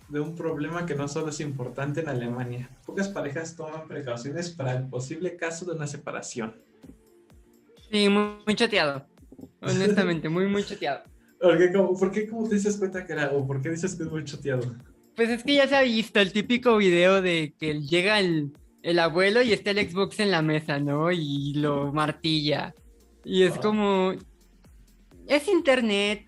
de 0.08 0.20
un 0.20 0.34
problema 0.34 0.86
que 0.86 0.94
no 0.94 1.06
solo 1.06 1.28
es 1.28 1.40
importante 1.40 2.00
en 2.00 2.08
Alemania. 2.08 2.68
Pocas 2.84 3.08
parejas 3.08 3.54
toman 3.54 3.86
precauciones 3.86 4.50
para 4.50 4.72
el 4.72 4.88
posible 4.88 5.36
caso 5.36 5.64
de 5.64 5.72
una 5.72 5.86
separación. 5.86 6.56
Sí, 7.90 8.08
muy, 8.08 8.42
muy 8.44 8.54
choteado. 8.56 9.06
Honestamente, 9.60 10.28
muy, 10.28 10.46
muy 10.46 10.64
choteado. 10.64 11.02
¿Por 11.40 11.58
qué, 11.58 11.72
cómo, 11.72 11.98
¿Por 11.98 12.10
qué 12.12 12.28
cómo 12.28 12.48
te 12.48 12.54
dices 12.56 12.76
cuenta 12.76 13.06
que 13.06 13.12
era? 13.12 13.30
¿O 13.32 13.46
por 13.46 13.60
qué 13.62 13.70
dices 13.70 13.94
que 13.94 14.02
es 14.04 14.10
muy 14.10 14.24
choteado? 14.24 14.60
Pues 15.16 15.28
es 15.30 15.42
que 15.44 15.54
ya 15.54 15.66
se 15.68 15.76
ha 15.76 15.82
visto 15.82 16.20
el 16.20 16.32
típico 16.32 16.76
video 16.76 17.20
de 17.22 17.54
que 17.58 17.80
llega 17.80 18.20
el, 18.20 18.52
el 18.82 18.98
abuelo 18.98 19.42
y 19.42 19.52
está 19.52 19.70
el 19.70 19.90
Xbox 19.90 20.20
en 20.20 20.30
la 20.30 20.42
mesa, 20.42 20.78
¿no? 20.78 21.10
Y 21.12 21.54
lo 21.54 21.92
martilla. 21.92 22.74
Y 23.24 23.42
es 23.42 23.54
Ah. 23.56 23.60
como... 23.60 24.14
Es 25.26 25.46
internet. 25.48 26.26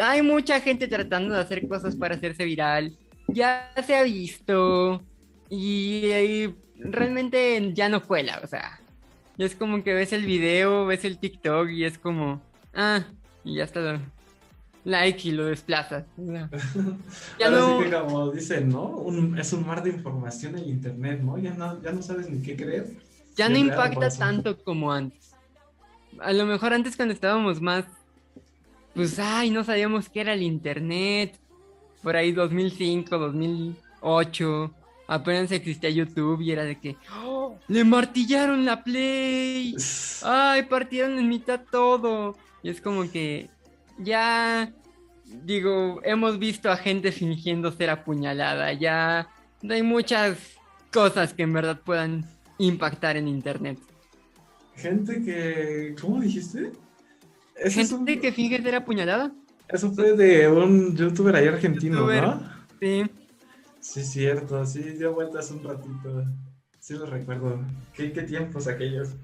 Hay 0.00 0.22
mucha 0.22 0.60
gente 0.60 0.86
tratando 0.88 1.34
de 1.34 1.40
hacer 1.40 1.66
cosas 1.68 1.96
para 1.96 2.14
hacerse 2.14 2.44
viral. 2.44 2.96
Ya 3.26 3.72
se 3.86 3.94
ha 3.96 4.02
visto. 4.04 5.02
Y, 5.50 6.06
y 6.06 6.54
realmente 6.78 7.72
ya 7.74 7.88
no 7.88 8.02
cuela, 8.02 8.40
o 8.42 8.46
sea. 8.46 8.80
Es 9.38 9.54
como 9.54 9.82
que 9.84 9.94
ves 9.94 10.12
el 10.12 10.24
video, 10.26 10.84
ves 10.86 11.04
el 11.04 11.18
TikTok 11.18 11.68
y 11.70 11.84
es 11.84 11.96
como... 11.98 12.42
Ah, 12.74 13.04
y 13.44 13.56
ya 13.56 13.64
está. 13.64 14.00
Like 14.84 15.28
y 15.28 15.32
lo 15.32 15.46
desplazas. 15.46 16.04
Ya 17.38 17.50
no- 17.50 17.78
sí 17.78 17.84
que 17.84 17.96
como 17.96 18.30
dicen, 18.32 18.68
¿no? 18.68 18.82
Un- 18.88 19.38
es 19.38 19.52
un 19.52 19.66
mar 19.66 19.82
de 19.82 19.90
información 19.90 20.58
en 20.58 20.68
internet, 20.68 21.20
¿no? 21.22 21.38
Ya 21.38 21.54
no, 21.54 21.80
ya 21.82 21.92
no 21.92 22.02
sabes 22.02 22.28
ni 22.28 22.42
qué 22.42 22.56
creer. 22.56 22.86
Ya 23.36 23.48
no 23.48 23.56
impacta 23.56 24.08
tanto 24.10 24.58
como 24.64 24.92
antes. 24.92 25.32
A 26.20 26.32
lo 26.32 26.44
mejor 26.46 26.72
antes 26.72 26.96
cuando 26.96 27.14
estábamos 27.14 27.60
más, 27.60 27.84
pues, 28.94 29.18
ay, 29.20 29.50
no 29.50 29.62
sabíamos 29.62 30.08
qué 30.08 30.22
era 30.22 30.34
el 30.34 30.42
internet. 30.42 31.38
Por 32.02 32.16
ahí 32.16 32.32
2005, 32.32 33.16
2008, 33.18 34.74
apenas 35.08 35.50
existía 35.50 35.90
YouTube 35.90 36.40
y 36.42 36.52
era 36.52 36.62
de 36.64 36.78
que, 36.78 36.96
¡Oh! 37.24 37.58
le 37.66 37.82
martillaron 37.82 38.64
la 38.64 38.84
Play. 38.84 39.74
Ay, 40.22 40.62
partieron 40.64 41.18
en 41.18 41.28
mitad 41.28 41.60
todo. 41.70 42.36
Y 42.62 42.70
es 42.70 42.80
como 42.80 43.10
que 43.10 43.50
ya, 43.98 44.70
digo, 45.44 46.00
hemos 46.04 46.38
visto 46.38 46.70
a 46.70 46.76
gente 46.76 47.10
fingiendo 47.10 47.72
ser 47.72 47.90
apuñalada. 47.90 48.72
Ya 48.74 49.28
hay 49.68 49.82
muchas 49.82 50.38
cosas 50.92 51.32
que 51.34 51.42
en 51.42 51.52
verdad 51.52 51.80
puedan 51.84 52.24
impactar 52.58 53.16
en 53.16 53.26
internet. 53.28 53.78
Gente 54.76 55.24
que... 55.24 55.94
¿Cómo 56.00 56.20
dijiste? 56.20 56.70
Gente 57.66 57.94
un- 57.94 58.06
que 58.06 58.32
finge 58.32 58.62
ser 58.62 58.74
apuñalada. 58.76 59.32
Eso 59.68 59.90
fue 59.92 60.12
de 60.16 60.48
un 60.48 60.96
youtuber 60.96 61.34
ahí 61.36 61.46
argentino, 61.48 61.96
Youtuber. 61.96 62.22
¿no? 62.22 62.42
Sí. 62.80 63.04
Sí, 63.90 64.04
cierto, 64.04 64.66
sí, 64.66 64.82
dio 64.82 65.14
vueltas 65.14 65.50
un 65.50 65.64
ratito. 65.64 66.22
Sí 66.78 66.92
lo 66.92 67.06
recuerdo. 67.06 67.58
¿Qué, 67.94 68.12
qué 68.12 68.20
tiempos 68.20 68.66
aquellos? 68.66 69.14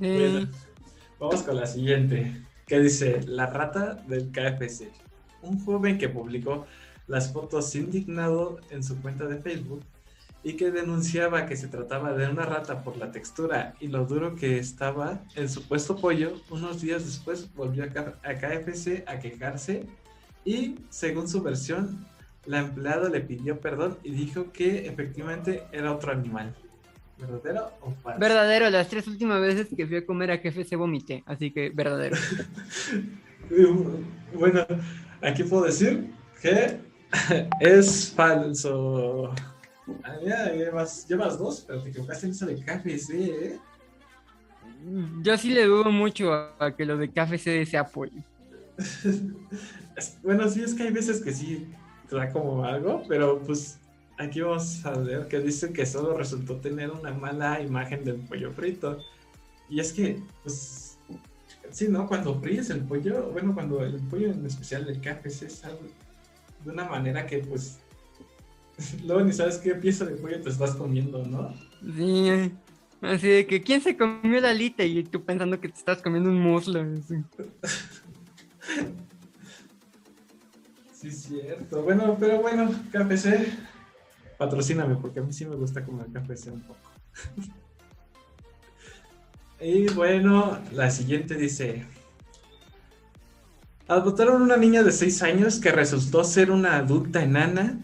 Bueno, 0.00 0.50
vamos 1.20 1.44
con 1.44 1.54
la 1.54 1.64
siguiente. 1.64 2.42
Que 2.66 2.80
dice, 2.80 3.20
la 3.22 3.46
rata 3.46 3.94
del 4.08 4.32
KFC. 4.32 4.90
Un 5.42 5.64
joven 5.64 5.96
que 5.96 6.08
publicó 6.08 6.66
las 7.06 7.32
fotos 7.32 7.72
indignado 7.76 8.58
en 8.70 8.82
su 8.82 9.00
cuenta 9.00 9.26
de 9.26 9.36
Facebook 9.36 9.84
y 10.42 10.54
que 10.54 10.72
denunciaba 10.72 11.46
que 11.46 11.54
se 11.56 11.68
trataba 11.68 12.12
de 12.12 12.26
una 12.28 12.46
rata 12.46 12.82
por 12.82 12.96
la 12.96 13.12
textura 13.12 13.76
y 13.78 13.86
lo 13.86 14.06
duro 14.06 14.34
que 14.34 14.58
estaba 14.58 15.22
el 15.36 15.48
supuesto 15.48 15.96
pollo, 15.96 16.34
unos 16.50 16.80
días 16.80 17.04
después 17.04 17.54
volvió 17.54 17.84
a 17.84 18.34
KFC 18.34 19.04
a 19.06 19.20
quejarse 19.20 19.86
y, 20.44 20.80
según 20.88 21.28
su 21.28 21.42
versión, 21.42 22.04
la 22.50 22.58
empleada 22.58 23.08
le 23.08 23.20
pidió 23.20 23.60
perdón 23.60 23.96
y 24.02 24.10
dijo 24.10 24.52
que 24.52 24.88
efectivamente 24.88 25.62
era 25.70 25.92
otro 25.92 26.10
animal. 26.10 26.52
¿Verdadero 27.16 27.70
o 27.80 27.92
falso? 27.92 28.18
Verdadero, 28.18 28.70
las 28.70 28.88
tres 28.88 29.06
últimas 29.06 29.40
veces 29.40 29.68
que 29.74 29.86
fui 29.86 29.98
a 29.98 30.04
comer 30.04 30.32
a 30.32 30.42
KFC 30.42 30.74
vomité, 30.74 31.22
así 31.26 31.50
que 31.52 31.70
verdadero. 31.70 32.16
Bueno, 34.32 34.64
aquí 35.22 35.42
puedo 35.42 35.64
decir 35.64 36.08
que 36.40 36.78
es 37.60 38.12
falso. 38.14 39.34
Ah, 40.04 40.14
ya, 40.24 40.52
llevas, 40.52 41.08
llevas 41.08 41.36
dos, 41.36 41.64
pero 41.66 41.82
te 41.82 41.88
equivocaste 41.88 42.26
en 42.26 42.32
eso 42.32 42.46
de 42.46 42.54
KFC, 42.54 43.10
¿eh? 43.10 43.58
Yo 45.22 45.36
sí 45.36 45.50
le 45.50 45.64
dudo 45.64 45.90
mucho 45.90 46.32
a, 46.32 46.76
que 46.76 46.84
lo 46.84 46.96
de 46.96 47.10
KFC 47.10 47.64
sea 47.66 47.84
pollo. 47.86 48.22
Bueno, 50.22 50.48
sí, 50.48 50.62
es 50.62 50.72
que 50.72 50.84
hay 50.84 50.92
veces 50.92 51.20
que 51.20 51.30
sí 51.30 51.68
trae 52.10 52.30
como 52.32 52.64
algo, 52.64 53.02
pero 53.08 53.40
pues 53.40 53.78
aquí 54.18 54.42
vamos 54.42 54.84
a 54.84 54.90
ver 54.98 55.28
que 55.28 55.40
dice 55.40 55.72
que 55.72 55.86
solo 55.86 56.16
resultó 56.16 56.56
tener 56.56 56.90
una 56.90 57.14
mala 57.14 57.62
imagen 57.62 58.04
del 58.04 58.16
pollo 58.16 58.52
frito. 58.52 58.98
Y 59.68 59.80
es 59.80 59.92
que, 59.92 60.20
pues, 60.42 60.98
sí, 61.70 61.88
¿no? 61.88 62.06
Cuando 62.06 62.38
fríes 62.40 62.68
el 62.70 62.82
pollo, 62.82 63.30
bueno, 63.30 63.54
cuando 63.54 63.82
el 63.82 64.00
pollo 64.08 64.30
en 64.30 64.44
especial 64.44 64.84
del 64.84 65.00
café 65.00 65.30
se 65.30 65.48
sale 65.48 65.78
de 66.64 66.70
una 66.70 66.84
manera 66.84 67.24
que, 67.24 67.38
pues, 67.38 67.78
luego 69.06 69.22
ni 69.22 69.32
sabes 69.32 69.58
qué 69.58 69.74
pieza 69.74 70.04
de 70.04 70.16
pollo 70.16 70.40
te 70.42 70.50
estás 70.50 70.74
comiendo, 70.74 71.24
¿no? 71.24 71.54
Sí, 71.96 72.52
así 73.00 73.28
de 73.28 73.46
que 73.46 73.62
¿quién 73.62 73.80
se 73.80 73.96
comió 73.96 74.40
la 74.40 74.50
alita? 74.50 74.84
Y 74.84 75.04
tú 75.04 75.24
pensando 75.24 75.60
que 75.60 75.68
te 75.68 75.78
estás 75.78 76.02
comiendo 76.02 76.28
un 76.28 76.40
muslo. 76.40 76.80
así. 76.82 77.14
Sí, 81.00 81.10
cierto. 81.10 81.82
Bueno, 81.82 82.14
pero 82.20 82.42
bueno, 82.42 82.70
KFC, 82.92 83.46
patrocíname 84.36 84.96
porque 84.96 85.20
a 85.20 85.22
mí 85.22 85.32
sí 85.32 85.46
me 85.46 85.56
gusta 85.56 85.82
comer 85.82 86.08
KFC 86.08 86.48
un 86.48 86.60
poco. 86.60 86.90
y 89.60 89.88
bueno, 89.94 90.58
la 90.72 90.90
siguiente 90.90 91.36
dice: 91.36 91.86
Adoptaron 93.88 94.42
una 94.42 94.58
niña 94.58 94.82
de 94.82 94.92
6 94.92 95.22
años 95.22 95.58
que 95.58 95.72
resultó 95.72 96.22
ser 96.22 96.50
una 96.50 96.76
adulta 96.76 97.22
enana 97.22 97.78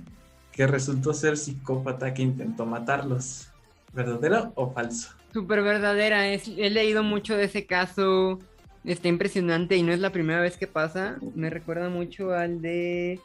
que 0.53 0.67
resultó 0.67 1.15
ser 1.15 1.39
psicópata 1.39 2.13
que 2.13 2.23
intentó 2.23 2.67
matarlos. 2.67 3.49
¿Verdadero 3.95 4.53
o 4.57 4.73
falso? 4.73 5.15
Súper 5.33 5.63
verdadera, 5.63 6.29
he 6.29 6.71
leído 6.71 7.03
mucho 7.03 7.35
de 7.35 7.45
ese 7.45 7.65
caso, 7.65 8.41
está 8.87 9.09
impresionante 9.09 9.77
y 9.77 9.83
no 9.83 9.93
es 9.93 10.01
la 10.01 10.11
primera 10.11 10.41
vez 10.41 10.57
que 10.57 10.67
pasa, 10.67 11.19
me 11.35 11.51
recuerda 11.51 11.89
mucho 11.89 12.33
al 12.33 12.61
de... 12.63 13.21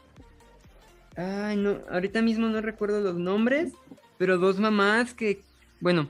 Ay, 1.16 1.56
no, 1.56 1.78
ahorita 1.90 2.22
mismo 2.22 2.48
no 2.48 2.60
recuerdo 2.60 3.00
los 3.00 3.16
nombres, 3.16 3.72
pero 4.18 4.38
dos 4.38 4.58
mamás 4.58 5.14
que, 5.14 5.40
bueno, 5.80 6.08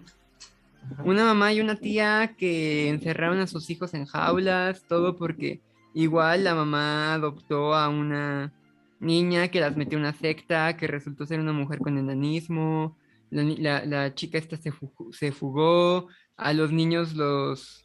una 1.04 1.24
mamá 1.24 1.52
y 1.52 1.60
una 1.60 1.76
tía 1.76 2.34
que 2.38 2.88
encerraron 2.88 3.38
a 3.40 3.46
sus 3.46 3.68
hijos 3.70 3.94
en 3.94 4.06
jaulas, 4.06 4.84
todo 4.88 5.16
porque 5.16 5.60
igual 5.94 6.44
la 6.44 6.54
mamá 6.54 7.14
adoptó 7.14 7.74
a 7.74 7.88
una 7.88 8.52
niña 9.00 9.48
que 9.48 9.60
las 9.60 9.76
metió 9.76 9.98
en 9.98 10.04
una 10.04 10.12
secta, 10.14 10.76
que 10.76 10.86
resultó 10.86 11.26
ser 11.26 11.40
una 11.40 11.52
mujer 11.52 11.80
con 11.80 11.98
enanismo, 11.98 12.96
la, 13.30 13.84
la- 13.84 14.14
chica 14.14 14.38
esta 14.38 14.56
se, 14.56 14.72
se 15.10 15.32
fugó, 15.32 16.08
a 16.36 16.52
los 16.52 16.70
niños 16.70 17.14
los, 17.14 17.84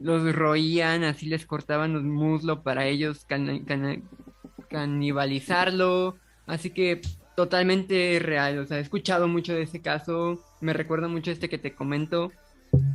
los 0.00 0.34
roían, 0.34 1.04
así 1.04 1.26
les 1.26 1.46
cortaban 1.46 1.92
los 1.92 2.02
muslos 2.02 2.60
para 2.60 2.86
ellos 2.86 3.26
canibalizarlo, 4.68 6.16
así 6.46 6.70
que 6.70 7.02
totalmente 7.36 8.18
real, 8.20 8.58
o 8.58 8.66
sea, 8.66 8.78
he 8.78 8.80
escuchado 8.80 9.28
mucho 9.28 9.54
de 9.54 9.62
ese 9.62 9.80
caso, 9.80 10.42
me 10.60 10.72
recuerda 10.72 11.06
mucho 11.06 11.30
este 11.30 11.48
que 11.48 11.58
te 11.58 11.74
comento, 11.74 12.32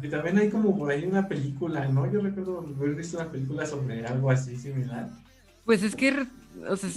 Y 0.02 0.10
también 0.10 0.38
hay 0.38 0.50
como 0.50 0.78
por 0.78 0.92
ahí 0.92 1.06
una 1.06 1.28
película, 1.28 1.88
¿no? 1.88 2.12
Yo 2.12 2.22
recuerdo 2.22 2.66
haber 2.78 2.96
visto 2.96 3.18
una 3.18 3.32
película 3.32 3.66
sobre 3.66 4.06
algo 4.06 4.32
así 4.32 4.56
similar. 4.58 5.10
Pues 5.66 5.84
es 5.84 5.96
que, 5.96 6.26
o 6.68 6.76
sea, 6.76 6.90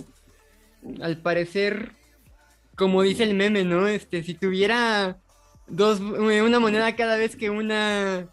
al 1.02 1.18
parecer, 1.18 1.92
como 2.76 3.02
dice 3.02 3.24
el 3.24 3.34
meme, 3.34 3.64
¿no? 3.64 3.88
Este, 3.88 4.22
si 4.22 4.34
tuviera 4.34 5.18
dos, 5.66 6.00
una 6.00 6.60
moneda 6.60 6.94
cada 6.96 7.16
vez 7.16 7.34
que 7.34 7.50
una 7.50 8.28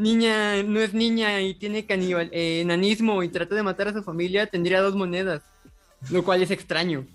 niña 0.00 0.62
no 0.62 0.80
es 0.80 0.94
niña 0.94 1.40
y 1.40 1.54
tiene 1.54 1.86
canibal, 1.86 2.28
eh, 2.32 2.60
enanismo 2.62 3.22
y 3.22 3.28
trata 3.28 3.54
de 3.54 3.62
matar 3.62 3.88
a 3.88 3.92
su 3.92 4.02
familia, 4.02 4.46
tendría 4.46 4.80
dos 4.80 4.96
monedas, 4.96 5.42
lo 6.10 6.24
cual 6.24 6.42
es 6.42 6.50
extraño. 6.50 7.06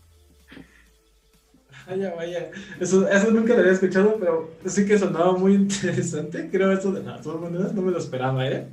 Vaya, 1.88 2.15
vaya. 2.15 2.51
Eso, 2.79 3.07
eso 3.07 3.31
nunca 3.31 3.53
lo 3.53 3.59
había 3.59 3.73
escuchado, 3.73 4.17
pero 4.19 4.51
sí 4.65 4.86
que 4.86 4.97
sonaba 4.97 5.38
muy 5.38 5.53
interesante. 5.53 6.49
Creo 6.51 6.71
eso 6.71 6.91
de 6.91 7.03
las 7.03 7.23
dos 7.23 7.39
monedas, 7.39 7.73
no 7.73 7.81
me 7.81 7.91
lo 7.91 7.99
esperaba, 7.99 8.47
¿eh? 8.47 8.67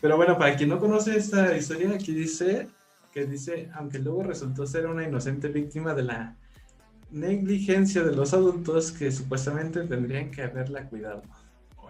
Pero 0.00 0.16
bueno, 0.16 0.36
para 0.36 0.56
quien 0.56 0.68
no 0.68 0.78
conoce 0.78 1.16
esta 1.16 1.56
historia, 1.56 1.90
aquí 1.94 2.12
dice 2.12 2.68
que 3.12 3.26
dice, 3.26 3.70
aunque 3.74 4.00
luego 4.00 4.24
resultó 4.24 4.66
ser 4.66 4.86
una 4.86 5.06
inocente 5.06 5.48
víctima 5.48 5.94
de 5.94 6.02
la 6.02 6.36
negligencia 7.12 8.02
de 8.02 8.14
los 8.14 8.34
adultos 8.34 8.90
que 8.90 9.12
supuestamente 9.12 9.80
tendrían 9.84 10.32
que 10.32 10.42
haberla 10.42 10.88
cuidado. 10.88 11.22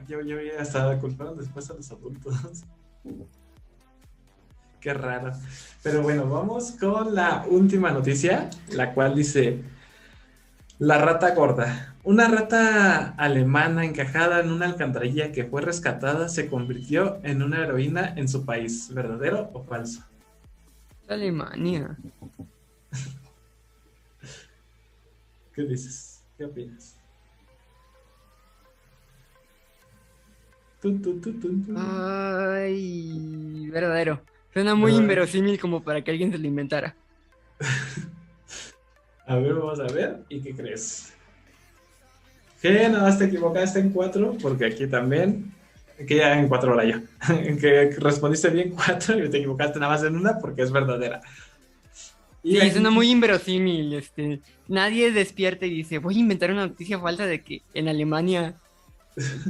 Oye, 0.05 0.17
oye, 0.17 0.35
oye, 0.35 0.59
hasta 0.59 0.99
culparon 0.99 1.39
después 1.39 1.71
a 1.71 1.75
los 1.75 1.91
adultos. 1.91 2.35
Qué 4.81 4.93
raro. 4.93 5.33
Pero 5.83 6.03
bueno, 6.03 6.29
vamos 6.29 6.73
con 6.73 7.15
la 7.15 7.47
última 7.49 7.91
noticia, 7.91 8.51
la 8.69 8.93
cual 8.93 9.15
dice, 9.15 9.63
la 10.79 10.99
rata 10.99 11.35
gorda. 11.35 11.95
Una 12.03 12.29
rata 12.29 13.15
alemana 13.17 13.87
encajada 13.87 14.41
en 14.41 14.51
una 14.51 14.67
alcantarilla 14.67 15.33
que 15.33 15.47
fue 15.47 15.63
rescatada 15.63 16.29
se 16.29 16.51
convirtió 16.51 17.19
en 17.23 17.43
una 17.43 17.63
heroína 17.63 18.13
en 18.15 18.29
su 18.29 18.45
país. 18.45 18.93
¿Verdadero 18.93 19.51
o 19.55 19.65
falso? 19.65 20.05
Alemania. 21.09 21.97
¿Qué 25.55 25.63
dices? 25.63 26.23
¿Qué 26.37 26.45
opinas? 26.45 26.93
Ay, 31.76 33.68
verdadero. 33.70 34.20
Suena 34.53 34.74
muy 34.74 34.93
inverosímil 34.95 35.59
como 35.59 35.82
para 35.82 36.03
que 36.03 36.11
alguien 36.11 36.30
se 36.30 36.39
lo 36.39 36.47
inventara. 36.47 36.95
A 39.26 39.37
ver, 39.37 39.55
vamos 39.55 39.80
a 39.80 39.85
ver. 39.91 40.18
¿Y 40.28 40.39
qué 40.43 40.55
crees? 40.55 41.14
Que 42.61 42.89
nada 42.91 43.05
más 43.05 43.18
te 43.18 43.24
equivocaste 43.24 43.80
en 43.80 43.89
cuatro, 43.89 44.37
porque 44.41 44.66
aquí 44.66 44.87
también. 44.87 45.51
Que 46.07 46.16
ya 46.16 46.39
en 46.39 46.47
cuatro 46.49 46.72
ahora 46.72 46.85
yo. 46.85 46.99
que 47.61 47.97
respondiste 47.99 48.51
bien 48.51 48.70
cuatro 48.70 49.18
y 49.24 49.30
te 49.30 49.39
equivocaste 49.39 49.78
nada 49.78 49.93
más 49.93 50.03
en 50.05 50.16
una 50.16 50.39
porque 50.39 50.61
es 50.61 50.70
verdadera. 50.70 51.22
Y 52.43 52.53
Sí, 52.57 52.61
aquí- 52.61 52.70
suena 52.72 52.91
muy 52.91 53.11
inverosímil. 53.11 53.95
Este, 53.95 54.41
nadie 54.68 55.11
despierta 55.11 55.64
y 55.64 55.70
dice, 55.70 55.97
voy 55.99 56.16
a 56.16 56.20
inventar 56.20 56.51
una 56.51 56.66
noticia 56.66 56.99
falsa 57.01 57.24
de 57.24 57.41
que 57.43 57.62
en 57.72 57.89
Alemania 57.89 58.57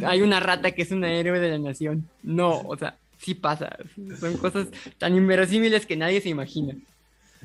hay 0.04 0.22
una 0.22 0.40
rata 0.40 0.72
que 0.72 0.82
es 0.82 0.90
una 0.90 1.12
héroe 1.12 1.40
de 1.40 1.50
la 1.50 1.58
nación. 1.58 2.08
No, 2.22 2.60
o 2.60 2.76
sea, 2.76 2.96
sí 3.18 3.34
pasa. 3.34 3.76
Son 4.18 4.36
cosas 4.36 4.68
tan 4.98 5.16
inverosímiles 5.16 5.86
que 5.86 5.96
nadie 5.96 6.20
se 6.20 6.28
imagina. 6.28 6.74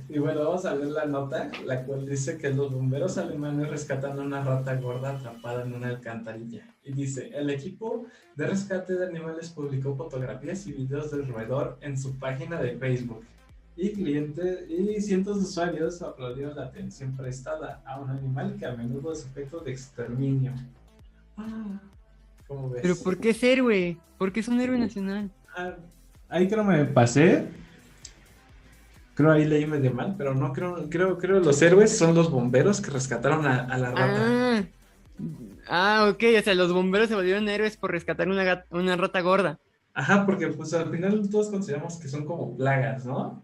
Y 0.07 0.17
bueno, 0.19 0.45
vamos 0.45 0.65
a 0.65 0.73
ver 0.75 0.87
la 0.87 1.05
nota, 1.05 1.51
la 1.65 1.83
cual 1.83 2.07
dice 2.07 2.37
que 2.37 2.53
los 2.53 2.71
bomberos 2.71 3.17
alemanes 3.17 3.69
rescatan 3.69 4.17
a 4.17 4.21
una 4.21 4.43
rata 4.43 4.75
gorda 4.75 5.11
atrapada 5.11 5.63
en 5.63 5.73
una 5.73 5.89
alcantarilla. 5.89 6.65
Y 6.83 6.93
dice, 6.93 7.31
el 7.33 7.49
equipo 7.49 8.05
de 8.35 8.47
rescate 8.47 8.95
de 8.95 9.07
animales 9.07 9.49
publicó 9.49 9.95
fotografías 9.95 10.65
y 10.67 10.71
videos 10.71 11.11
del 11.11 11.27
roedor 11.27 11.77
en 11.81 11.97
su 11.97 12.17
página 12.17 12.61
de 12.61 12.77
Facebook. 12.77 13.25
Y 13.75 13.91
clientes 13.91 14.69
y 14.69 15.01
cientos 15.01 15.37
de 15.37 15.43
usuarios 15.43 16.01
aplaudieron 16.01 16.55
la 16.55 16.65
atención 16.65 17.15
prestada 17.15 17.81
a 17.85 17.99
un 17.99 18.09
animal 18.09 18.55
que 18.57 18.65
a 18.65 18.73
menudo 18.73 19.13
es 19.13 19.25
objeto 19.25 19.59
de 19.59 19.71
exterminio. 19.71 20.53
Ah, 21.37 21.79
¿Cómo 22.49 22.71
ves? 22.71 22.81
Pero 22.81 22.95
¿por 22.97 23.17
qué 23.17 23.29
es 23.29 23.41
héroe? 23.43 23.97
¿Por 24.17 24.33
qué 24.33 24.41
es 24.41 24.47
un 24.49 24.59
héroe 24.59 24.77
nacional? 24.77 25.29
Ah, 25.55 25.75
ahí 26.27 26.49
creo 26.49 26.63
me 26.65 26.83
pasé. 26.83 27.45
Creo 29.13 29.31
ahí 29.31 29.45
leí 29.45 29.65
medio 29.65 29.93
mal, 29.93 30.15
pero 30.17 30.33
no 30.33 30.51
creo, 30.51 30.89
creo, 30.89 31.17
creo 31.17 31.39
los 31.39 31.61
héroes 31.61 31.95
son 31.95 32.15
los 32.15 32.31
bomberos 32.31 32.81
que 32.81 32.89
rescataron 32.89 33.45
a, 33.45 33.65
a 33.65 33.77
la 33.77 33.91
rata. 33.91 34.15
Ah, 34.17 34.63
ah, 35.67 36.09
ok, 36.09 36.23
o 36.39 36.41
sea, 36.41 36.55
los 36.55 36.73
bomberos 36.73 37.07
se 37.07 37.15
volvieron 37.15 37.47
héroes 37.47 37.77
por 37.77 37.91
rescatar 37.91 38.27
una, 38.29 38.65
una 38.71 38.97
rata 38.97 39.21
gorda. 39.21 39.59
Ajá, 39.93 40.25
porque 40.25 40.47
pues 40.47 40.73
al 40.73 40.89
final 40.89 41.29
todos 41.29 41.49
consideramos 41.49 41.97
que 41.97 42.07
son 42.07 42.25
como 42.25 42.57
plagas, 42.57 43.05
¿no? 43.05 43.43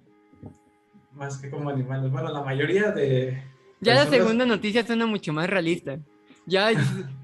Más 1.14 1.38
que 1.38 1.50
como 1.50 1.70
animales. 1.70 2.10
Bueno, 2.12 2.32
la 2.32 2.42
mayoría 2.42 2.92
de... 2.92 3.44
Ya 3.82 3.94
la 3.94 4.08
segunda 4.08 4.46
noticia 4.46 4.86
suena 4.86 5.06
mucho 5.06 5.32
más 5.34 5.50
realista. 5.50 6.00
Ya, 6.46 6.70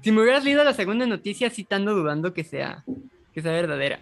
si 0.00 0.10
me 0.10 0.22
hubieras 0.22 0.44
leído 0.44 0.64
la 0.64 0.74
segunda 0.74 1.06
noticia, 1.06 1.50
sí 1.50 1.64
te 1.64 1.74
ando 1.74 1.94
dudando 1.94 2.34
que 2.34 2.44
sea, 2.44 2.84
que 3.32 3.40
sea 3.40 3.52
verdadera. 3.52 4.00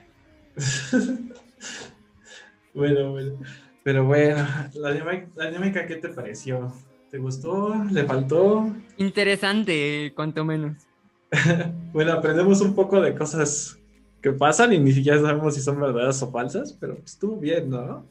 bueno, 2.75 3.11
bueno. 3.11 3.39
Pero 3.83 4.05
bueno, 4.05 4.47
la 4.75 4.93
dinámica, 4.93 5.29
la 5.37 5.47
dinámica, 5.47 5.87
¿qué 5.87 5.97
te 5.97 6.11
pareció? 6.11 6.73
¿Te 7.11 7.19
gustó? 7.19 7.75
¿Le 7.91 8.05
faltó? 8.05 8.71
Interesante, 8.99 10.13
cuanto 10.15 10.45
menos. 10.45 10.87
bueno, 11.93 12.13
aprendemos 12.13 12.61
un 12.61 12.75
poco 12.75 13.01
de 13.01 13.15
cosas 13.15 13.79
que 14.21 14.33
pasan 14.33 14.73
y 14.73 14.79
ni 14.79 14.93
siquiera 14.93 15.21
sabemos 15.21 15.55
si 15.55 15.61
son 15.61 15.81
verdaderas 15.81 16.23
o 16.23 16.31
falsas, 16.31 16.77
pero 16.79 16.99
estuvo 17.05 17.37
bien, 17.37 17.71
¿no? 17.71 18.05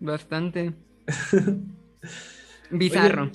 Bastante. 0.00 0.74
Bizarro. 2.70 3.24
Oye, 3.24 3.32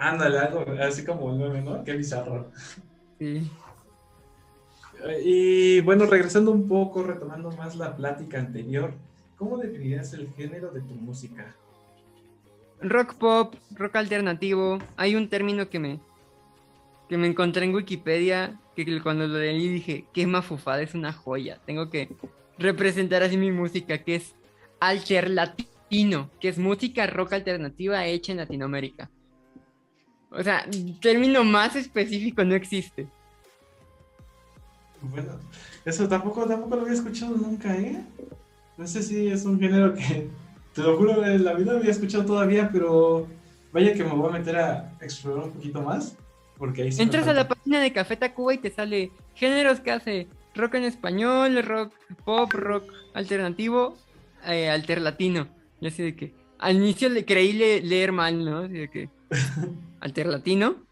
ándale, 0.00 0.38
algo 0.38 0.64
así 0.82 1.04
como 1.04 1.30
el 1.30 1.38
meme, 1.38 1.62
¿no? 1.62 1.84
Qué 1.84 1.92
bizarro. 1.92 2.50
Sí. 3.18 3.50
Y 5.24 5.80
bueno, 5.82 6.06
regresando 6.06 6.50
un 6.50 6.66
poco, 6.66 7.02
retomando 7.02 7.50
más 7.52 7.76
la 7.76 7.96
plática 7.96 8.38
anterior, 8.38 8.92
¿cómo 9.36 9.56
definirías 9.58 10.12
el 10.14 10.32
género 10.32 10.70
de 10.70 10.80
tu 10.80 10.94
música? 10.94 11.54
Rock 12.82 13.14
pop, 13.14 13.54
rock 13.70 13.96
alternativo. 13.96 14.78
Hay 14.96 15.14
un 15.14 15.28
término 15.28 15.68
que 15.68 15.78
me 15.78 16.00
que 17.08 17.18
me 17.18 17.26
encontré 17.26 17.64
en 17.64 17.74
Wikipedia 17.74 18.60
que 18.76 19.02
cuando 19.02 19.26
lo 19.26 19.38
leí 19.38 19.68
dije, 19.68 20.04
qué 20.12 20.26
mafufada, 20.26 20.80
es 20.80 20.94
una 20.94 21.12
joya. 21.12 21.60
Tengo 21.66 21.90
que 21.90 22.08
representar 22.56 23.22
así 23.22 23.36
mi 23.36 23.50
música, 23.50 23.98
que 23.98 24.14
es 24.14 24.34
alterlatino, 24.78 26.30
que 26.40 26.48
es 26.48 26.58
música 26.58 27.06
rock 27.06 27.32
alternativa 27.32 28.06
hecha 28.06 28.32
en 28.32 28.38
Latinoamérica. 28.38 29.10
O 30.30 30.42
sea, 30.42 30.64
término 31.00 31.42
más 31.44 31.74
específico 31.76 32.44
no 32.44 32.54
existe. 32.54 33.06
Bueno, 35.02 35.32
eso 35.84 36.08
tampoco, 36.08 36.46
tampoco 36.46 36.76
lo 36.76 36.82
había 36.82 36.94
escuchado 36.94 37.36
nunca, 37.36 37.76
¿eh? 37.76 38.02
No 38.76 38.86
sé 38.86 39.02
si 39.02 39.28
es 39.28 39.44
un 39.44 39.58
género 39.58 39.94
que, 39.94 40.28
te 40.74 40.82
lo 40.82 40.96
juro, 40.96 41.24
en 41.24 41.44
la 41.44 41.54
vida 41.54 41.72
había 41.72 41.90
escuchado 41.90 42.24
todavía, 42.24 42.70
pero 42.72 43.26
vaya 43.72 43.94
que 43.94 44.04
me 44.04 44.10
voy 44.10 44.28
a 44.28 44.38
meter 44.38 44.56
a 44.56 44.92
explorar 45.00 45.44
un 45.44 45.52
poquito 45.52 45.82
más. 45.82 46.16
Porque 46.58 46.82
ahí 46.82 46.90
Entras 46.98 47.26
a 47.26 47.32
la 47.32 47.48
página 47.48 47.80
de 47.80 47.92
Café 47.92 48.16
Tacuba 48.16 48.54
y 48.54 48.58
te 48.58 48.70
sale 48.70 49.10
géneros 49.34 49.80
que 49.80 49.90
hace 49.90 50.28
rock 50.54 50.74
en 50.74 50.84
español, 50.84 51.62
rock 51.64 51.92
pop, 52.24 52.52
rock 52.52 52.84
alternativo, 53.14 53.96
eh, 54.46 54.68
alterlatino. 54.68 55.48
Y 55.80 55.86
así 55.88 56.02
de 56.02 56.14
que 56.14 56.34
al 56.58 56.76
inicio 56.76 57.08
le 57.08 57.24
creí 57.24 57.54
leer 57.54 58.12
mal, 58.12 58.44
¿no? 58.44 58.58
Así 58.58 58.74
de 58.74 58.90
que 58.90 59.08
alterlatino. 60.00 60.86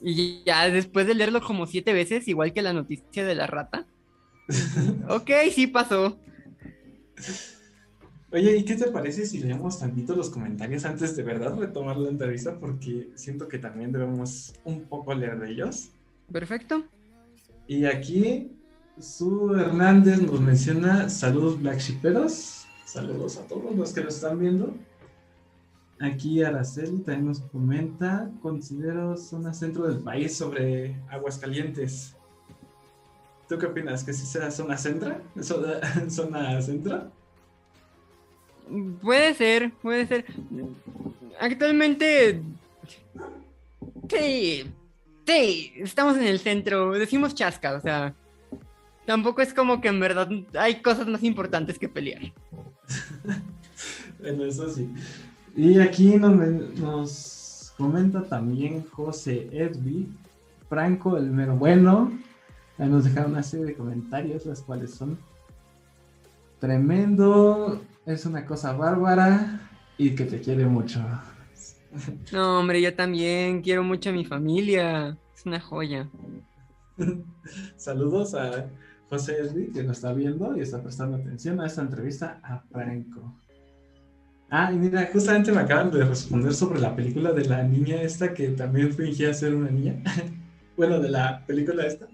Y 0.00 0.42
ya 0.44 0.68
después 0.70 1.06
de 1.06 1.14
leerlo 1.14 1.40
como 1.42 1.66
siete 1.66 1.92
veces, 1.92 2.26
igual 2.28 2.52
que 2.52 2.62
la 2.62 2.72
noticia 2.72 3.24
de 3.24 3.34
la 3.34 3.46
rata. 3.46 3.86
ok, 5.08 5.30
sí 5.52 5.66
pasó. 5.66 6.18
Oye, 8.32 8.56
¿y 8.56 8.64
qué 8.64 8.76
te 8.76 8.90
parece 8.90 9.26
si 9.26 9.40
leemos 9.40 9.80
tantito 9.80 10.14
los 10.14 10.30
comentarios 10.30 10.84
antes 10.84 11.16
de 11.16 11.22
verdad 11.24 11.56
retomar 11.58 11.96
la 11.96 12.10
entrevista? 12.10 12.58
Porque 12.58 13.10
siento 13.16 13.48
que 13.48 13.58
también 13.58 13.90
debemos 13.90 14.54
un 14.64 14.84
poco 14.84 15.12
leer 15.14 15.38
de 15.40 15.50
ellos. 15.50 15.90
Perfecto. 16.32 16.84
Y 17.66 17.84
aquí, 17.86 18.52
Su 18.98 19.54
Hernández 19.54 20.20
nos 20.20 20.40
menciona 20.40 21.08
saludos 21.08 21.60
Black 21.60 21.78
Shiperos. 21.78 22.66
Saludos 22.84 23.36
a 23.38 23.46
todos 23.46 23.74
los 23.74 23.92
que 23.92 24.02
lo 24.02 24.08
están 24.08 24.38
viendo. 24.38 24.74
Aquí 26.00 26.42
Araceli 26.42 27.00
también 27.00 27.26
nos 27.26 27.40
comenta, 27.40 28.30
considero 28.40 29.18
zona 29.18 29.52
centro 29.52 29.86
del 29.86 29.98
país 29.98 30.34
sobre 30.34 30.96
Aguascalientes. 31.10 32.16
¿Tú 33.46 33.58
qué 33.58 33.66
opinas? 33.66 34.02
¿Que 34.02 34.14
sí 34.14 34.24
sea 34.24 34.50
zona 34.50 34.78
centra? 34.78 35.20
¿Zona, 35.42 35.78
zona 36.08 36.62
centro? 36.62 37.10
Puede 39.02 39.34
ser, 39.34 39.72
puede 39.82 40.06
ser. 40.06 40.24
Actualmente. 41.38 42.40
Sí. 44.08 44.64
Sí, 45.26 45.72
estamos 45.76 46.16
en 46.16 46.24
el 46.24 46.38
centro. 46.38 46.92
Decimos 46.92 47.34
chasca, 47.34 47.74
o 47.74 47.80
sea. 47.80 48.14
Tampoco 49.04 49.42
es 49.42 49.52
como 49.52 49.82
que 49.82 49.88
en 49.88 50.00
verdad 50.00 50.30
hay 50.54 50.80
cosas 50.80 51.06
más 51.08 51.22
importantes 51.24 51.78
que 51.78 51.90
pelear. 51.90 52.22
bueno, 54.18 54.44
eso 54.44 54.70
sí. 54.70 54.88
Y 55.56 55.78
aquí 55.80 56.16
nos, 56.16 56.34
nos 56.78 57.72
comenta 57.76 58.22
también 58.22 58.84
José 58.90 59.48
Edby, 59.52 60.08
Franco, 60.68 61.16
el 61.16 61.30
mero 61.30 61.56
bueno. 61.56 62.12
Nos 62.78 63.04
dejaron 63.04 63.32
una 63.32 63.42
serie 63.42 63.66
de 63.66 63.74
comentarios, 63.74 64.46
las 64.46 64.62
cuales 64.62 64.94
son 64.94 65.18
tremendo, 66.60 67.82
es 68.06 68.24
una 68.26 68.46
cosa 68.46 68.72
bárbara 68.72 69.68
y 69.98 70.14
que 70.14 70.24
te 70.24 70.40
quiere 70.40 70.66
mucho. 70.66 71.00
No, 72.32 72.60
hombre, 72.60 72.80
yo 72.80 72.94
también 72.94 73.62
quiero 73.62 73.82
mucho 73.82 74.10
a 74.10 74.12
mi 74.12 74.24
familia. 74.24 75.16
Es 75.34 75.44
una 75.44 75.60
joya. 75.60 76.08
Saludos 77.76 78.34
a 78.34 78.66
José 79.08 79.40
Esli, 79.40 79.72
que 79.72 79.82
nos 79.82 79.96
está 79.96 80.12
viendo 80.12 80.56
y 80.56 80.60
está 80.60 80.80
prestando 80.82 81.16
atención 81.16 81.60
a 81.60 81.66
esta 81.66 81.82
entrevista 81.82 82.38
a 82.42 82.60
Franco. 82.70 83.34
Ah, 84.52 84.72
y 84.72 84.76
mira, 84.76 85.08
justamente 85.12 85.52
me 85.52 85.60
acaban 85.60 85.92
de 85.92 86.04
responder 86.04 86.52
sobre 86.52 86.80
la 86.80 86.96
película 86.96 87.32
de 87.32 87.44
la 87.44 87.62
niña 87.62 88.02
esta 88.02 88.34
que 88.34 88.48
también 88.48 88.92
fingía 88.92 89.32
ser 89.32 89.54
una 89.54 89.70
niña. 89.70 90.02
bueno, 90.76 90.98
de 90.98 91.08
la 91.08 91.46
película 91.46 91.86
esta, 91.86 92.08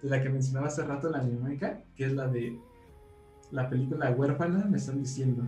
de 0.00 0.08
la 0.08 0.22
que 0.22 0.28
mencionaba 0.28 0.68
hace 0.68 0.84
rato 0.84 1.10
la 1.10 1.24
dinámica, 1.24 1.82
que 1.96 2.04
es 2.04 2.12
la 2.12 2.28
de 2.28 2.56
la 3.50 3.68
película 3.68 4.08
huérfana, 4.12 4.66
me 4.66 4.76
están 4.76 5.00
diciendo. 5.00 5.42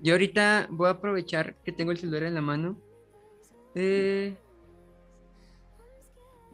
Yo 0.00 0.14
ahorita 0.14 0.68
voy 0.70 0.88
a 0.88 0.92
aprovechar 0.92 1.54
que 1.56 1.72
tengo 1.72 1.92
el 1.92 1.98
celular 1.98 2.22
en 2.22 2.34
la 2.34 2.40
mano. 2.40 2.76
Eh, 3.74 4.34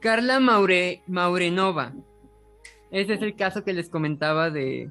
Carla 0.00 0.40
Maure, 0.40 1.02
Maurenova. 1.06 1.92
Ese 2.90 3.14
es 3.14 3.22
el 3.22 3.36
caso 3.36 3.62
que 3.62 3.72
les 3.72 3.88
comentaba 3.88 4.50
de 4.50 4.90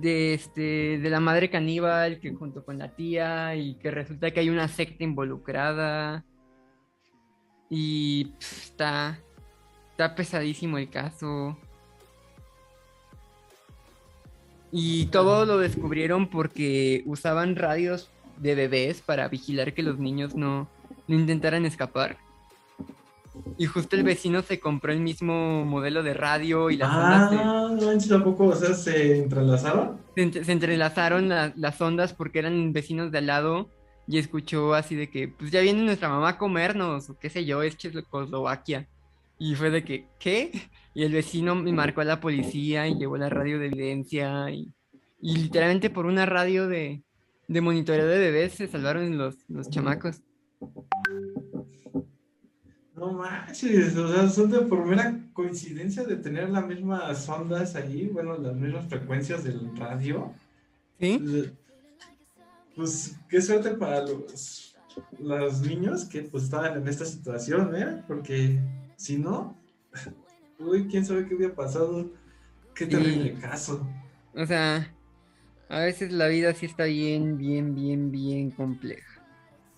de 0.00 0.34
este 0.34 0.98
de 0.98 1.10
la 1.10 1.20
madre 1.20 1.50
caníbal 1.50 2.20
que 2.20 2.34
junto 2.34 2.64
con 2.64 2.78
la 2.78 2.94
tía 2.94 3.56
y 3.56 3.74
que 3.76 3.90
resulta 3.90 4.30
que 4.30 4.40
hay 4.40 4.50
una 4.50 4.68
secta 4.68 5.04
involucrada 5.04 6.24
y 7.70 8.32
está 8.38 9.18
está 9.92 10.14
pesadísimo 10.14 10.76
el 10.76 10.90
caso. 10.90 11.56
Y 14.70 15.06
todo 15.06 15.46
lo 15.46 15.56
descubrieron 15.56 16.28
porque 16.28 17.02
usaban 17.06 17.56
radios 17.56 18.10
de 18.36 18.54
bebés 18.54 19.00
para 19.00 19.28
vigilar 19.28 19.72
que 19.72 19.82
los 19.82 19.98
niños 19.98 20.34
no, 20.34 20.68
no 21.08 21.16
intentaran 21.16 21.64
escapar. 21.64 22.18
Y 23.58 23.66
justo 23.66 23.96
el 23.96 24.02
vecino 24.02 24.42
se 24.42 24.60
compró 24.60 24.92
el 24.92 25.00
mismo 25.00 25.64
modelo 25.64 26.02
de 26.02 26.14
radio 26.14 26.70
y 26.70 26.76
las 26.76 26.88
ah, 26.92 27.68
ondas 27.70 28.02
se... 28.02 28.08
tampoco, 28.08 28.46
o 28.46 28.54
sea, 28.54 28.74
se 28.74 29.18
entrelazaron. 29.18 29.98
Se, 30.14 30.44
se 30.44 30.52
entrelazaron 30.52 31.28
la, 31.28 31.52
las 31.56 31.80
ondas 31.80 32.12
porque 32.12 32.38
eran 32.38 32.72
vecinos 32.72 33.10
de 33.12 33.18
al 33.18 33.26
lado 33.26 33.70
y 34.06 34.18
escuchó 34.18 34.74
así 34.74 34.94
de 34.94 35.10
que, 35.10 35.28
pues 35.28 35.50
ya 35.50 35.60
viene 35.60 35.82
nuestra 35.82 36.08
mamá 36.08 36.30
a 36.30 36.38
comernos, 36.38 37.10
o 37.10 37.18
qué 37.18 37.28
sé 37.30 37.44
yo, 37.44 37.62
es 37.62 37.76
Checoslovaquia. 37.76 38.88
Y 39.38 39.54
fue 39.54 39.70
de 39.70 39.84
que, 39.84 40.06
¿qué? 40.18 40.52
Y 40.94 41.02
el 41.02 41.12
vecino 41.12 41.54
me 41.54 41.72
marcó 41.72 42.00
a 42.00 42.04
la 42.04 42.20
policía 42.20 42.88
y 42.88 42.96
llevó 42.96 43.16
la 43.16 43.28
radio 43.28 43.58
de 43.58 43.66
evidencia 43.66 44.50
y, 44.50 44.72
y 45.20 45.36
literalmente 45.36 45.90
por 45.90 46.06
una 46.06 46.24
radio 46.24 46.68
de, 46.68 47.02
de 47.48 47.60
monitoreo 47.60 48.06
de 48.06 48.18
bebés 48.18 48.54
se 48.54 48.68
salvaron 48.68 49.18
los, 49.18 49.36
los 49.48 49.68
chamacos. 49.68 50.22
No 52.96 53.12
manches, 53.12 53.94
o 53.96 54.08
sea, 54.12 54.28
son 54.28 54.50
de 54.50 54.60
por 54.62 54.86
mera 54.86 55.20
coincidencia 55.34 56.02
de 56.04 56.16
tener 56.16 56.48
las 56.48 56.66
mismas 56.66 57.28
ondas 57.28 57.76
allí, 57.76 58.06
bueno, 58.06 58.38
las 58.38 58.56
mismas 58.56 58.86
frecuencias 58.88 59.44
del 59.44 59.76
radio. 59.76 60.32
Sí. 60.98 61.52
Pues 62.74 63.16
qué 63.28 63.42
suerte 63.42 63.70
para 63.72 64.00
los, 64.00 64.74
los 65.18 65.60
niños 65.60 66.06
que 66.06 66.22
pues 66.22 66.44
estaban 66.44 66.80
en 66.80 66.88
esta 66.88 67.04
situación, 67.04 67.76
¿eh? 67.76 68.02
Porque 68.08 68.58
si 68.96 69.18
no, 69.18 69.54
uy, 70.58 70.88
quién 70.88 71.04
sabe 71.04 71.26
qué 71.26 71.34
hubiera 71.34 71.54
pasado. 71.54 72.10
Qué 72.74 72.86
terrible 72.86 73.34
sí. 73.34 73.40
caso. 73.40 73.86
O 74.34 74.44
sea, 74.46 74.94
a 75.68 75.80
veces 75.80 76.12
la 76.12 76.28
vida 76.28 76.54
sí 76.54 76.66
está 76.66 76.84
bien, 76.84 77.36
bien, 77.36 77.74
bien, 77.74 78.10
bien 78.10 78.50
compleja. 78.50 79.15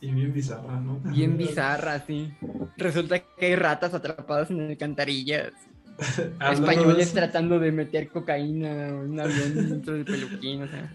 Y 0.00 0.12
bien 0.12 0.32
bizarra, 0.32 0.78
¿no? 0.78 1.00
Bien 1.04 1.36
bizarra, 1.36 2.04
sí. 2.06 2.32
Resulta 2.76 3.18
que 3.18 3.46
hay 3.46 3.56
ratas 3.56 3.94
atrapadas 3.94 4.50
en 4.50 4.60
alcantarillas. 4.60 5.52
Españoles 6.52 7.12
de 7.12 7.20
tratando 7.20 7.58
de 7.58 7.72
meter 7.72 8.08
cocaína 8.08 8.88
en 8.88 8.94
un 8.94 9.20
avión 9.20 9.54
dentro 9.54 9.94
del 9.94 10.04
peluquín, 10.04 10.62
o 10.62 10.68
sea. 10.68 10.92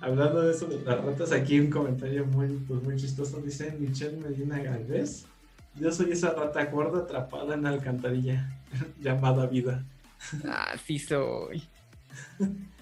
Hablando 0.00 0.42
de 0.42 0.52
eso 0.52 0.66
de 0.66 0.82
las 0.82 1.02
ratas, 1.02 1.32
aquí 1.32 1.58
un 1.58 1.70
comentario 1.70 2.26
muy, 2.26 2.48
pues, 2.68 2.82
muy 2.82 2.96
chistoso. 2.96 3.40
Dice 3.40 3.74
Michelle 3.78 4.18
Medina 4.18 4.58
Galvez. 4.58 5.24
Yo 5.74 5.90
soy 5.92 6.12
esa 6.12 6.32
rata 6.32 6.64
gorda 6.66 7.00
atrapada 7.00 7.54
en 7.54 7.62
la 7.62 7.70
alcantarilla, 7.70 8.50
llamada 9.00 9.46
vida. 9.46 9.84
Ah, 10.44 10.74
sí 10.84 10.98
soy. 10.98 11.62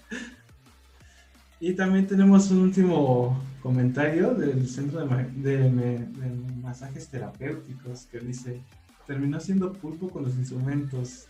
Y 1.65 1.73
también 1.73 2.05
tenemos 2.05 2.51
un 2.51 2.59
último 2.59 3.41
comentario 3.63 4.35
del 4.35 4.69
Centro 4.69 4.99
de, 4.99 6.07
Masajes 6.61 7.07
Terapéuticos 7.07 8.05
que 8.11 8.19
dice, 8.19 8.61
terminó 9.07 9.39
siendo 9.39 9.73
pulpo 9.73 10.09
con 10.09 10.25
los 10.25 10.35
instrumentos, 10.35 11.25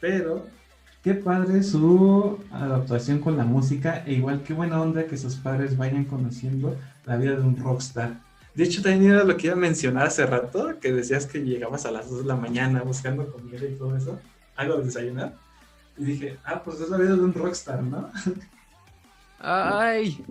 pero 0.00 0.44
qué 1.04 1.14
padre 1.14 1.62
su 1.62 2.36
adaptación 2.50 3.20
con 3.20 3.36
la 3.36 3.44
música 3.44 4.02
e 4.04 4.14
igual 4.14 4.42
qué 4.42 4.54
buena 4.54 4.82
onda 4.82 5.06
que 5.06 5.16
sus 5.16 5.36
padres 5.36 5.76
vayan 5.76 6.04
conociendo 6.04 6.76
la 7.04 7.16
vida 7.16 7.36
de 7.36 7.42
un 7.42 7.56
rockstar. 7.56 8.18
De 8.56 8.64
hecho, 8.64 8.82
también 8.82 9.12
era 9.12 9.22
lo 9.22 9.36
que 9.36 9.46
iba 9.46 9.54
a 9.54 9.56
mencionar 9.56 10.08
hace 10.08 10.26
rato, 10.26 10.80
que 10.80 10.92
decías 10.92 11.26
que 11.26 11.44
llegabas 11.44 11.86
a 11.86 11.92
las 11.92 12.10
2 12.10 12.22
de 12.22 12.26
la 12.26 12.34
mañana 12.34 12.82
buscando 12.82 13.30
comida 13.30 13.64
y 13.64 13.76
todo 13.76 13.96
eso, 13.96 14.18
algo 14.56 14.78
de 14.78 14.86
desayunar. 14.86 15.36
Y 15.96 16.06
dije, 16.06 16.38
ah, 16.44 16.60
pues 16.64 16.80
es 16.80 16.88
la 16.88 16.96
vida 16.96 17.14
de 17.14 17.22
un 17.22 17.32
rockstar, 17.32 17.84
¿no? 17.84 18.10
Ay, 19.48 20.24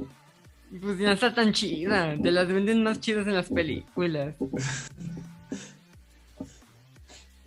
pues 0.82 0.98
ya 1.00 1.14
está 1.14 1.34
tan 1.34 1.54
chida. 1.54 2.18
Te 2.22 2.32
las 2.32 2.48
venden 2.48 2.84
más 2.84 3.00
chidas 3.00 3.26
en 3.28 3.36
las 3.36 3.50
películas. 3.50 4.36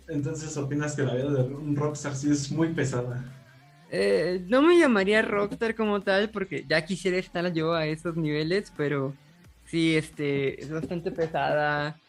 Entonces, 0.07 0.57
¿opinas 0.57 0.95
que 0.95 1.03
la 1.03 1.13
vida 1.13 1.31
de 1.31 1.43
un 1.53 1.75
rockstar 1.75 2.15
sí 2.15 2.31
es 2.31 2.51
muy 2.51 2.73
pesada? 2.73 3.23
Eh, 3.91 4.43
no 4.47 4.63
me 4.63 4.79
llamaría 4.79 5.21
rockstar 5.21 5.75
como 5.75 6.01
tal 6.01 6.29
porque 6.31 6.65
ya 6.67 6.83
quisiera 6.85 7.17
estar 7.17 7.53
yo 7.53 7.73
a 7.73 7.85
esos 7.85 8.15
niveles, 8.15 8.73
pero 8.75 9.13
sí, 9.65 9.95
este, 9.95 10.59
es 10.61 10.71
bastante 10.71 11.11
pesada. 11.11 11.99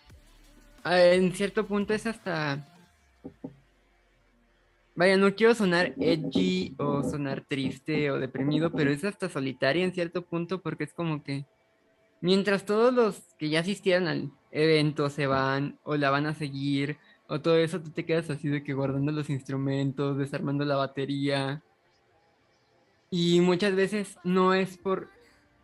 Ah, 0.83 1.03
En 1.03 1.35
cierto 1.35 1.67
punto 1.67 1.93
es 1.93 2.07
hasta... 2.07 2.67
Vaya, 5.01 5.17
no 5.17 5.35
quiero 5.35 5.55
sonar 5.55 5.95
edgy 5.99 6.75
o 6.77 7.03
sonar 7.03 7.43
triste 7.49 8.11
o 8.11 8.19
deprimido, 8.19 8.71
pero 8.71 8.91
es 8.91 9.03
hasta 9.03 9.31
solitaria 9.31 9.83
en 9.83 9.95
cierto 9.95 10.27
punto 10.27 10.61
porque 10.61 10.85
es 10.85 10.93
como 10.93 11.23
que 11.23 11.47
mientras 12.21 12.67
todos 12.67 12.93
los 12.93 13.23
que 13.39 13.49
ya 13.49 13.61
asistieron 13.61 14.09
al 14.09 14.31
evento 14.51 15.09
se 15.09 15.27
van 15.27 15.79
o 15.85 15.97
la 15.97 16.11
van 16.11 16.27
a 16.27 16.35
seguir 16.35 16.99
o 17.29 17.41
todo 17.41 17.57
eso, 17.57 17.81
tú 17.81 17.89
te 17.89 18.05
quedas 18.05 18.29
así 18.29 18.49
de 18.49 18.63
que 18.63 18.75
guardando 18.75 19.11
los 19.11 19.31
instrumentos, 19.31 20.19
desarmando 20.19 20.67
la 20.67 20.77
batería. 20.77 21.63
Y 23.09 23.41
muchas 23.41 23.75
veces 23.75 24.19
no 24.23 24.53
es 24.53 24.77
por... 24.77 25.09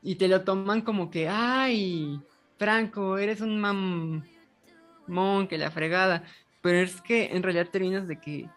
Y 0.02 0.14
te 0.14 0.28
lo 0.28 0.44
toman 0.44 0.80
como 0.80 1.10
que, 1.10 1.28
ay, 1.28 2.22
Franco, 2.56 3.18
eres 3.18 3.42
un 3.42 3.60
mamón, 3.60 5.46
que 5.46 5.58
la 5.58 5.70
fregada. 5.70 6.24
Pero 6.62 6.78
es 6.78 7.02
que 7.02 7.36
en 7.36 7.42
realidad 7.42 7.68
terminas 7.70 8.08
de 8.08 8.18
que, 8.18 8.48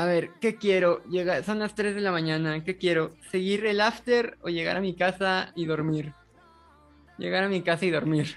a 0.00 0.06
ver, 0.06 0.30
¿qué 0.40 0.56
quiero? 0.56 1.04
Llega, 1.10 1.42
son 1.42 1.58
las 1.58 1.74
3 1.74 1.94
de 1.94 2.00
la 2.00 2.10
mañana, 2.10 2.64
¿qué 2.64 2.78
quiero? 2.78 3.10
¿Seguir 3.30 3.66
el 3.66 3.82
after 3.82 4.38
o 4.40 4.48
llegar 4.48 4.78
a 4.78 4.80
mi 4.80 4.94
casa 4.94 5.52
y 5.54 5.66
dormir? 5.66 6.14
Llegar 7.18 7.44
a 7.44 7.50
mi 7.50 7.60
casa 7.60 7.84
y 7.84 7.90
dormir. 7.90 8.34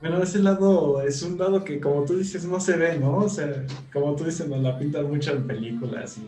Bueno, 0.00 0.20
ese 0.20 0.40
lado 0.40 1.00
es 1.02 1.22
un 1.22 1.38
lado 1.38 1.64
que, 1.64 1.78
como 1.78 2.04
tú 2.04 2.16
dices, 2.18 2.44
no 2.46 2.58
se 2.58 2.76
ve, 2.76 2.98
¿no? 2.98 3.18
O 3.18 3.28
sea, 3.28 3.64
como 3.92 4.16
tú 4.16 4.24
dices, 4.24 4.48
nos 4.48 4.60
la 4.60 4.76
pintan 4.76 5.08
mucho 5.08 5.30
en 5.30 5.46
películas 5.46 6.18
y 6.18 6.26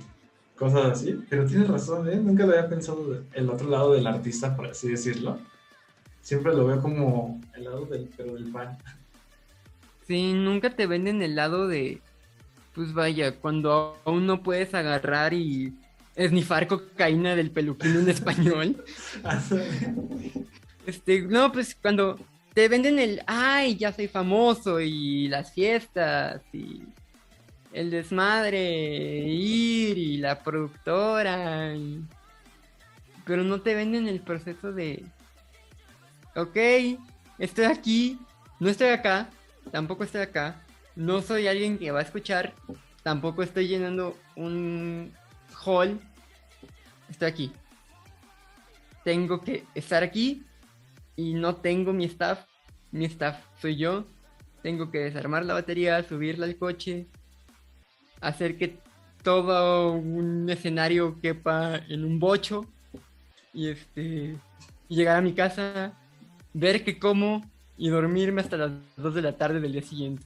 cosas 0.56 0.92
así. 0.92 1.20
Pero 1.28 1.46
tienes 1.46 1.66
razón, 1.66 2.08
¿eh? 2.08 2.16
Nunca 2.16 2.46
lo 2.46 2.52
había 2.52 2.68
pensado 2.68 3.24
el 3.32 3.50
otro 3.50 3.68
lado 3.68 3.92
del 3.92 4.06
artista, 4.06 4.54
por 4.54 4.68
así 4.68 4.88
decirlo. 4.88 5.40
Siempre 6.22 6.54
lo 6.54 6.64
veo 6.64 6.80
como 6.80 7.40
el 7.56 7.64
lado 7.64 7.86
del, 7.86 8.08
pero 8.16 8.34
del 8.34 8.52
fan. 8.52 8.78
Sí, 10.06 10.32
nunca 10.32 10.70
te 10.70 10.86
venden 10.86 11.20
el 11.22 11.34
lado 11.34 11.66
de, 11.66 12.00
pues 12.76 12.92
vaya, 12.92 13.32
cuando 13.34 13.98
aún 14.04 14.26
no 14.26 14.42
puedes 14.42 14.74
agarrar 14.74 15.32
y 15.32 15.72
esnifar 16.14 16.66
cocaína 16.68 17.34
del 17.34 17.50
peluquín 17.50 17.96
en 17.96 18.08
español. 18.10 18.84
Este, 20.86 21.22
no, 21.22 21.50
pues 21.50 21.74
cuando 21.74 22.16
te 22.54 22.68
venden 22.68 23.00
el, 23.00 23.20
ay, 23.26 23.74
ya 23.76 23.92
soy 23.92 24.06
famoso 24.06 24.80
y 24.80 25.26
las 25.26 25.52
fiestas 25.52 26.42
y 26.52 26.84
el 27.72 27.90
desmadre, 27.90 29.18
ir 29.26 29.98
y 29.98 30.18
la 30.18 30.38
productora, 30.44 31.74
y- 31.74 32.04
pero 33.24 33.42
no 33.42 33.60
te 33.60 33.74
venden 33.74 34.06
el 34.06 34.20
proceso 34.20 34.72
de, 34.72 35.04
ok, 36.36 36.56
estoy 37.40 37.64
aquí, 37.64 38.16
no 38.60 38.68
estoy 38.68 38.90
acá, 38.90 39.28
tampoco 39.72 40.04
estoy 40.04 40.20
acá, 40.20 40.62
no 40.96 41.20
soy 41.20 41.46
alguien 41.46 41.78
que 41.78 41.90
va 41.90 42.00
a 42.00 42.02
escuchar, 42.02 42.54
tampoco 43.02 43.42
estoy 43.42 43.68
llenando 43.68 44.16
un 44.34 45.12
hall, 45.64 46.00
estoy 47.08 47.28
aquí. 47.28 47.52
Tengo 49.04 49.40
que 49.42 49.64
estar 49.74 50.02
aquí 50.02 50.42
y 51.14 51.34
no 51.34 51.56
tengo 51.56 51.92
mi 51.92 52.06
staff, 52.06 52.44
mi 52.90 53.04
staff 53.04 53.38
soy 53.60 53.76
yo. 53.76 54.04
Tengo 54.62 54.90
que 54.90 54.98
desarmar 54.98 55.44
la 55.44 55.54
batería, 55.54 56.02
subirla 56.02 56.46
al 56.46 56.56
coche, 56.56 57.06
hacer 58.20 58.56
que 58.56 58.78
todo 59.22 59.92
un 59.92 60.48
escenario 60.50 61.20
quepa 61.20 61.76
en 61.88 62.04
un 62.04 62.18
bocho 62.18 62.66
y 63.52 63.68
este 63.68 64.36
llegar 64.88 65.16
a 65.16 65.20
mi 65.20 65.34
casa, 65.34 65.92
ver 66.52 66.84
que 66.84 66.98
como 66.98 67.48
y 67.76 67.90
dormirme 67.90 68.40
hasta 68.40 68.56
las 68.56 68.72
2 68.96 69.14
de 69.14 69.22
la 69.22 69.36
tarde 69.36 69.60
del 69.60 69.72
día 69.72 69.82
siguiente. 69.82 70.24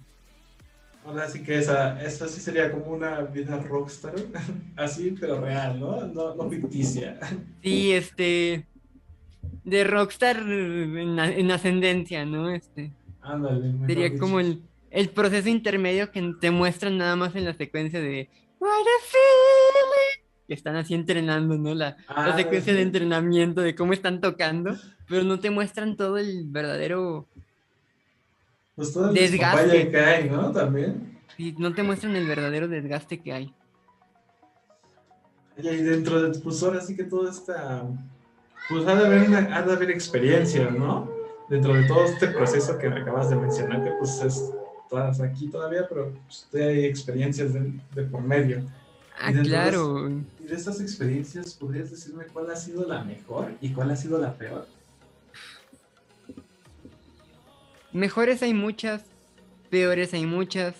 Ahora 1.02 1.28
sí 1.28 1.42
que 1.42 1.58
esa, 1.58 2.02
esa 2.02 2.28
sí 2.28 2.40
sería 2.40 2.70
como 2.70 2.92
una 2.92 3.20
vida 3.22 3.58
rockstar, 3.58 4.14
así, 4.76 5.12
pero 5.18 5.40
real, 5.40 5.80
¿no? 5.80 6.06
No, 6.08 6.34
no 6.34 6.48
ficticia. 6.50 7.18
Sí, 7.62 7.92
este 7.92 8.68
de 9.64 9.84
rockstar 9.84 10.38
en, 10.38 11.18
en 11.18 11.50
ascendencia, 11.50 12.24
¿no? 12.24 12.50
Este 12.50 12.94
Ándale. 13.20 13.76
Sería 13.86 14.16
como 14.16 14.40
el, 14.40 14.68
el 14.90 15.10
proceso 15.12 15.48
intermedio 15.48 16.10
que 16.12 16.34
te 16.40 16.50
muestran 16.50 16.98
nada 16.98 17.16
más 17.16 17.34
en 17.36 17.44
la 17.44 17.54
secuencia 17.54 18.00
de 18.00 18.30
What 18.60 18.70
a 18.70 19.04
feeling", 19.10 20.24
que 20.48 20.54
están 20.54 20.76
así 20.76 20.94
entrenando, 20.94 21.58
¿no? 21.58 21.74
La, 21.74 21.96
la 22.24 22.32
Ah, 22.32 22.36
secuencia 22.36 22.74
de 22.74 22.82
entrenamiento 22.82 23.60
de 23.62 23.74
cómo 23.74 23.92
están 23.92 24.20
tocando, 24.20 24.80
pero 25.08 25.24
no 25.24 25.40
te 25.40 25.50
muestran 25.50 25.96
todo 25.96 26.18
el 26.18 26.44
verdadero, 26.48 27.28
Pues 28.80 28.94
todo 28.94 29.10
el 29.10 29.14
desgaste. 29.14 29.90
que 29.90 29.98
hay, 29.98 30.30
¿no? 30.30 30.50
También. 30.52 31.18
sí, 31.36 31.54
no 31.58 31.74
te 31.74 31.82
muestran 31.82 32.16
el 32.16 32.26
verdadero 32.26 32.66
desgaste 32.66 33.20
que 33.20 33.30
hay. 33.30 33.54
Y 35.62 35.68
ahí 35.68 35.82
dentro 35.82 36.22
de, 36.22 36.38
pues 36.38 36.62
ahora 36.62 36.80
sí 36.80 36.96
que 36.96 37.04
todo 37.04 37.28
está, 37.28 37.84
pues 38.70 38.86
ha 38.86 38.94
de 38.94 39.04
haber, 39.04 39.28
una, 39.28 39.54
ha 39.54 39.60
de 39.60 39.72
haber 39.74 39.90
experiencia, 39.90 40.70
¿no? 40.70 41.10
Dentro 41.50 41.74
de 41.74 41.82
todo 41.82 42.06
este 42.06 42.28
proceso 42.28 42.78
que 42.78 42.86
acabas 42.86 43.28
de 43.28 43.36
mencionar, 43.36 43.84
que 43.84 43.90
pues 43.98 44.22
es, 44.22 44.50
estás 44.84 45.20
aquí 45.20 45.48
todavía, 45.48 45.86
pero 45.86 46.14
pues, 46.24 46.48
hay 46.54 46.86
experiencias 46.86 47.52
de, 47.52 47.74
de 47.94 48.02
por 48.04 48.22
medio. 48.22 48.62
Ah, 49.20 49.30
Y 49.30 49.34
de 49.34 49.42
claro. 49.42 50.08
Y 50.08 50.44
de 50.44 50.54
estas 50.54 50.80
experiencias, 50.80 51.52
¿podrías 51.52 51.90
decirme 51.90 52.24
cuál 52.32 52.50
ha 52.50 52.56
sido 52.56 52.88
la 52.88 53.04
mejor 53.04 53.52
y 53.60 53.74
cuál 53.74 53.90
ha 53.90 53.96
sido 53.96 54.16
la 54.16 54.32
peor? 54.32 54.66
Mejores 57.92 58.42
hay 58.42 58.54
muchas, 58.54 59.04
peores 59.68 60.14
hay 60.14 60.26
muchas, 60.26 60.74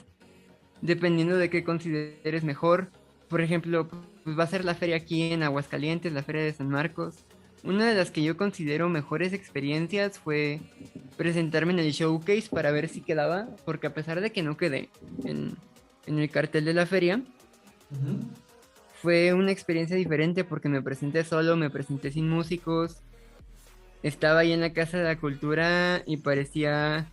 dependiendo 0.81 1.37
de 1.37 1.51
qué 1.51 1.65
consideres 1.65 2.45
mejor. 2.45 2.91
Por 3.29 3.41
ejemplo, 3.41 3.89
pues 4.25 4.39
va 4.39 4.45
a 4.45 4.49
ser 4.49 4.65
la 4.65 4.75
feria 4.75 4.97
aquí 4.97 5.33
en 5.33 5.43
Aguascalientes, 5.43 6.13
la 6.13 6.23
feria 6.23 6.43
de 6.43 6.53
San 6.53 6.69
Marcos. 6.69 7.17
Una 7.63 7.89
de 7.89 7.95
las 7.95 8.11
que 8.11 8.23
yo 8.23 8.37
considero 8.37 8.89
mejores 8.89 9.33
experiencias 9.33 10.19
fue 10.19 10.61
presentarme 11.17 11.73
en 11.73 11.81
el 11.81 11.93
showcase 11.93 12.49
para 12.51 12.71
ver 12.71 12.89
si 12.89 13.03
quedaba, 13.03 13.49
porque 13.65 13.87
a 13.87 13.95
pesar 13.95 14.21
de 14.21 14.33
que 14.33 14.43
no 14.43 14.57
quedé 14.57 14.89
en, 15.25 15.57
en 16.07 16.19
el 16.19 16.31
cartel 16.31 16.65
de 16.65 16.75
la 16.75 16.87
feria, 16.87 17.23
fue 19.03 19.35
una 19.35 19.51
experiencia 19.51 19.97
diferente 19.97 20.45
porque 20.45 20.69
me 20.69 20.81
presenté 20.81 21.25
solo, 21.25 21.57
me 21.57 21.71
presenté 21.71 22.11
sin 22.13 22.29
músicos. 22.29 23.03
Estaba 24.03 24.41
ahí 24.41 24.53
en 24.53 24.61
la 24.61 24.73
Casa 24.73 24.99
de 24.99 25.05
la 25.05 25.17
Cultura 25.19 26.03
y 26.07 26.17
parecía 26.19 27.07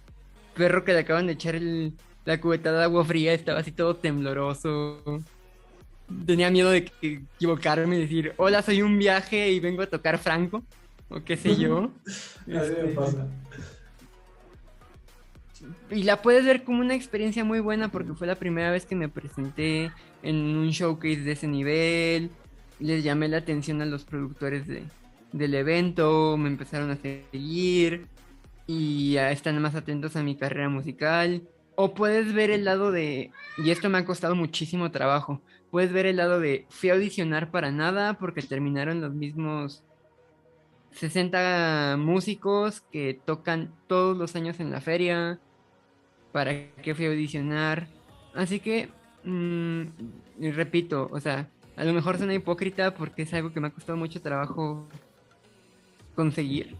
perro 0.56 0.84
que 0.86 0.94
le 0.94 1.00
acaban 1.00 1.28
de 1.28 1.34
echar 1.34 1.56
el- 1.56 1.94
la 2.26 2.40
cubetada 2.42 2.80
de 2.80 2.84
agua 2.86 3.06
fría, 3.06 3.34
estaba 3.34 3.60
así 3.60 3.72
todo 3.72 3.96
tembloroso. 3.96 5.02
Tenía 6.26 6.50
miedo 6.50 6.70
de 6.72 6.86
que- 6.86 7.22
equivocarme 7.36 7.98
y 7.98 8.02
decir, 8.02 8.34
hola, 8.38 8.62
soy 8.62 8.82
un 8.82 8.98
viaje 8.98 9.52
y 9.52 9.60
vengo 9.60 9.82
a 9.82 9.88
tocar 9.88 10.18
Franco, 10.18 10.64
o 11.10 11.22
qué 11.24 11.36
sé 11.38 11.56
yo. 11.58 11.92
Me 12.48 12.58
Este, 12.58 12.84
pasa. 12.96 13.28
y 15.90 16.04
la 16.04 16.22
puedes 16.22 16.46
ver 16.46 16.64
como 16.64 16.80
una 16.82 16.96
experiencia 16.96 17.44
muy 17.44 17.60
buena 17.60 17.90
porque 17.90 18.14
fue 18.14 18.28
la 18.28 18.36
primera 18.36 18.72
vez 18.72 18.86
que 18.86 18.96
me 18.96 19.10
presenté 19.10 19.92
en 20.24 20.36
un 20.36 20.70
showcase 20.70 21.22
de 21.22 21.32
ese 21.32 21.48
nivel. 21.48 22.30
Les 22.80 23.04
llamé 23.04 23.28
la 23.28 23.38
atención 23.38 23.82
a 23.82 23.86
los 23.86 24.04
productores 24.06 24.68
de, 24.68 24.84
del 25.32 25.54
evento, 25.54 26.38
me 26.38 26.50
empezaron 26.50 26.92
a 26.92 26.98
seguir 26.98 28.08
y 28.66 29.18
están 29.18 29.62
más 29.62 29.76
atentos 29.76 30.16
a 30.16 30.24
mi 30.24 30.36
carrera 30.36 30.70
musical. 30.70 31.44
O 31.76 31.94
puedes 31.94 32.34
ver 32.34 32.50
el 32.50 32.66
lado 32.66 32.92
de, 32.92 33.32
y 33.58 33.70
esto 33.70 33.90
me 33.90 34.00
ha 34.00 34.06
costado 34.06 34.36
muchísimo 34.36 34.90
trabajo, 34.92 35.42
puedes 35.70 35.92
ver 35.92 36.08
el 36.08 36.18
lado 36.18 36.40
de 36.40 36.66
fui 36.70 36.90
a 36.90 36.94
audicionar 36.94 37.52
para 37.52 37.72
nada 37.72 38.16
porque 38.16 38.42
terminaron 38.42 39.00
los 39.00 39.14
mismos 39.14 39.84
60 40.92 41.98
músicos 42.00 42.82
que 42.92 43.20
tocan 43.26 43.72
todos 43.88 44.18
los 44.18 44.36
años 44.36 44.60
en 44.60 44.72
la 44.72 44.82
feria. 44.82 45.40
¿Para 46.32 46.72
qué 46.82 46.96
fui 46.96 47.06
a 47.06 47.10
audicionar? 47.10 47.88
Así 48.34 48.60
que, 48.60 48.90
mm, 49.24 49.84
repito, 50.54 51.10
o 51.12 51.20
sea, 51.20 51.50
a 51.76 51.84
lo 51.84 51.94
mejor 51.94 52.18
suena 52.18 52.34
hipócrita 52.34 52.94
porque 52.96 53.24
es 53.24 53.34
algo 53.34 53.54
que 53.54 53.60
me 53.60 53.68
ha 53.68 53.72
costado 53.72 53.98
mucho 53.98 54.22
trabajo 54.22 54.88
conseguir, 56.18 56.76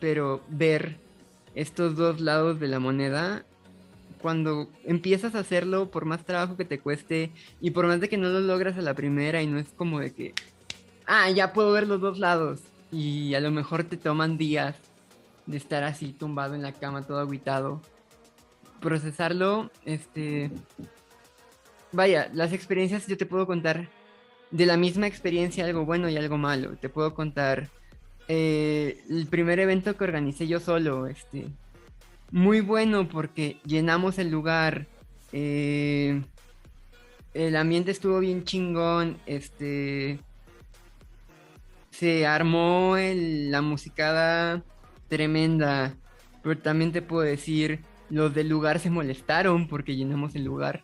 pero 0.00 0.42
ver 0.48 0.98
estos 1.54 1.96
dos 1.96 2.20
lados 2.20 2.60
de 2.60 2.68
la 2.68 2.78
moneda, 2.78 3.44
cuando 4.20 4.68
empiezas 4.84 5.34
a 5.34 5.40
hacerlo, 5.40 5.90
por 5.90 6.04
más 6.04 6.24
trabajo 6.24 6.58
que 6.58 6.66
te 6.66 6.78
cueste 6.78 7.32
y 7.60 7.70
por 7.70 7.86
más 7.86 8.00
de 8.00 8.10
que 8.10 8.18
no 8.18 8.28
lo 8.28 8.40
logras 8.40 8.76
a 8.76 8.82
la 8.82 8.92
primera 8.92 9.42
y 9.42 9.46
no 9.46 9.58
es 9.58 9.68
como 9.76 9.98
de 9.98 10.12
que, 10.12 10.34
ah, 11.06 11.30
ya 11.30 11.54
puedo 11.54 11.72
ver 11.72 11.88
los 11.88 12.02
dos 12.02 12.18
lados 12.18 12.60
y 12.92 13.34
a 13.34 13.40
lo 13.40 13.50
mejor 13.50 13.84
te 13.84 13.96
toman 13.96 14.36
días 14.36 14.76
de 15.46 15.56
estar 15.56 15.84
así 15.84 16.12
tumbado 16.12 16.54
en 16.54 16.62
la 16.62 16.72
cama 16.72 17.06
todo 17.06 17.18
aguitado. 17.18 17.80
Procesarlo, 18.80 19.70
este... 19.86 20.50
Vaya, 21.92 22.30
las 22.34 22.52
experiencias 22.52 23.06
yo 23.06 23.16
te 23.16 23.26
puedo 23.26 23.46
contar 23.46 23.88
de 24.50 24.66
la 24.66 24.76
misma 24.76 25.06
experiencia 25.06 25.64
algo 25.64 25.86
bueno 25.86 26.10
y 26.10 26.16
algo 26.16 26.36
malo. 26.36 26.76
Te 26.76 26.88
puedo 26.88 27.14
contar 27.14 27.70
eh, 28.28 29.02
el 29.08 29.26
primer 29.26 29.58
evento 29.58 29.96
que 29.96 30.04
organicé 30.04 30.46
yo 30.46 30.60
solo, 30.60 31.06
este, 31.06 31.46
muy 32.30 32.60
bueno 32.60 33.08
porque 33.08 33.58
llenamos 33.64 34.18
el 34.18 34.30
lugar, 34.30 34.86
eh, 35.32 36.22
el 37.34 37.56
ambiente 37.56 37.90
estuvo 37.90 38.20
bien 38.20 38.44
chingón, 38.44 39.18
este, 39.26 40.18
se 41.90 42.26
armó 42.26 42.96
la 42.96 43.60
musicada 43.62 44.62
tremenda, 45.08 45.94
pero 46.42 46.58
también 46.58 46.92
te 46.92 47.02
puedo 47.02 47.22
decir, 47.22 47.80
los 48.08 48.34
del 48.34 48.48
lugar 48.48 48.78
se 48.78 48.90
molestaron 48.90 49.68
porque 49.68 49.96
llenamos 49.96 50.34
el 50.34 50.44
lugar. 50.44 50.82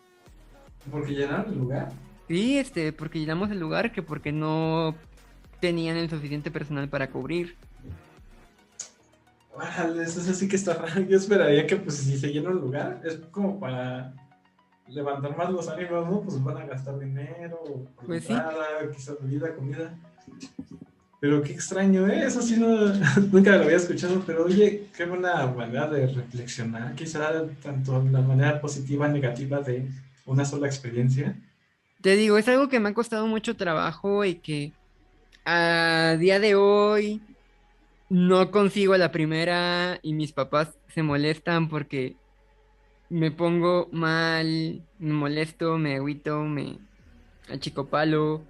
¿Porque 0.90 1.12
llenaron 1.12 1.52
el 1.52 1.58
lugar? 1.58 1.92
Sí, 2.28 2.58
este, 2.58 2.92
porque 2.92 3.20
llenamos 3.20 3.50
el 3.50 3.58
lugar 3.58 3.90
que 3.90 4.02
porque 4.02 4.32
no 4.32 4.94
tenían 5.60 5.96
el 5.96 6.10
suficiente 6.10 6.50
personal 6.50 6.88
para 6.88 7.10
cubrir. 7.10 7.56
eso 10.04 10.34
sí 10.34 10.48
que 10.48 10.56
está 10.56 10.74
raro. 10.74 11.02
Yo 11.02 11.16
esperaría 11.16 11.66
que 11.66 11.76
pues 11.76 11.96
si 11.96 12.18
se 12.18 12.28
llena 12.28 12.50
un 12.50 12.60
lugar, 12.60 13.00
es 13.04 13.16
como 13.30 13.58
para 13.58 14.14
levantar 14.88 15.36
más 15.36 15.50
los 15.50 15.68
ánimos, 15.68 16.06
¿no? 16.08 16.20
Pues 16.22 16.42
van 16.42 16.58
a 16.58 16.66
gastar 16.66 16.98
dinero, 16.98 17.86
pues 18.06 18.24
sí. 18.24 18.34
quizás 18.94 19.16
bebida, 19.20 19.54
comida. 19.54 19.94
Pero 21.20 21.42
qué 21.42 21.52
extraño, 21.52 22.06
¿eh? 22.06 22.24
Eso 22.26 22.40
sí 22.40 22.56
no, 22.56 22.92
nunca 23.32 23.56
lo 23.56 23.64
había 23.64 23.76
escuchado, 23.76 24.22
pero 24.24 24.44
oye, 24.44 24.86
qué 24.96 25.04
buena 25.04 25.46
manera 25.46 25.88
de 25.88 26.06
reflexionar, 26.06 26.94
quizá 26.94 27.44
tanto 27.62 28.02
la 28.10 28.20
manera 28.20 28.60
positiva, 28.60 29.08
negativa 29.08 29.60
de 29.60 29.90
una 30.26 30.44
sola 30.44 30.68
experiencia. 30.68 31.36
Te 32.00 32.14
digo, 32.14 32.38
es 32.38 32.46
algo 32.46 32.68
que 32.68 32.78
me 32.78 32.90
ha 32.90 32.94
costado 32.94 33.26
mucho 33.26 33.56
trabajo 33.56 34.24
y 34.24 34.36
que 34.36 34.72
a 35.50 36.16
día 36.18 36.40
de 36.40 36.56
hoy 36.56 37.22
no 38.10 38.50
consigo 38.50 38.94
la 38.98 39.10
primera 39.10 39.98
y 40.02 40.12
mis 40.12 40.32
papás 40.32 40.76
se 40.88 41.02
molestan 41.02 41.70
porque 41.70 42.16
me 43.08 43.30
pongo 43.30 43.88
mal, 43.90 44.82
me 44.98 45.12
molesto, 45.14 45.78
me 45.78 45.96
agüito, 45.96 46.42
me 46.42 46.76
achicopalo. 47.48 48.42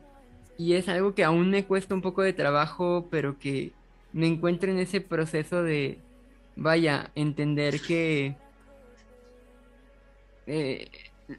Y 0.57 0.73
es 0.75 0.89
algo 0.89 1.15
que 1.15 1.23
aún 1.23 1.51
me 1.51 1.65
cuesta 1.65 1.95
un 1.95 2.03
poco 2.03 2.23
de 2.23 2.33
trabajo, 2.33 3.07
pero 3.13 3.39
que 3.39 3.71
me 4.13 4.27
encuentro 4.27 4.69
en 4.69 4.81
ese 4.81 5.01
proceso 5.01 5.63
de, 5.63 6.01
vaya, 6.57 7.13
entender 7.15 7.81
que 7.81 8.35
eh, 10.49 10.91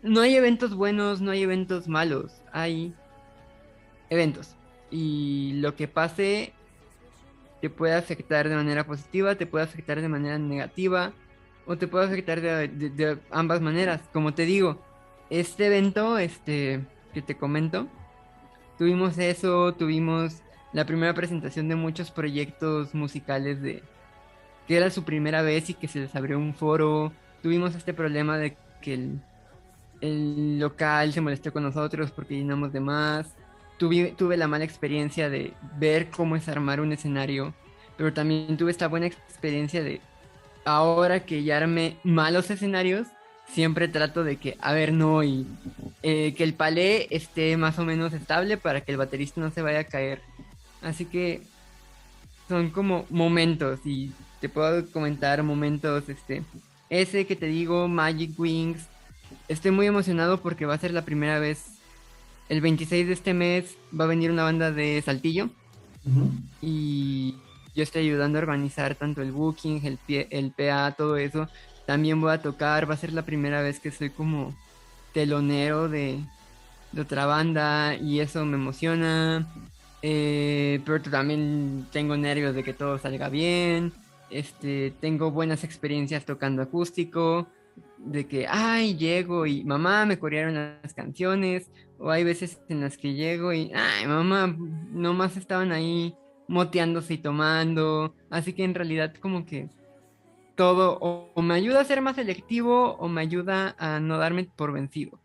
no 0.03 0.21
hay 0.21 0.35
eventos 0.35 0.73
buenos, 0.73 1.19
no 1.19 1.31
hay 1.31 1.41
eventos 1.43 1.89
malos, 1.89 2.31
hay 2.53 2.93
eventos 4.09 4.55
y 4.91 5.53
lo 5.55 5.75
que 5.75 5.87
pase 5.87 6.53
te 7.61 7.69
puede 7.69 7.93
afectar 7.93 8.47
de 8.47 8.55
manera 8.55 8.85
positiva, 8.85 9.35
te 9.35 9.45
puede 9.45 9.65
afectar 9.65 10.01
de 10.01 10.07
manera 10.07 10.37
negativa 10.37 11.13
o 11.65 11.77
te 11.77 11.87
puede 11.87 12.05
afectar 12.05 12.41
de, 12.41 13.19
ambas 13.31 13.61
maneras. 13.61 14.01
Como 14.13 14.33
te 14.33 14.45
digo, 14.45 14.81
este 15.29 15.67
evento 15.67 16.17
este, 16.17 16.85
que 17.13 17.21
te 17.21 17.35
comento, 17.35 17.87
tuvimos 18.77 19.17
eso, 19.17 19.73
tuvimos 19.73 20.41
la 20.73 20.85
primera 20.85 21.13
presentación 21.13 21.67
de 21.67 21.75
muchos 21.75 22.11
proyectos 22.11 22.93
musicales 22.93 23.61
de 23.61 23.83
que 24.67 24.77
era 24.77 24.89
su 24.91 25.03
primera 25.03 25.41
vez 25.41 25.69
y 25.69 25.73
que 25.73 25.87
se 25.87 25.99
les 25.99 26.15
abrió 26.15 26.37
un 26.37 26.53
foro. 26.53 27.11
Tuvimos 27.41 27.75
este 27.75 27.93
problema 27.93 28.37
de 28.37 28.55
que 28.81 28.93
el, 28.93 29.21
el 29.99 30.59
local 30.59 31.11
se 31.11 31.21
molestó 31.21 31.51
con 31.51 31.63
nosotros 31.63 32.11
porque 32.11 32.35
llenamos 32.35 32.71
de 32.71 32.79
más 32.79 33.35
tuve, 33.79 34.37
la 34.37 34.47
mala 34.47 34.65
experiencia 34.65 35.29
de 35.29 35.53
ver 35.77 36.09
cómo 36.09 36.35
es 36.35 36.47
armar 36.49 36.81
un 36.81 36.91
escenario, 36.91 37.53
pero 37.97 38.13
también 38.13 38.57
tuve 38.57 38.71
esta 38.71 38.87
buena 38.87 39.07
experiencia 39.07 39.81
de 39.81 40.01
ahora 40.65 41.21
que 41.21 41.43
ya 41.43 41.57
armé 41.57 41.95
malos 42.03 42.51
escenarios, 42.51 43.07
siempre 43.47 43.87
trato 43.87 44.23
de 44.23 44.35
que, 44.35 44.57
a 44.59 44.73
ver, 44.73 44.93
no, 44.93 45.23
y 45.23 45.47
eh, 46.03 46.35
que 46.35 46.43
el 46.43 46.53
palé 46.53 47.07
esté 47.09 47.57
más 47.57 47.79
o 47.79 47.85
menos 47.85 48.13
estable 48.13 48.57
para 48.57 48.81
que 48.81 48.91
el 48.91 48.97
baterista 48.97 49.41
no 49.41 49.49
se 49.49 49.61
vaya 49.61 49.79
a 49.79 49.83
caer. 49.85 50.21
Así 50.81 51.05
que 51.05 51.41
son 52.47 52.69
como 52.69 53.05
momentos 53.09 53.79
y 53.85 54.11
te 54.41 54.49
puedo 54.49 54.85
comentar 54.91 55.41
momentos, 55.41 56.07
este, 56.09 56.43
ese 56.89 57.25
que 57.25 57.35
te 57.35 57.47
digo, 57.47 57.87
Magic 57.87 58.37
Wings. 58.37 58.85
Estoy 59.47 59.71
muy 59.71 59.87
emocionado 59.87 60.41
porque 60.41 60.65
va 60.65 60.73
a 60.73 60.79
ser 60.79 60.91
la 60.91 61.05
primera 61.05 61.39
vez 61.39 61.78
el 62.49 62.61
26 62.61 63.07
de 63.07 63.13
este 63.13 63.33
mes 63.33 63.77
va 63.97 64.05
a 64.05 64.07
venir 64.07 64.31
una 64.31 64.43
banda 64.43 64.71
de 64.71 65.01
Saltillo. 65.03 65.49
Y 66.61 67.35
yo 67.75 67.83
estoy 67.83 68.03
ayudando 68.03 68.39
a 68.39 68.41
organizar 68.41 68.95
tanto 68.95 69.21
el 69.21 69.31
booking, 69.31 69.85
el, 69.85 69.99
el 70.07 70.51
PA, 70.51 70.95
todo 70.97 71.17
eso. 71.17 71.47
También 71.85 72.19
voy 72.19 72.31
a 72.31 72.41
tocar, 72.41 72.89
va 72.89 72.95
a 72.95 72.97
ser 72.97 73.13
la 73.13 73.23
primera 73.23 73.61
vez 73.61 73.79
que 73.79 73.91
soy 73.91 74.09
como 74.09 74.55
telonero 75.13 75.89
de, 75.89 76.19
otra 76.99 77.27
banda 77.27 77.95
y 77.95 78.19
eso 78.19 78.43
me 78.45 78.55
emociona. 78.55 79.47
Eh, 80.01 80.81
pero 80.85 81.01
también 81.01 81.87
tengo 81.91 82.17
nervios 82.17 82.55
de 82.55 82.63
que 82.63 82.73
todo 82.73 82.97
salga 82.97 83.29
bien. 83.29 83.93
Este, 84.31 84.91
tengo 84.99 85.29
buenas 85.29 85.63
experiencias 85.63 86.25
tocando 86.25 86.63
acústico 86.63 87.47
de 87.97 88.25
que, 88.25 88.47
ay, 88.47 88.95
llego 88.95 89.45
y 89.45 89.63
mamá, 89.63 90.05
me 90.05 90.17
corearon 90.17 90.55
las 90.81 90.93
canciones, 90.93 91.69
o 91.99 92.09
hay 92.09 92.23
veces 92.23 92.61
en 92.69 92.81
las 92.81 92.97
que 92.97 93.13
llego 93.13 93.53
y, 93.53 93.71
ay, 93.73 94.07
mamá, 94.07 94.55
nomás 94.91 95.37
estaban 95.37 95.71
ahí 95.71 96.15
moteándose 96.47 97.15
y 97.15 97.17
tomando, 97.17 98.15
así 98.29 98.53
que 98.53 98.63
en 98.63 98.73
realidad 98.73 99.13
como 99.21 99.45
que 99.45 99.69
todo 100.55 100.97
o, 100.99 101.41
me 101.41 101.53
ayuda 101.53 101.81
a 101.81 101.85
ser 101.85 102.01
más 102.01 102.15
selectivo 102.15 102.93
o 102.99 103.07
me 103.07 103.21
ayuda 103.21 103.75
a 103.77 103.99
no 103.99 104.17
darme 104.17 104.49
por 104.55 104.73
vencido. 104.73 105.19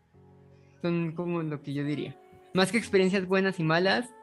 Son 0.81 1.13
como 1.13 1.41
lo 1.41 1.61
que 1.61 1.73
yo 1.73 1.83
diría. 1.83 2.15
Más 2.53 2.71
que 2.71 2.77
experiencias 2.77 3.27
buenas 3.27 3.59
y 3.59 3.63
malas, 3.63 4.13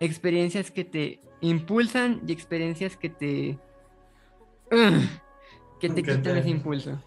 experiencias 0.00 0.70
que 0.70 0.84
te 0.84 1.20
impulsan 1.40 2.20
y 2.26 2.32
experiencias 2.32 2.96
que 2.96 3.08
te... 3.10 3.58
que 5.80 5.88
te 5.88 6.02
quitan 6.02 6.36
ese 6.36 6.50
impulso 6.50 6.98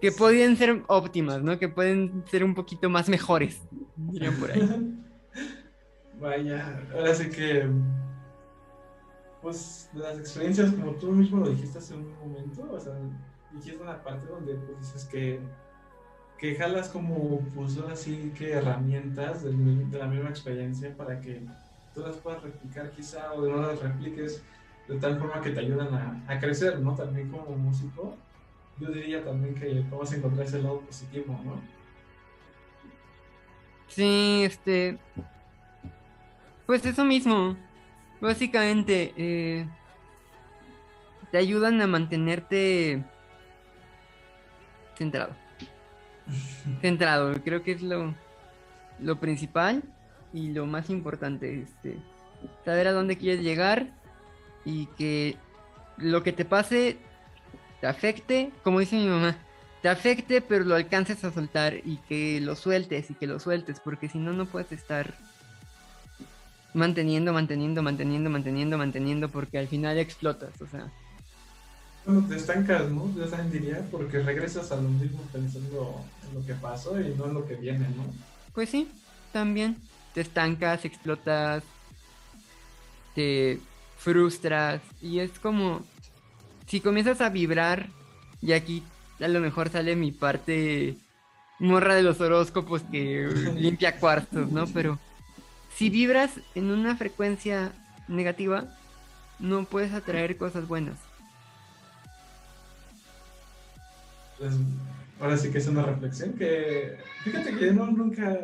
que 0.00 0.10
podían 0.12 0.56
ser 0.56 0.82
óptimas, 0.86 1.42
¿no? 1.42 1.58
Que 1.58 1.68
pueden 1.68 2.24
ser 2.30 2.42
un 2.42 2.54
poquito 2.54 2.88
más 2.88 3.08
mejores, 3.08 3.60
dirían 3.96 4.34
por 4.36 4.50
ahí. 4.50 4.96
Vaya, 6.20 6.82
ahora 6.94 7.14
sí 7.14 7.30
que, 7.30 7.66
pues, 9.40 9.88
de 9.92 10.00
las 10.00 10.18
experiencias, 10.18 10.72
como 10.72 10.92
tú 10.92 11.12
mismo 11.12 11.40
lo 11.40 11.50
dijiste 11.50 11.78
hace 11.78 11.94
un 11.94 12.14
momento, 12.18 12.68
o 12.70 12.80
sea, 12.80 12.92
dijiste 13.52 13.82
una 13.82 14.02
parte 14.02 14.26
donde 14.26 14.54
pues, 14.54 14.80
dices 14.80 15.04
que, 15.06 15.40
que 16.38 16.54
jalas 16.56 16.88
como, 16.88 17.40
pues, 17.54 17.78
así 17.90 18.32
que 18.36 18.52
herramientas 18.52 19.44
de, 19.44 19.52
la 19.98 20.06
misma 20.06 20.28
experiencia 20.30 20.94
para 20.94 21.20
que 21.20 21.42
tú 21.94 22.02
las 22.02 22.16
puedas 22.16 22.42
replicar 22.42 22.90
quizá 22.90 23.32
o 23.32 23.46
no 23.46 23.62
las 23.62 23.80
repliques 23.80 24.42
de 24.88 24.98
tal 24.98 25.18
forma 25.18 25.40
que 25.40 25.50
te 25.50 25.60
ayudan 25.60 26.22
a 26.26 26.40
crecer, 26.40 26.80
¿no? 26.80 26.94
También 26.94 27.30
como 27.30 27.56
músico 27.56 28.16
yo 28.80 28.90
diría 28.90 29.22
también 29.22 29.54
que 29.54 29.84
vamos 29.90 30.10
a 30.10 30.16
encontrar 30.16 30.46
ese 30.46 30.62
lado 30.62 30.80
positivo, 30.80 31.38
¿no? 31.44 31.60
Sí, 33.88 34.42
este. 34.44 34.98
Pues 36.66 36.84
eso 36.86 37.04
mismo. 37.04 37.56
Básicamente, 38.20 39.12
eh, 39.16 39.66
te 41.30 41.38
ayudan 41.38 41.80
a 41.80 41.86
mantenerte 41.86 43.02
centrado. 44.96 45.34
centrado, 46.80 47.32
creo 47.42 47.62
que 47.62 47.72
es 47.72 47.82
lo, 47.82 48.14
lo 48.98 49.18
principal 49.18 49.82
y 50.32 50.52
lo 50.52 50.66
más 50.66 50.90
importante. 50.90 51.62
Este, 51.62 51.96
saber 52.64 52.88
a 52.88 52.92
dónde 52.92 53.18
quieres 53.18 53.42
llegar 53.42 53.88
y 54.64 54.86
que 54.98 55.36
lo 55.96 56.22
que 56.22 56.32
te 56.32 56.44
pase 56.44 56.98
te 57.80 57.86
afecte, 57.86 58.50
como 58.62 58.80
dice 58.80 58.96
mi 58.96 59.06
mamá, 59.06 59.36
te 59.82 59.88
afecte, 59.88 60.40
pero 60.40 60.64
lo 60.64 60.74
alcances 60.74 61.24
a 61.24 61.32
soltar 61.32 61.74
y 61.84 61.96
que 62.08 62.40
lo 62.40 62.54
sueltes 62.54 63.10
y 63.10 63.14
que 63.14 63.26
lo 63.26 63.40
sueltes, 63.40 63.80
porque 63.80 64.08
si 64.08 64.18
no, 64.18 64.32
no 64.32 64.46
puedes 64.46 64.72
estar 64.72 65.14
manteniendo, 66.74 67.32
manteniendo, 67.32 67.82
manteniendo, 67.82 68.30
manteniendo, 68.30 68.78
manteniendo, 68.78 69.28
porque 69.28 69.58
al 69.58 69.68
final 69.68 69.98
explotas, 69.98 70.60
o 70.60 70.66
sea. 70.66 70.90
Bueno, 72.04 72.26
te 72.28 72.36
estancas, 72.36 72.90
¿no? 72.90 73.12
Yo 73.16 73.26
también 73.26 73.50
diría, 73.50 73.86
porque 73.90 74.20
regresas 74.20 74.70
a 74.72 74.76
lo 74.76 74.88
mismo 74.88 75.20
pensando 75.32 76.04
en 76.28 76.34
lo 76.34 76.46
que 76.46 76.54
pasó 76.54 77.00
y 77.00 77.14
no 77.14 77.26
en 77.26 77.34
lo 77.34 77.46
que 77.46 77.56
viene, 77.56 77.86
¿no? 77.90 78.04
Pues 78.54 78.70
sí, 78.70 78.90
también. 79.32 79.76
Te 80.14 80.22
estancas, 80.22 80.84
explotas, 80.84 81.62
te 83.14 83.60
frustras 83.96 84.80
y 85.00 85.20
es 85.20 85.38
como 85.38 85.82
si 86.70 86.80
comienzas 86.80 87.20
a 87.20 87.30
vibrar 87.30 87.88
y 88.40 88.52
aquí 88.52 88.84
a 89.18 89.26
lo 89.26 89.40
mejor 89.40 89.70
sale 89.70 89.96
mi 89.96 90.12
parte 90.12 90.96
morra 91.58 91.96
de 91.96 92.02
los 92.02 92.20
horóscopos 92.20 92.82
que 92.82 93.26
limpia 93.56 93.98
cuartos, 93.98 94.52
¿no? 94.52 94.66
Pero 94.68 94.98
si 95.74 95.90
vibras 95.90 96.30
en 96.54 96.70
una 96.70 96.96
frecuencia 96.96 97.72
negativa, 98.06 98.64
no 99.40 99.64
puedes 99.64 99.92
atraer 99.92 100.36
cosas 100.36 100.68
buenas. 100.68 100.96
Pues, 104.38 104.54
ahora 105.20 105.36
sí 105.36 105.50
que 105.50 105.58
es 105.58 105.66
una 105.66 105.82
reflexión 105.82 106.34
que, 106.34 106.98
fíjate 107.24 107.56
que 107.56 107.66
yo 107.66 107.72
no, 107.72 107.86
nunca, 107.88 108.38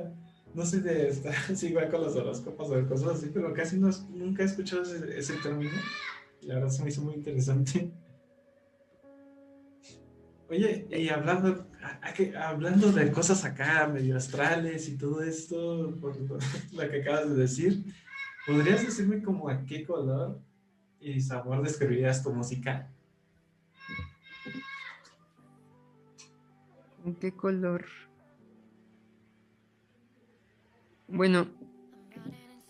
no 0.53 0.67
sé 0.67 0.81
de 0.81 1.11
estar 1.11 1.35
así 1.49 1.67
igual 1.69 1.91
con 1.91 2.03
los 2.03 2.17
horóscopos 2.17 2.71
o 2.71 2.77
de 2.77 2.87
cosas 2.87 3.19
así, 3.19 3.31
pero 3.33 3.55
casi 3.55 3.79
no, 3.79 3.89
nunca 4.11 4.43
he 4.43 4.47
escuchado 4.47 4.83
ese, 4.83 5.17
ese 5.17 5.35
término. 5.35 5.79
La 6.43 6.55
verdad 6.57 6.71
se 6.71 6.83
me 6.83 6.91
hizo 6.91 7.03
muy 7.03 7.15
interesante. 7.15 7.89
Oye, 10.49 10.87
y 10.91 11.09
hablando, 11.09 11.67
hablando 12.41 12.93
de 12.93 13.11
cosas 13.11 13.45
acá, 13.45 13.89
medio 13.89 14.17
astrales 14.17 14.89
y 14.89 14.97
todo 14.97 15.23
esto, 15.23 15.97
por 16.01 16.17
lo 16.17 16.39
lo 16.73 16.91
que 16.91 17.01
acabas 17.01 17.29
de 17.31 17.35
decir, 17.35 17.85
¿podrías 18.47 18.87
decirme 18.87 19.23
como 19.23 19.49
a 19.49 19.65
qué 19.65 19.85
color 19.85 20.41
y 21.01 21.21
sabor 21.21 21.63
describirías 21.63 22.23
tu 22.23 22.33
música? 22.33 22.89
¿En 27.05 27.17
qué 27.17 27.33
color? 27.33 27.85
Bueno, 31.09 31.49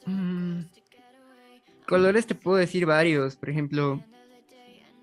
mm, 0.07 0.61
colores 1.87 2.27
te 2.27 2.35
puedo 2.35 2.57
decir 2.57 2.87
varios, 2.87 3.37
por 3.37 3.51
ejemplo, 3.51 4.03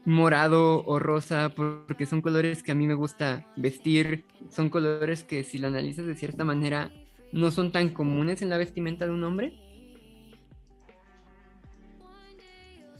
morado 0.05 0.83
o 0.85 0.99
rosa, 0.99 1.49
porque 1.55 2.05
son 2.05 2.21
colores 2.21 2.63
que 2.63 2.71
a 2.71 2.75
mí 2.75 2.87
me 2.87 2.93
gusta 2.93 3.47
vestir, 3.55 4.25
son 4.49 4.69
colores 4.69 5.23
que 5.23 5.43
si 5.43 5.57
lo 5.57 5.67
analizas 5.67 6.05
de 6.05 6.15
cierta 6.15 6.43
manera 6.43 6.91
no 7.31 7.51
son 7.51 7.71
tan 7.71 7.89
comunes 7.89 8.41
en 8.41 8.49
la 8.49 8.57
vestimenta 8.57 9.05
de 9.05 9.11
un 9.11 9.23
hombre. 9.23 9.53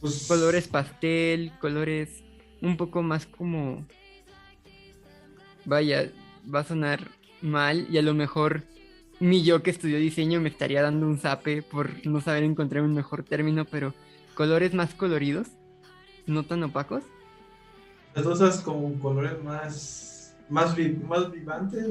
Pues, 0.00 0.26
Colores 0.26 0.68
pastel, 0.68 1.52
colores 1.60 2.24
un 2.60 2.76
poco 2.76 3.02
más 3.02 3.26
como... 3.26 3.86
Vaya, 5.66 6.10
va 6.52 6.60
a 6.60 6.64
sonar 6.64 7.08
mal 7.40 7.86
y 7.90 7.96
a 7.96 8.02
lo 8.02 8.12
mejor 8.12 8.64
mi 9.20 9.42
yo 9.42 9.62
que 9.62 9.70
estudió 9.70 9.98
diseño 9.98 10.40
me 10.40 10.48
estaría 10.48 10.82
dando 10.82 11.06
un 11.06 11.18
zape 11.18 11.62
por 11.62 12.06
no 12.06 12.20
saber 12.20 12.42
encontrar 12.42 12.82
un 12.82 12.94
mejor 12.94 13.22
término, 13.22 13.64
pero 13.64 13.94
colores 14.34 14.74
más 14.74 14.94
coloridos, 14.94 15.48
no 16.26 16.42
tan 16.44 16.62
opacos. 16.62 17.02
Las 18.14 18.24
cosas 18.24 18.60
como 18.60 18.96
colores 19.00 19.42
más, 19.42 20.34
más, 20.48 20.74
vi- 20.76 20.96
más 21.08 21.30
vivantes, 21.32 21.86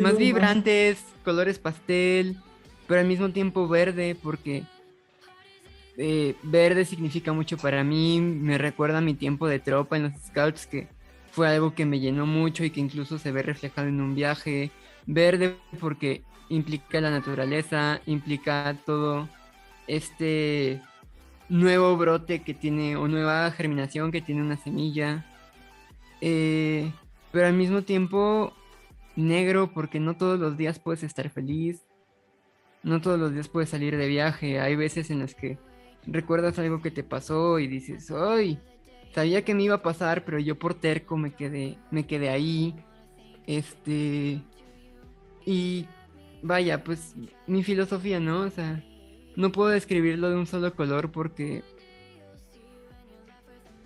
Más 0.00 0.16
vibrantes, 0.16 0.98
colores 1.24 1.58
pastel, 1.58 2.36
pero 2.88 3.00
al 3.00 3.06
mismo 3.06 3.30
tiempo 3.30 3.68
verde, 3.68 4.16
porque 4.22 4.64
eh, 5.98 6.34
verde 6.42 6.84
significa 6.84 7.32
mucho 7.32 7.56
para 7.58 7.84
mí, 7.84 8.20
me 8.20 8.58
recuerda 8.58 8.98
a 8.98 9.02
mi 9.02 9.14
tiempo 9.14 9.46
de 9.46 9.58
tropa 9.58 9.96
en 9.96 10.04
los 10.04 10.12
scouts, 10.26 10.66
que 10.66 10.88
fue 11.32 11.48
algo 11.48 11.74
que 11.74 11.84
me 11.86 12.00
llenó 12.00 12.26
mucho 12.26 12.64
y 12.64 12.70
que 12.70 12.80
incluso 12.80 13.18
se 13.18 13.32
ve 13.32 13.42
reflejado 13.42 13.88
en 13.88 14.00
un 14.00 14.14
viaje. 14.14 14.70
Verde 15.06 15.56
porque 15.80 16.22
implica 16.48 17.00
la 17.00 17.10
naturaleza, 17.10 18.00
implica 18.06 18.76
todo 18.86 19.28
este 19.86 20.80
nuevo 21.52 21.96
brote 21.98 22.42
que 22.42 22.54
tiene, 22.54 22.96
o 22.96 23.06
nueva 23.08 23.50
germinación 23.50 24.10
que 24.10 24.22
tiene 24.22 24.40
una 24.40 24.56
semilla. 24.56 25.26
Eh, 26.20 26.90
pero 27.30 27.46
al 27.46 27.52
mismo 27.52 27.82
tiempo 27.82 28.54
negro 29.16 29.70
porque 29.72 30.00
no 30.00 30.16
todos 30.16 30.40
los 30.40 30.56
días 30.56 30.78
puedes 30.78 31.02
estar 31.02 31.28
feliz, 31.28 31.82
no 32.82 33.00
todos 33.02 33.20
los 33.20 33.34
días 33.34 33.48
puedes 33.48 33.68
salir 33.68 33.96
de 33.96 34.08
viaje, 34.08 34.60
hay 34.60 34.76
veces 34.76 35.10
en 35.10 35.18
las 35.18 35.34
que 35.34 35.58
recuerdas 36.06 36.58
algo 36.58 36.80
que 36.80 36.90
te 36.90 37.04
pasó 37.04 37.58
y 37.58 37.66
dices, 37.66 38.10
¡ay! 38.10 38.58
Sabía 39.14 39.44
que 39.44 39.54
me 39.54 39.64
iba 39.64 39.74
a 39.74 39.82
pasar, 39.82 40.24
pero 40.24 40.38
yo 40.38 40.58
por 40.58 40.72
terco 40.72 41.18
me 41.18 41.34
quedé, 41.34 41.76
me 41.90 42.06
quedé 42.06 42.30
ahí. 42.30 42.74
Este. 43.46 44.40
Y 45.44 45.86
vaya, 46.42 46.82
pues 46.82 47.14
mi 47.46 47.62
filosofía, 47.62 48.20
¿no? 48.20 48.40
O 48.40 48.50
sea, 48.50 48.82
no 49.36 49.52
puedo 49.52 49.70
describirlo 49.70 50.30
de 50.30 50.36
un 50.36 50.46
solo 50.46 50.74
color 50.74 51.10
porque 51.10 51.62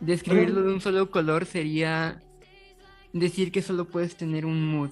describirlo 0.01 0.63
de 0.63 0.75
un 0.75 0.81
solo 0.81 1.11
color 1.11 1.47
sería 1.47 2.23
decir 3.13 3.53
que 3.53 3.63
solo 3.63 3.87
puedes 3.87 4.17
tener 4.17 4.45
un 4.45 4.67
mood, 4.67 4.91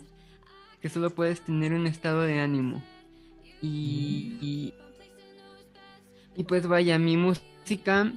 que 0.80 0.88
solo 0.88 1.10
puedes 1.10 1.40
tener 1.40 1.72
un 1.72 1.86
estado 1.86 2.22
de 2.22 2.40
ánimo. 2.40 2.82
Y, 3.60 4.36
y, 4.40 4.74
y 6.36 6.44
pues 6.44 6.66
vaya, 6.66 6.98
mi 6.98 7.16
música 7.16 8.12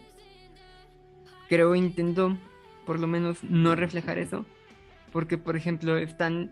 creo 1.50 1.76
intento 1.76 2.38
por 2.86 3.00
lo 3.00 3.08
menos 3.08 3.44
no 3.44 3.76
reflejar 3.76 4.18
eso, 4.18 4.46
porque 5.12 5.38
por 5.38 5.58
ejemplo 5.58 5.98
están, 5.98 6.52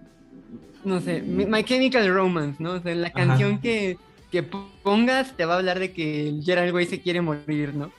no 0.83 0.99
sé, 0.99 1.21
My 1.21 1.63
Chemical 1.63 2.13
Romance, 2.13 2.61
¿no? 2.61 2.73
O 2.73 2.79
sea, 2.81 2.93
la 2.95 3.07
Ajá. 3.07 3.15
canción 3.15 3.59
que, 3.59 3.97
que 4.35 4.43
pongas 4.83 5.31
te 5.37 5.45
va 5.45 5.53
a 5.53 5.57
hablar 5.59 5.79
de 5.79 5.93
que 5.93 6.27
el 6.27 6.43
Gerald 6.43 6.73
Way 6.73 6.87
se 6.87 6.99
quiere 6.99 7.21
morir, 7.21 7.73
¿no? 7.73 7.89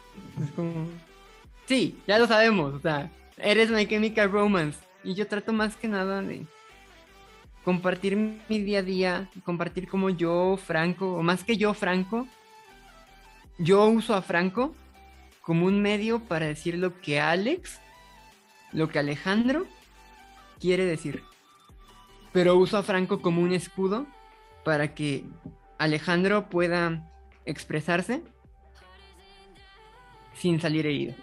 Sí, 1.64 1.98
ya 2.06 2.18
lo 2.18 2.26
sabemos, 2.26 2.74
o 2.74 2.78
sea, 2.78 3.10
eres 3.38 3.70
My 3.70 3.86
Chemical 3.86 4.30
Romance. 4.30 4.78
Y 5.02 5.14
yo 5.14 5.26
trato 5.26 5.54
más 5.54 5.76
que 5.76 5.88
nada 5.88 6.20
de 6.20 6.44
compartir 7.64 8.16
mi 8.16 8.58
día 8.60 8.80
a 8.80 8.82
día, 8.82 9.30
compartir 9.44 9.88
como 9.88 10.10
yo, 10.10 10.58
Franco, 10.62 11.14
o 11.14 11.22
más 11.22 11.42
que 11.42 11.56
yo, 11.56 11.72
Franco, 11.72 12.28
yo 13.56 13.86
uso 13.86 14.14
a 14.14 14.20
Franco 14.20 14.74
como 15.40 15.64
un 15.64 15.80
medio 15.80 16.18
para 16.20 16.44
decir 16.44 16.76
lo 16.76 17.00
que 17.00 17.18
Alex, 17.18 17.80
lo 18.72 18.90
que 18.90 18.98
Alejandro 18.98 19.64
quiere 20.60 20.84
decir. 20.84 21.22
Pero 22.32 22.56
uso 22.56 22.76
a 22.76 22.82
Franco 22.82 23.22
como 23.22 23.40
un 23.40 23.54
escudo 23.54 24.06
para 24.64 24.94
que 24.94 25.24
Alejandro 25.78 26.48
pueda 26.48 27.10
expresarse 27.44 28.22
sin 30.34 30.60
salir 30.60 30.86
herido. 30.86 31.14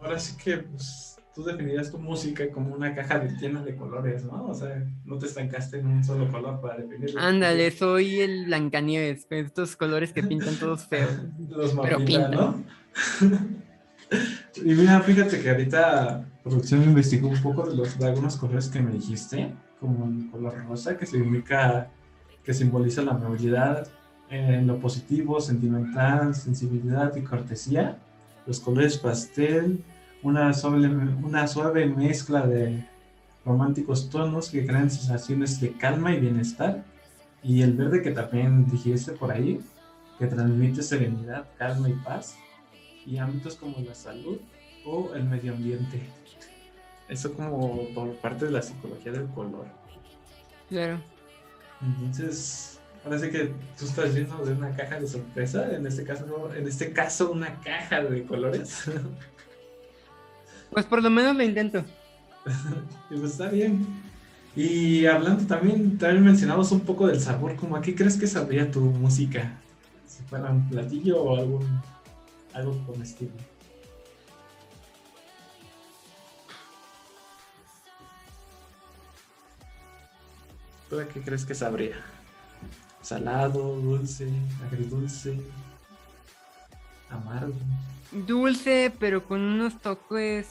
Ahora 0.00 0.18
sí 0.18 0.36
que 0.42 0.58
pues, 0.58 1.18
tú 1.34 1.44
definirías 1.44 1.90
tu 1.90 1.98
música 1.98 2.50
como 2.50 2.74
una 2.74 2.94
caja 2.94 3.18
de 3.18 3.30
llena 3.36 3.62
de 3.62 3.76
colores, 3.76 4.24
¿no? 4.24 4.46
O 4.46 4.54
sea, 4.54 4.84
no 5.04 5.18
te 5.18 5.26
estancaste 5.26 5.78
en 5.78 5.86
un 5.86 6.04
solo 6.04 6.30
color 6.30 6.60
para 6.60 6.78
definirlo. 6.78 7.20
Ándale, 7.20 7.70
soy 7.70 8.20
el 8.20 8.46
Blancanieves, 8.46 9.26
con 9.26 9.38
estos 9.38 9.76
colores 9.76 10.12
que 10.12 10.22
pintan 10.22 10.56
todos 10.56 10.86
feos. 10.86 11.10
Los 11.48 11.74
Pero 11.74 12.00
mapita, 12.00 12.30
pinta. 12.30 12.30
¿no? 12.30 12.64
y 14.56 14.74
mira, 14.74 15.00
fíjate 15.00 15.40
que 15.40 15.50
ahorita 15.50 16.26
producción 16.42 16.82
investigó 16.82 17.28
un 17.28 17.42
poco 17.42 17.68
de, 17.68 17.76
los, 17.76 17.98
de 17.98 18.06
algunos 18.06 18.36
colores 18.36 18.68
que 18.68 18.80
me 18.80 18.92
dijiste, 18.92 19.52
como 19.80 20.06
el 20.06 20.30
color 20.30 20.64
rosa, 20.66 20.96
que 20.96 21.06
significa, 21.06 21.90
que 22.48 22.54
simboliza 22.54 23.02
la 23.02 23.10
amabilidad 23.10 23.86
en 24.30 24.66
lo 24.66 24.80
positivo, 24.80 25.38
sentimental, 25.38 26.34
sensibilidad 26.34 27.14
y 27.14 27.20
cortesía. 27.20 27.98
Los 28.46 28.58
colores 28.58 28.96
pastel, 28.96 29.84
una 30.22 30.54
suave, 30.54 30.88
una 31.22 31.46
suave 31.46 31.84
mezcla 31.84 32.46
de 32.46 32.86
románticos 33.44 34.08
tonos 34.08 34.48
que 34.48 34.64
crean 34.64 34.90
sensaciones 34.90 35.60
de 35.60 35.72
calma 35.72 36.14
y 36.14 36.20
bienestar. 36.20 36.84
Y 37.42 37.60
el 37.60 37.74
verde 37.74 38.00
que 38.00 38.12
también 38.12 38.64
dijiste 38.70 39.12
por 39.12 39.30
ahí, 39.30 39.60
que 40.18 40.26
transmite 40.26 40.82
serenidad, 40.82 41.44
calma 41.58 41.90
y 41.90 41.96
paz, 42.02 42.34
y 43.04 43.18
ámbitos 43.18 43.56
como 43.56 43.78
la 43.80 43.94
salud 43.94 44.38
o 44.86 45.12
el 45.14 45.24
medio 45.24 45.52
ambiente. 45.52 46.00
Eso 47.10 47.34
como 47.34 47.88
por 47.94 48.14
parte 48.16 48.46
de 48.46 48.52
la 48.52 48.62
psicología 48.62 49.12
del 49.12 49.26
color. 49.26 49.66
Claro. 50.70 50.98
Entonces, 51.80 52.78
Parece 53.04 53.30
que 53.30 53.52
tú 53.78 53.84
estás 53.84 54.12
lleno 54.12 54.44
de 54.44 54.52
una 54.52 54.74
caja 54.74 55.00
de 55.00 55.06
sorpresa. 55.06 55.74
En 55.74 55.86
este 55.86 56.04
caso, 56.04 56.50
en 56.54 56.66
este 56.66 56.92
caso, 56.92 57.30
una 57.30 57.54
caja 57.60 58.02
de 58.02 58.24
colores. 58.24 58.84
Pues 60.70 60.84
por 60.84 61.02
lo 61.02 61.08
menos 61.08 61.34
lo 61.34 61.42
intento. 61.42 61.82
y 63.08 63.14
pues 63.18 63.32
está 63.32 63.48
bien. 63.48 63.86
Y 64.54 65.06
hablando 65.06 65.46
también, 65.46 65.96
también 65.96 66.22
mencionamos 66.22 66.70
un 66.72 66.80
poco 66.80 67.06
del 67.06 67.18
sabor. 67.22 67.56
¿Cómo 67.56 67.74
a 67.74 67.80
qué 67.80 67.94
crees 67.94 68.18
que 68.18 68.26
sabría 68.26 68.70
tu 68.70 68.82
música? 68.82 69.54
Si 70.06 70.22
fuera 70.24 70.50
un 70.50 70.68
platillo 70.68 71.22
o 71.22 71.38
algún, 71.38 71.66
algo 72.52 72.76
comestible. 72.84 73.32
¿Tú 80.88 80.96
qué 81.12 81.20
crees 81.20 81.44
que 81.44 81.54
sabría? 81.54 81.96
¿Salado, 83.02 83.76
dulce, 83.76 84.28
agridulce, 84.66 85.38
amargo? 87.10 87.54
Dulce, 88.10 88.92
pero 88.98 89.24
con 89.24 89.40
unos 89.40 89.80
toques. 89.80 90.48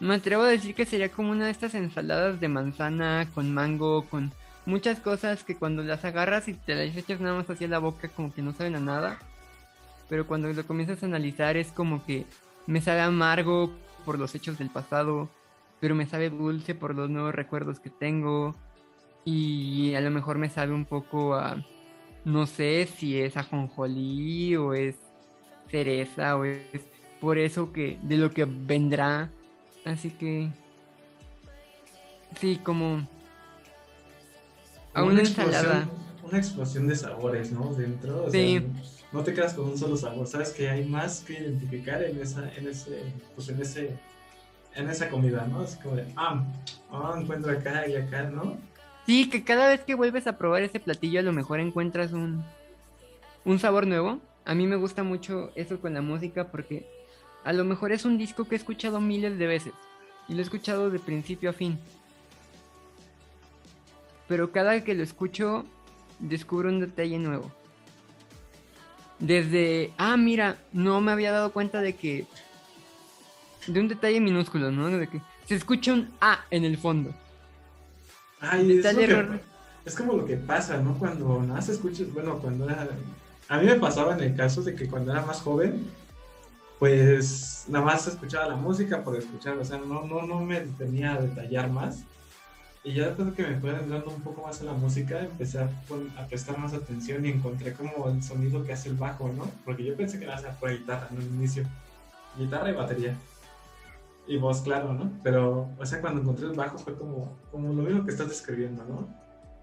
Me 0.00 0.14
atrevo 0.14 0.42
a 0.42 0.48
decir 0.48 0.74
que 0.74 0.84
sería 0.84 1.08
como 1.10 1.30
una 1.30 1.46
de 1.46 1.52
estas 1.52 1.74
ensaladas 1.74 2.40
de 2.40 2.48
manzana 2.48 3.28
con 3.34 3.54
mango, 3.54 4.04
con 4.10 4.32
muchas 4.66 4.98
cosas 4.98 5.44
que 5.44 5.56
cuando 5.56 5.82
las 5.82 6.04
agarras 6.04 6.48
y 6.48 6.54
te 6.54 6.74
las 6.74 6.96
echas 6.96 7.20
nada 7.20 7.36
más 7.36 7.48
hacia 7.48 7.68
la 7.68 7.78
boca 7.78 8.08
como 8.08 8.34
que 8.34 8.42
no 8.42 8.52
saben 8.52 8.74
a 8.74 8.80
nada. 8.80 9.18
Pero 10.08 10.26
cuando 10.26 10.52
lo 10.52 10.66
comienzas 10.66 11.02
a 11.02 11.06
analizar 11.06 11.56
es 11.56 11.70
como 11.70 12.04
que 12.04 12.26
me 12.66 12.80
sabe 12.80 13.00
amargo 13.00 13.72
por 14.04 14.18
los 14.18 14.34
hechos 14.34 14.58
del 14.58 14.70
pasado, 14.70 15.28
pero 15.80 15.94
me 15.94 16.06
sabe 16.06 16.30
dulce 16.30 16.74
por 16.74 16.94
los 16.94 17.08
nuevos 17.08 17.34
recuerdos 17.34 17.78
que 17.78 17.90
tengo. 17.90 18.54
Y 19.24 19.94
a 19.94 20.00
lo 20.00 20.10
mejor 20.10 20.38
me 20.38 20.50
sabe 20.50 20.72
un 20.72 20.84
poco 20.84 21.34
a, 21.34 21.64
no 22.24 22.46
sé 22.46 22.86
si 22.86 23.18
es 23.20 23.36
ajonjolí 23.36 24.56
o 24.56 24.74
es 24.74 24.96
cereza 25.70 26.36
o 26.36 26.44
es 26.44 26.60
por 27.20 27.38
eso 27.38 27.72
que 27.72 27.98
de 28.02 28.16
lo 28.16 28.30
que 28.30 28.44
vendrá. 28.44 29.30
Así 29.84 30.10
que 30.10 30.50
sí, 32.38 32.60
como 32.62 33.06
a 34.92 35.02
una, 35.02 35.20
ensalada. 35.20 35.88
Una 36.22 36.38
explosión 36.38 36.86
de 36.86 36.96
sabores, 36.96 37.50
¿no? 37.52 37.74
Dentro. 37.74 38.24
O 38.24 38.30
sí. 38.30 38.58
Sea, 38.58 38.92
no 39.12 39.22
te 39.22 39.32
quedas 39.32 39.54
con 39.54 39.66
un 39.66 39.78
solo 39.78 39.96
sabor. 39.96 40.26
Sabes 40.26 40.50
que 40.50 40.68
hay 40.68 40.84
más 40.84 41.20
que 41.20 41.34
identificar 41.34 42.02
en 42.02 42.20
esa, 42.20 42.52
en 42.54 42.68
ese, 42.68 43.00
pues 43.34 43.48
en 43.48 43.60
ese, 43.60 43.96
en 44.74 44.90
esa 44.90 45.08
comida, 45.08 45.46
¿no? 45.46 45.62
Es 45.62 45.76
como 45.76 45.96
de, 45.96 46.06
ah, 46.16 46.44
oh, 46.90 47.16
encuentro 47.16 47.52
acá 47.52 47.86
y 47.88 47.94
acá, 47.94 48.24
¿no? 48.24 48.56
Sí, 49.06 49.28
que 49.28 49.44
cada 49.44 49.68
vez 49.68 49.82
que 49.82 49.94
vuelves 49.94 50.26
a 50.26 50.38
probar 50.38 50.62
ese 50.62 50.80
platillo 50.80 51.20
a 51.20 51.22
lo 51.22 51.32
mejor 51.32 51.60
encuentras 51.60 52.12
un, 52.12 52.44
un 53.44 53.58
sabor 53.58 53.86
nuevo. 53.86 54.20
A 54.44 54.54
mí 54.54 54.66
me 54.66 54.76
gusta 54.76 55.02
mucho 55.02 55.50
eso 55.54 55.80
con 55.80 55.94
la 55.94 56.02
música 56.02 56.48
porque 56.48 56.86
a 57.44 57.52
lo 57.52 57.64
mejor 57.64 57.92
es 57.92 58.04
un 58.04 58.18
disco 58.18 58.44
que 58.44 58.54
he 58.54 58.58
escuchado 58.58 59.00
miles 59.00 59.38
de 59.38 59.46
veces 59.46 59.72
y 60.28 60.34
lo 60.34 60.40
he 60.40 60.42
escuchado 60.42 60.90
de 60.90 60.98
principio 60.98 61.50
a 61.50 61.52
fin. 61.52 61.78
Pero 64.26 64.52
cada 64.52 64.82
que 64.82 64.94
lo 64.94 65.02
escucho 65.02 65.66
descubro 66.18 66.70
un 66.70 66.80
detalle 66.80 67.18
nuevo. 67.18 67.52
Desde, 69.18 69.92
ah, 69.98 70.16
mira, 70.16 70.56
no 70.72 71.00
me 71.00 71.12
había 71.12 71.32
dado 71.32 71.52
cuenta 71.52 71.80
de 71.80 71.94
que... 71.94 72.26
De 73.66 73.80
un 73.80 73.88
detalle 73.88 74.20
minúsculo, 74.20 74.70
¿no? 74.70 74.88
De 74.90 75.08
que 75.08 75.20
se 75.46 75.54
escucha 75.54 75.92
un 75.92 76.10
A 76.20 76.44
en 76.50 76.64
el 76.64 76.76
fondo. 76.76 77.14
Ay, 78.50 78.78
es, 78.78 78.94
que, 78.94 79.38
es, 79.84 79.94
como 79.94 80.14
lo 80.14 80.24
que 80.24 80.36
pasa, 80.36 80.78
¿no? 80.78 80.94
Cuando 80.98 81.42
nada 81.42 81.62
se 81.62 81.72
escucha, 81.72 82.04
bueno, 82.12 82.38
cuando 82.38 82.68
era... 82.68 82.88
A 83.48 83.58
mí 83.58 83.66
me 83.66 83.74
pasaba 83.74 84.14
en 84.14 84.20
el 84.20 84.36
caso 84.36 84.62
de 84.62 84.74
que 84.74 84.88
cuando 84.88 85.12
era 85.12 85.22
más 85.22 85.40
joven, 85.40 85.86
pues 86.78 87.64
nada 87.68 87.84
más 87.84 88.06
escuchaba 88.06 88.48
la 88.48 88.56
música 88.56 89.04
por 89.04 89.16
escuchar, 89.16 89.56
o 89.58 89.64
sea, 89.64 89.78
no, 89.78 90.04
no, 90.04 90.22
no 90.22 90.40
me 90.40 90.60
tenía 90.60 91.14
a 91.14 91.20
detallar 91.20 91.70
más. 91.70 92.04
Y 92.82 92.92
ya 92.92 93.06
después 93.06 93.28
de 93.28 93.34
que 93.34 93.50
me 93.50 93.58
fue 93.60 93.70
adentrando 93.70 94.10
un 94.10 94.20
poco 94.20 94.42
más 94.42 94.60
a 94.60 94.64
la 94.64 94.74
música, 94.74 95.20
empecé 95.20 95.58
a, 95.58 95.70
a, 96.18 96.26
prestar 96.26 96.58
más 96.58 96.74
atención 96.74 97.24
y 97.24 97.30
encontré 97.30 97.72
como 97.72 98.10
el 98.10 98.22
sonido 98.22 98.62
que 98.62 98.74
hace 98.74 98.90
el 98.90 98.96
bajo, 98.96 99.30
¿no? 99.30 99.50
Porque 99.64 99.84
yo 99.84 99.96
pensé 99.96 100.18
que 100.18 100.26
era 100.26 100.36
por 100.60 100.70
guitarra 100.70 101.08
en 101.10 101.16
el 101.16 101.26
inicio. 101.28 101.64
Guitarra 102.36 102.68
y 102.68 102.74
batería. 102.74 103.16
Y 104.26 104.38
voz, 104.38 104.62
claro, 104.62 104.94
¿no? 104.94 105.12
Pero, 105.22 105.68
o 105.78 105.86
sea, 105.86 106.00
cuando 106.00 106.20
encontré 106.20 106.46
el 106.46 106.54
bajo 106.54 106.78
fue 106.78 106.96
como, 106.96 107.38
como 107.50 107.72
lo 107.72 107.82
mismo 107.82 108.04
que 108.04 108.10
estás 108.10 108.28
describiendo, 108.28 108.84
¿no? 108.84 109.08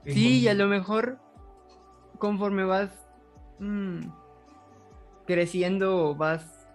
Sí, 0.06 0.40
y 0.40 0.48
a 0.48 0.54
lo 0.54 0.68
mejor 0.68 1.20
conforme 2.18 2.64
vas 2.64 2.92
mmm, 3.60 4.02
creciendo 5.26 6.16
vas 6.16 6.68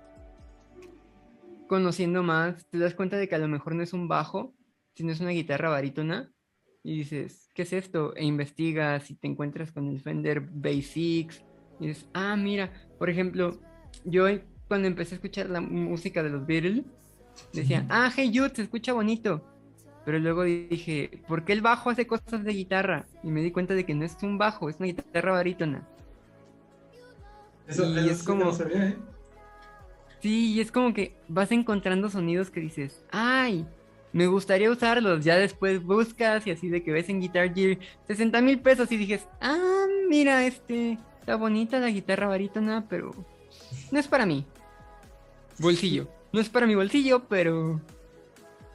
conociendo 1.67 2.23
más, 2.23 2.67
te 2.67 2.79
das 2.79 2.95
cuenta 2.95 3.17
de 3.17 3.29
que 3.29 3.35
a 3.35 3.39
lo 3.39 3.49
mejor 3.49 3.75
no 3.75 3.83
es 3.83 3.93
un 3.93 4.09
bajo, 4.09 4.55
sino 4.95 5.13
es 5.13 5.21
una 5.21 5.31
guitarra 5.31 5.69
barítona. 5.69 6.33
Y 6.83 6.99
dices, 6.99 7.51
¿qué 7.55 7.63
es 7.63 7.73
esto? 7.73 8.15
E 8.15 8.25
investigas 8.25 9.11
y 9.11 9.17
te 9.17 9.27
encuentras 9.27 9.73
con 9.73 9.89
el 9.89 10.01
Fender 10.01 10.41
Basics. 10.41 11.45
Y 11.81 11.89
dices, 11.89 12.09
ah, 12.15 12.37
mira, 12.37 12.71
por 12.99 13.11
ejemplo, 13.11 13.59
yo 14.05 14.27
cuando 14.69 14.87
empecé 14.87 15.15
a 15.15 15.17
escuchar 15.17 15.51
la 15.51 15.61
música 15.61 16.23
de 16.23 16.31
los 16.31 16.47
Beatles, 16.47 16.85
decía, 17.53 17.87
ah, 17.89 18.11
hey 18.15 18.33
Jude, 18.35 18.53
se 18.55 18.63
escucha 18.63 18.93
bonito. 18.93 19.43
Pero 20.05 20.21
luego 20.21 20.45
dije, 20.45 21.21
¿por 21.27 21.45
qué 21.45 21.53
el 21.53 21.63
bajo 21.63 21.91
hace 21.91 22.07
cosas 22.07 22.45
de 22.45 22.53
guitarra? 22.53 23.07
Y 23.25 23.29
me 23.29 23.43
di 23.43 23.51
cuenta 23.51 23.75
de 23.75 23.85
que 23.85 23.95
no 23.95 24.05
es 24.05 24.17
un 24.23 24.39
bajo, 24.39 24.69
es 24.69 24.77
una 24.77 24.87
guitarra 24.87 25.33
barítona. 25.33 25.87
Eso, 27.67 27.85
y 27.91 27.99
eso 27.99 28.11
es 28.11 28.23
como. 28.23 28.45
No 28.45 28.53
sabía, 28.53 28.87
¿eh? 28.87 28.97
Sí, 30.21 30.53
y 30.55 30.61
es 30.61 30.71
como 30.71 30.95
que 30.95 31.17
vas 31.29 31.51
encontrando 31.53 32.09
sonidos 32.09 32.51
que 32.51 32.61
dices, 32.61 33.05
¡ay! 33.11 33.67
Me 34.13 34.29
gustaría 34.29 34.71
usarlos. 34.71 35.25
Ya 35.25 35.37
después 35.37 35.83
buscas 35.83 36.47
y 36.47 36.53
así 36.53 36.69
de 36.69 36.83
que 36.83 36.93
ves 36.93 37.09
en 37.09 37.21
Guitar 37.21 37.53
Gear 37.53 37.79
60 38.07 38.41
mil 38.43 38.61
pesos 38.61 38.91
y 38.93 38.97
dices, 38.97 39.27
¡ah! 39.41 39.87
Mira, 40.09 40.47
este. 40.47 40.99
Está 41.21 41.35
bonita 41.35 41.81
la 41.81 41.91
guitarra 41.91 42.29
barítona, 42.29 42.87
pero. 42.89 43.13
No 43.91 43.99
es 43.99 44.07
para 44.07 44.25
mí. 44.25 44.47
Bolsillo. 45.59 46.09
No 46.37 46.43
es 46.43 46.51
para 46.51 46.67
mi 46.67 46.75
bolsillo, 46.75 47.27
pero. 47.31 47.81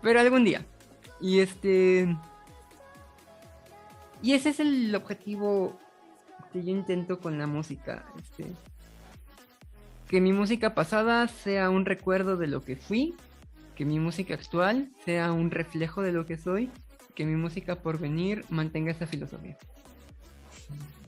Pero 0.02 0.20
algún 0.20 0.44
día. 0.44 0.66
Y 1.20 1.42
este. 1.42 2.18
Y 4.24 4.34
ese 4.34 4.50
es 4.50 4.60
el 4.60 4.96
objetivo 4.96 5.80
que 6.52 6.64
yo 6.64 6.72
intento 6.72 7.20
con 7.20 7.38
la 7.38 7.46
música. 7.46 8.04
Este. 8.20 8.48
Que 10.08 10.20
mi 10.22 10.34
música 10.34 10.74
pasada 10.74 11.28
sea 11.28 11.70
un 11.70 11.86
recuerdo 11.86 12.36
de 12.36 12.48
lo 12.48 12.64
que 12.64 12.78
fui. 12.78 13.14
Que 13.76 13.86
mi 13.86 14.00
música 14.00 14.34
actual 14.34 14.90
sea 15.06 15.32
un 15.32 15.52
reflejo 15.52 16.02
de 16.02 16.14
lo 16.14 16.26
que 16.26 16.38
soy. 16.40 16.72
Que 17.14 17.28
mi 17.28 17.36
música 17.36 17.76
por 17.76 18.00
venir 18.00 18.44
mantenga 18.50 18.90
esa 18.90 19.06
filosofía. 19.06 19.56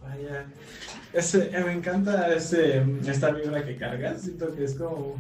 Vaya. 0.04 0.46
Ese, 1.14 1.50
me 1.66 1.74
encanta 1.74 2.32
ese, 2.32 2.86
esta 3.08 3.32
vibra 3.32 3.66
que 3.66 3.76
cargas. 3.76 4.30
Que 4.56 4.64
es 4.64 4.76
como 4.76 5.18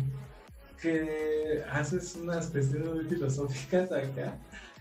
que 0.83 1.63
haces 1.71 2.15
unas 2.21 2.47
cuestiones 2.47 2.89
muy 2.89 3.05
filosóficas 3.05 3.91
acá. 3.91 4.37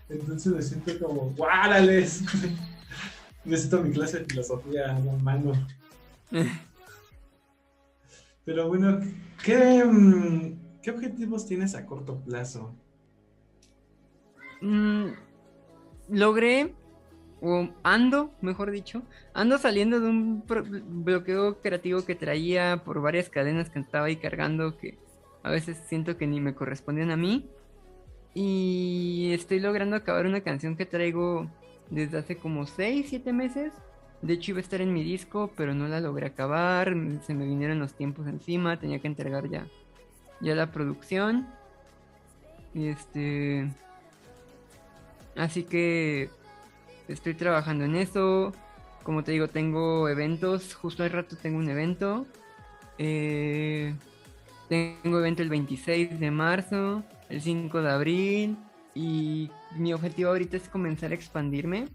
Entonces 0.09 0.53
me 0.53 0.61
siento 0.61 0.99
como, 0.99 1.31
¡guárales! 1.31 2.23
Necesito 3.45 3.81
mi 3.81 3.91
clase 3.93 4.19
de 4.19 4.25
filosofía 4.25 4.95
a 4.95 4.99
la 4.99 5.13
mano. 5.13 5.53
Pero 8.45 8.67
bueno, 8.67 8.99
¿qué, 9.43 9.81
¿qué, 10.81 10.91
objetivos 10.91 11.45
tienes 11.47 11.73
a 11.75 11.85
corto 11.85 12.19
plazo? 12.19 12.75
Mm, 14.59 15.11
logré, 16.09 16.73
o 17.39 17.69
ando, 17.83 18.33
mejor 18.41 18.71
dicho, 18.71 19.03
ando 19.33 19.57
saliendo 19.57 20.01
de 20.01 20.09
un 20.09 20.43
bloqueo 21.05 21.61
creativo 21.61 22.03
que 22.03 22.15
traía 22.15 22.81
por 22.83 23.01
varias 23.01 23.29
cadenas 23.29 23.69
que 23.69 23.79
estaba 23.79 24.07
ahí 24.07 24.17
cargando 24.17 24.77
que 24.77 24.97
a 25.43 25.51
veces 25.51 25.77
siento 25.87 26.17
que 26.17 26.25
ni 26.25 26.39
me 26.39 26.55
corresponden 26.55 27.11
a 27.11 27.17
mí. 27.17 27.49
Y 28.33 29.31
estoy 29.33 29.59
logrando 29.59 29.95
acabar 29.95 30.25
una 30.25 30.41
canción 30.41 30.75
que 30.75 30.85
traigo 30.85 31.47
desde 31.89 32.17
hace 32.17 32.37
como 32.37 32.65
6, 32.65 33.07
7 33.09 33.33
meses. 33.33 33.73
De 34.21 34.33
hecho 34.33 34.51
iba 34.51 34.59
a 34.59 34.61
estar 34.61 34.79
en 34.81 34.93
mi 34.93 35.03
disco, 35.03 35.51
pero 35.55 35.75
no 35.75 35.87
la 35.87 35.99
logré 35.99 36.27
acabar. 36.27 36.95
Se 37.25 37.33
me 37.33 37.45
vinieron 37.45 37.79
los 37.79 37.93
tiempos 37.93 38.25
encima, 38.25 38.79
tenía 38.79 38.99
que 38.99 39.07
entregar 39.07 39.49
ya, 39.49 39.67
ya 40.39 40.55
la 40.55 40.71
producción. 40.71 41.45
Y 42.73 42.87
este... 42.87 43.69
Así 45.35 45.63
que 45.63 46.29
estoy 47.07 47.33
trabajando 47.33 47.83
en 47.83 47.95
eso. 47.95 48.53
Como 49.03 49.23
te 49.23 49.33
digo, 49.33 49.49
tengo 49.49 50.07
eventos. 50.07 50.73
Justo 50.73 51.03
al 51.03 51.11
rato 51.11 51.35
tengo 51.35 51.57
un 51.57 51.69
evento. 51.69 52.25
Eh, 52.97 53.93
tengo 54.69 55.19
evento 55.19 55.41
el 55.41 55.49
26 55.49 56.19
de 56.19 56.31
marzo, 56.31 57.03
el 57.29 57.41
5 57.41 57.81
de 57.81 57.91
abril 57.91 58.57
y 58.95 59.49
mi 59.75 59.93
objetivo 59.93 60.29
ahorita 60.29 60.57
es 60.57 60.69
comenzar 60.69 61.11
a 61.11 61.15
expandirme. 61.15 61.87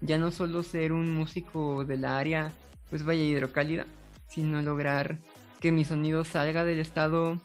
ya 0.00 0.18
no 0.18 0.30
solo 0.30 0.62
ser 0.62 0.92
un 0.92 1.14
músico 1.14 1.84
de 1.84 1.96
la 1.96 2.18
área, 2.18 2.52
pues 2.90 3.02
vaya 3.04 3.22
hidrocálida, 3.22 3.86
sino 4.28 4.60
lograr 4.60 5.18
que 5.60 5.72
mi 5.72 5.84
sonido 5.84 6.24
salga 6.24 6.64
del 6.64 6.80
estado. 6.80 7.40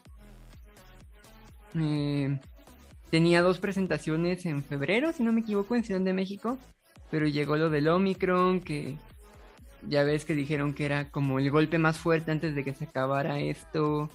Eh, 1.74 2.38
tenía 3.10 3.42
dos 3.42 3.58
presentaciones 3.58 4.44
en 4.46 4.62
febrero, 4.62 5.12
si 5.12 5.22
no 5.22 5.32
me 5.32 5.40
equivoco, 5.40 5.74
en 5.74 5.84
Ciudad 5.84 6.00
de 6.02 6.12
México, 6.12 6.58
pero 7.10 7.26
llegó 7.26 7.56
lo 7.56 7.70
del 7.70 7.88
Omicron, 7.88 8.60
que 8.60 8.98
ya 9.88 10.04
ves 10.04 10.24
que 10.24 10.34
dijeron 10.34 10.74
que 10.74 10.84
era 10.84 11.10
como 11.10 11.38
el 11.38 11.50
golpe 11.50 11.78
más 11.78 11.98
fuerte 11.98 12.30
antes 12.30 12.54
de 12.54 12.64
que 12.64 12.74
se 12.74 12.84
acabara 12.84 13.40
esto, 13.40 14.10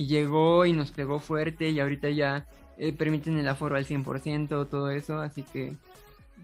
y 0.00 0.06
llegó 0.06 0.64
y 0.64 0.72
nos 0.72 0.92
pegó 0.92 1.20
fuerte, 1.20 1.68
y 1.68 1.78
ahorita 1.78 2.08
ya 2.08 2.46
eh, 2.78 2.94
permiten 2.94 3.36
el 3.36 3.46
aforo 3.46 3.76
al 3.76 3.84
100%, 3.84 4.66
todo 4.66 4.90
eso, 4.90 5.20
así 5.20 5.42
que 5.42 5.76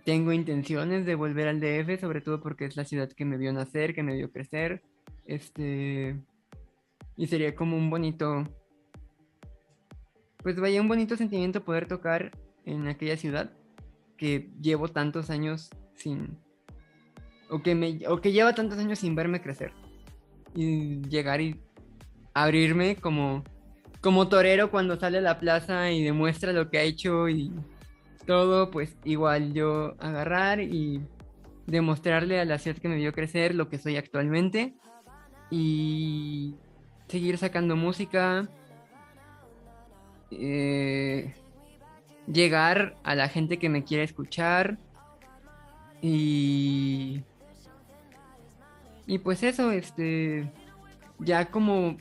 tengo 0.04 0.30
intenciones 0.30 1.06
de 1.06 1.14
volver 1.14 1.48
al 1.48 1.58
DF, 1.58 1.98
sobre 1.98 2.20
todo 2.20 2.42
porque 2.42 2.66
es 2.66 2.76
la 2.76 2.84
ciudad 2.84 3.10
que 3.10 3.24
me 3.24 3.38
vio 3.38 3.54
nacer, 3.54 3.94
que 3.94 4.02
me 4.02 4.14
vio 4.14 4.30
crecer, 4.30 4.82
este, 5.24 6.20
y 7.16 7.26
sería 7.28 7.54
como 7.54 7.78
un 7.78 7.88
bonito, 7.88 8.44
pues 10.42 10.60
vaya, 10.60 10.82
un 10.82 10.88
bonito 10.88 11.16
sentimiento 11.16 11.64
poder 11.64 11.88
tocar 11.88 12.32
en 12.66 12.88
aquella 12.88 13.16
ciudad 13.16 13.52
que 14.18 14.50
llevo 14.60 14.88
tantos 14.88 15.30
años 15.30 15.70
sin, 15.94 16.36
o 17.48 17.62
que, 17.62 17.74
me, 17.74 18.06
o 18.06 18.20
que 18.20 18.32
lleva 18.32 18.54
tantos 18.54 18.78
años 18.78 18.98
sin 18.98 19.14
verme 19.14 19.40
crecer. 19.40 19.72
Y 20.54 21.00
llegar 21.08 21.40
y 21.40 21.60
abrirme 22.36 22.96
como, 22.96 23.44
como 24.02 24.28
torero 24.28 24.70
cuando 24.70 25.00
sale 25.00 25.18
a 25.18 25.22
la 25.22 25.38
plaza 25.38 25.90
y 25.90 26.04
demuestra 26.04 26.52
lo 26.52 26.68
que 26.68 26.76
ha 26.78 26.82
hecho 26.82 27.30
y 27.30 27.50
todo, 28.26 28.70
pues 28.70 28.94
igual 29.04 29.54
yo 29.54 29.94
agarrar 30.00 30.60
y 30.60 31.00
demostrarle 31.66 32.38
a 32.38 32.44
la 32.44 32.58
ciudad 32.58 32.76
que 32.76 32.88
me 32.88 32.96
vio 32.96 33.14
crecer 33.14 33.54
lo 33.54 33.70
que 33.70 33.78
soy 33.78 33.96
actualmente 33.96 34.74
y 35.50 36.56
seguir 37.08 37.38
sacando 37.38 37.74
música, 37.74 38.46
eh, 40.30 41.32
llegar 42.30 42.96
a 43.02 43.14
la 43.14 43.28
gente 43.30 43.58
que 43.58 43.70
me 43.70 43.82
quiere 43.82 44.04
escuchar 44.04 44.76
y 46.02 47.22
y 49.06 49.18
pues 49.20 49.42
eso, 49.42 49.70
este 49.70 50.52
ya 51.18 51.46
como 51.46 51.96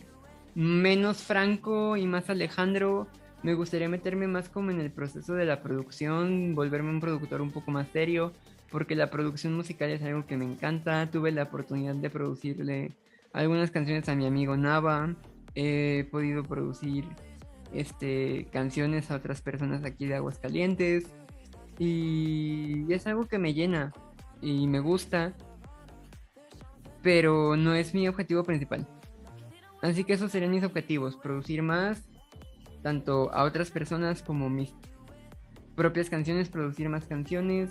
menos 0.55 1.21
Franco 1.23 1.97
y 1.97 2.07
más 2.07 2.29
Alejandro, 2.29 3.07
me 3.43 3.53
gustaría 3.53 3.89
meterme 3.89 4.27
más 4.27 4.49
como 4.49 4.71
en 4.71 4.79
el 4.79 4.89
proceso 4.89 5.35
de 5.35 5.45
la 5.45 5.61
producción, 5.61 6.55
volverme 6.55 6.89
un 6.89 6.99
productor 6.99 7.41
un 7.41 7.51
poco 7.51 7.69
más 7.71 7.87
serio, 7.89 8.33
porque 8.71 8.95
la 8.95 9.11
producción 9.11 9.53
musical 9.53 9.91
es 9.91 10.01
algo 10.01 10.25
que 10.25 10.37
me 10.37 10.45
encanta. 10.45 11.09
Tuve 11.11 11.31
la 11.31 11.43
oportunidad 11.43 11.93
de 11.95 12.09
producirle 12.09 12.93
algunas 13.33 13.69
canciones 13.69 14.09
a 14.09 14.15
mi 14.15 14.25
amigo 14.25 14.57
Nava, 14.57 15.13
he 15.53 16.07
podido 16.09 16.43
producir 16.43 17.05
este, 17.73 18.47
canciones 18.51 19.11
a 19.11 19.15
otras 19.15 19.41
personas 19.41 19.83
aquí 19.83 20.05
de 20.05 20.15
Aguascalientes 20.15 21.05
y 21.77 22.91
es 22.91 23.05
algo 23.07 23.27
que 23.27 23.37
me 23.37 23.53
llena 23.53 23.93
y 24.41 24.67
me 24.67 24.79
gusta, 24.79 25.33
pero 27.01 27.55
no 27.57 27.73
es 27.73 27.93
mi 27.93 28.07
objetivo 28.07 28.43
principal. 28.43 28.87
Así 29.81 30.03
que 30.03 30.13
esos 30.13 30.31
serían 30.31 30.51
mis 30.51 30.63
objetivos, 30.63 31.15
producir 31.17 31.61
más, 31.61 32.01
tanto 32.81 33.31
a 33.33 33.43
otras 33.43 33.71
personas 33.71 34.21
como 34.23 34.49
mis 34.49 34.73
propias 35.75 36.09
canciones, 36.09 36.49
producir 36.49 36.89
más 36.89 37.05
canciones, 37.05 37.69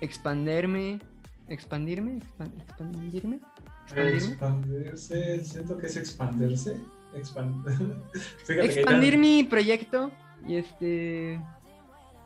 expanderme, 0.00 1.00
expandirme, 1.48 2.18
Expan- 2.18 2.52
expandirme, 2.60 3.40
expandirme, 3.84 4.16
Expandirse, 4.16 5.44
siento 5.44 5.78
que 5.78 5.86
es 5.86 5.96
expandirse. 5.96 6.76
Expand... 7.14 7.66
Expandir 8.48 9.12
ya- 9.14 9.18
mi 9.18 9.44
proyecto 9.44 10.10
y 10.46 10.56
este 10.56 11.40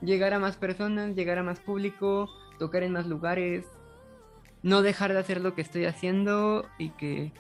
llegar 0.01 0.33
a 0.35 0.39
más 0.39 0.57
personas, 0.57 1.15
llegar 1.17 1.39
a 1.39 1.43
más 1.43 1.59
público, 1.61 2.29
tocar 2.59 2.83
en 2.83 2.93
más 2.93 3.07
lugares, 3.07 3.65
no 4.63 4.83
dejar 4.83 5.13
de 5.13 5.19
hacer 5.19 5.41
lo 5.41 5.55
que 5.55 5.63
estoy 5.63 5.87
haciendo 5.87 6.67
y 6.79 6.91
que 6.91 7.33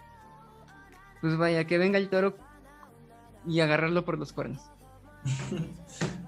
pues 1.27 1.39
vaya, 1.39 1.65
que 1.65 1.77
venga 1.77 1.99
el 1.99 2.09
toro 2.09 2.37
y 3.45 3.59
agarrarlo 3.59 4.05
por 4.05 4.17
los 4.17 4.33
cuernos. 4.33 4.63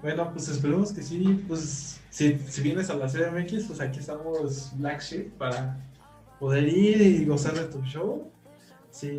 Bueno, 0.01 0.31
pues 0.31 0.47
esperemos 0.47 0.93
que 0.93 1.01
sí. 1.01 1.43
Pues 1.45 1.99
si, 2.09 2.37
si 2.37 2.61
vienes 2.61 2.89
a 2.89 2.95
la 2.95 3.07
CDMX, 3.07 3.65
pues 3.65 3.81
aquí 3.81 3.99
estamos 3.99 4.71
Black 4.77 5.01
Sheep 5.01 5.33
para 5.33 5.77
poder 6.39 6.69
ir 6.69 7.01
y 7.01 7.25
gozar 7.25 7.53
de 7.53 7.65
tu 7.65 7.81
show. 7.83 8.31
Si 8.91 9.11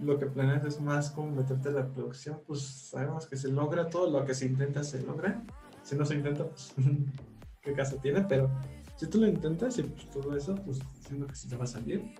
lo 0.00 0.18
que 0.18 0.24
planeas 0.24 0.64
es 0.64 0.80
más 0.80 1.10
como 1.10 1.32
meterte 1.32 1.68
en 1.68 1.74
la 1.74 1.86
producción, 1.86 2.40
pues 2.46 2.62
sabemos 2.62 3.26
que 3.26 3.36
se 3.36 3.48
logra 3.48 3.90
todo 3.90 4.10
lo 4.10 4.24
que 4.24 4.32
se 4.32 4.46
intenta, 4.46 4.82
se 4.84 5.02
logra. 5.02 5.44
Si 5.82 5.96
no 5.96 6.06
se 6.06 6.14
intenta, 6.14 6.44
pues 6.44 6.72
qué 7.60 7.74
caso 7.74 7.96
tiene, 7.96 8.22
pero 8.22 8.50
si 8.96 9.06
tú 9.06 9.20
lo 9.20 9.26
intentas 9.26 9.78
y 9.78 9.82
pues, 9.82 10.08
todo 10.08 10.34
eso, 10.34 10.54
pues 10.64 10.78
siento 11.06 11.26
que 11.26 11.34
sí 11.34 11.46
te 11.46 11.56
va 11.56 11.64
a 11.64 11.66
salir. 11.66 12.14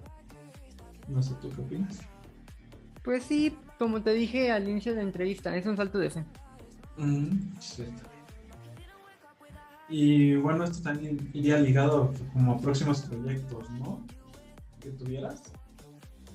No 1.09 1.23
sé 1.23 1.35
tú 1.41 1.49
qué 1.49 1.63
opinas. 1.63 1.99
Pues 3.03 3.25
sí, 3.25 3.57
como 3.79 4.03
te 4.03 4.13
dije 4.13 4.53
al 4.53 4.69
inicio 4.69 4.93
de 4.93 4.99
la 4.99 5.05
entrevista, 5.05 5.57
es 5.57 5.67
un 5.67 5.77
salto 5.77 5.99
de 5.99 6.11
fe. 6.11 6.25
Mm. 6.97 7.31
Y 9.89 10.37
bueno, 10.37 10.65
esto 10.65 10.83
también 10.83 11.31
iría 11.33 11.59
ligado 11.59 12.13
como 12.33 12.53
a 12.53 12.59
próximos 12.59 13.01
proyectos, 13.03 13.69
¿no? 13.71 14.07
Que 14.81 14.91
tuvieras. 14.91 15.43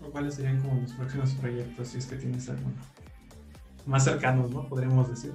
¿O 0.05 0.09
cuáles 0.09 0.35
serían 0.35 0.61
como 0.61 0.81
los 0.81 0.91
próximos 0.93 1.31
proyectos, 1.33 1.87
si 1.87 1.99
es 1.99 2.05
que 2.05 2.17
tienes 2.17 2.49
alguno? 2.49 2.75
Más 3.85 4.03
cercanos, 4.03 4.51
¿no? 4.51 4.67
Podríamos 4.67 5.09
decir. 5.09 5.33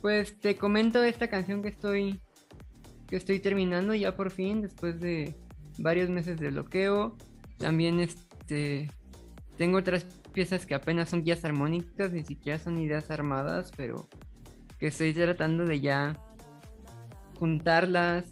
Pues 0.00 0.38
te 0.38 0.56
comento 0.56 1.02
esta 1.02 1.28
canción 1.28 1.62
que 1.62 1.68
estoy 1.68 2.20
que 3.08 3.16
estoy 3.16 3.40
terminando 3.40 3.94
ya 3.94 4.14
por 4.14 4.30
fin 4.30 4.60
después 4.60 5.00
de 5.00 5.34
varios 5.78 6.10
meses 6.10 6.38
de 6.38 6.50
bloqueo. 6.50 7.16
También 7.58 8.00
este 8.00 8.90
tengo 9.56 9.78
otras 9.78 10.06
piezas 10.28 10.66
que 10.66 10.74
apenas 10.74 11.08
son 11.10 11.22
guías 11.22 11.44
armónicas, 11.44 12.12
ni 12.12 12.24
siquiera 12.24 12.58
son 12.58 12.78
ideas 12.80 13.10
armadas, 13.10 13.72
pero 13.76 14.08
que 14.78 14.88
estoy 14.88 15.12
tratando 15.12 15.64
de 15.64 15.80
ya 15.80 16.16
juntarlas. 17.38 18.24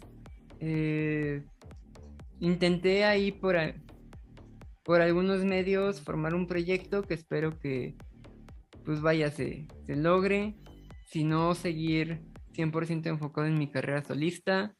Eh, 0.59 1.43
intenté 2.39 3.05
ahí 3.05 3.31
por, 3.31 3.55
por 4.83 5.01
algunos 5.01 5.43
medios 5.43 6.01
formar 6.01 6.33
un 6.33 6.47
proyecto 6.47 7.03
que 7.03 7.13
espero 7.13 7.59
que 7.59 7.95
pues 8.85 9.01
vaya 9.01 9.29
se, 9.31 9.67
se 9.85 9.95
logre 9.95 10.55
si 11.07 11.23
no 11.23 11.53
seguir 11.55 12.21
100% 12.53 13.07
enfocado 13.07 13.47
en 13.47 13.57
mi 13.57 13.69
carrera 13.69 14.03
solista. 14.03 14.75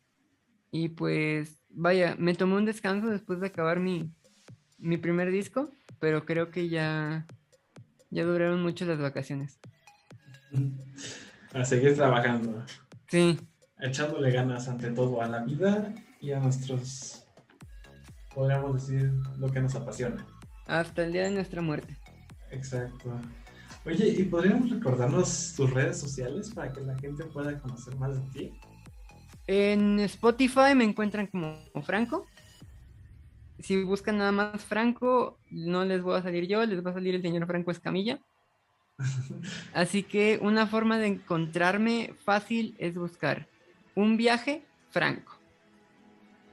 Y 0.72 0.90
pues, 0.90 1.62
vaya, 1.70 2.16
me 2.20 2.34
tomé 2.34 2.56
un 2.56 2.66
descanso 2.66 3.08
después 3.08 3.40
de 3.40 3.48
acabar 3.48 3.80
mi, 3.80 4.12
mi 4.78 4.98
primer 4.98 5.32
disco, 5.32 5.70
pero 6.00 6.26
creo 6.26 6.52
que 6.52 6.70
ya, 6.70 7.26
ya 8.10 8.24
duraron 8.24 8.62
mucho 8.62 8.86
las 8.86 9.00
vacaciones. 9.00 9.60
A 11.54 11.66
seguir 11.66 11.96
trabajando, 11.96 12.64
Sí, 13.10 13.40
echándole 13.80 14.32
ganas 14.32 14.68
ante 14.68 14.92
todo 14.92 15.22
a 15.22 15.28
la 15.28 15.44
vida 15.44 15.94
y 16.20 16.32
a 16.32 16.40
nuestros, 16.40 17.26
podríamos 18.34 18.74
decir, 18.88 19.12
lo 19.38 19.50
que 19.52 19.62
nos 19.62 19.76
apasiona. 19.76 20.26
hasta 20.66 21.04
el 21.04 21.14
día 21.14 21.24
de 21.24 21.32
nuestra 21.32 21.62
muerte. 21.62 21.98
Exacto. 22.52 23.12
Oye, 23.86 24.08
¿y 24.10 24.24
podríamos 24.24 24.70
recordarnos 24.70 25.54
tus 25.56 25.70
redes 25.72 25.98
sociales 25.98 26.50
para 26.54 26.72
que 26.74 26.82
la 26.82 26.98
gente 26.98 27.24
pueda 27.26 27.58
conocer 27.60 27.96
más 27.98 28.16
de 28.16 28.30
ti? 28.32 28.60
En 29.48 30.00
Spotify 30.02 30.76
me 30.76 30.84
encuentran 30.84 31.28
como 31.28 31.58
Franco. 31.84 32.26
Si 33.60 33.84
buscan 33.84 34.18
nada 34.18 34.32
más 34.32 34.64
Franco, 34.64 35.38
no 35.50 35.84
les 35.86 36.02
voy 36.02 36.18
a 36.18 36.22
salir 36.22 36.48
yo, 36.48 36.66
les 36.66 36.86
va 36.86 36.92
a 36.92 36.94
salir 36.94 37.16
el 37.16 37.22
señor 37.22 37.48
Franco 37.48 37.72
Escamilla. 37.72 38.20
Así 39.74 40.04
que 40.04 40.40
una 40.42 40.68
forma 40.68 40.98
de 41.00 41.08
encontrarme 41.08 42.14
fácil 42.24 42.76
es 42.80 42.96
buscar 42.96 43.48
un 43.96 44.18
viaje 44.18 44.64
Franco. 44.90 45.34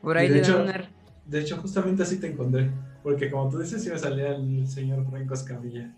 Por 0.02 0.16
ahí 0.16 0.28
de 0.28 0.38
hecho- 0.40 0.62
una- 0.62 0.90
De 1.26 1.40
hecho, 1.40 1.56
justamente 1.56 2.02
así 2.02 2.18
te 2.20 2.26
encontré. 2.26 2.70
Porque 3.02 3.30
como 3.30 3.50
tú 3.50 3.58
dices, 3.58 3.82
sí 3.82 3.88
me 3.90 3.98
salía 3.98 4.34
el 4.34 4.66
señor 4.68 5.08
Franco 5.10 5.34
Escamilla. 5.34 5.90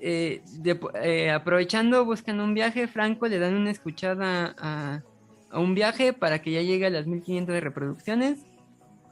eh, 0.00 0.42
de- 0.58 0.78
eh, 1.02 1.30
aprovechando, 1.30 2.04
buscan 2.04 2.38
un 2.40 2.52
viaje 2.52 2.88
Franco, 2.88 3.26
le 3.26 3.38
dan 3.38 3.54
una 3.54 3.70
escuchada 3.70 4.54
a, 4.58 5.02
a 5.50 5.58
un 5.60 5.74
viaje 5.74 6.12
para 6.12 6.42
que 6.42 6.50
ya 6.50 6.60
llegue 6.60 6.84
a 6.86 6.90
las 6.90 7.06
1500 7.06 7.54
de 7.54 7.60
reproducciones 7.62 8.40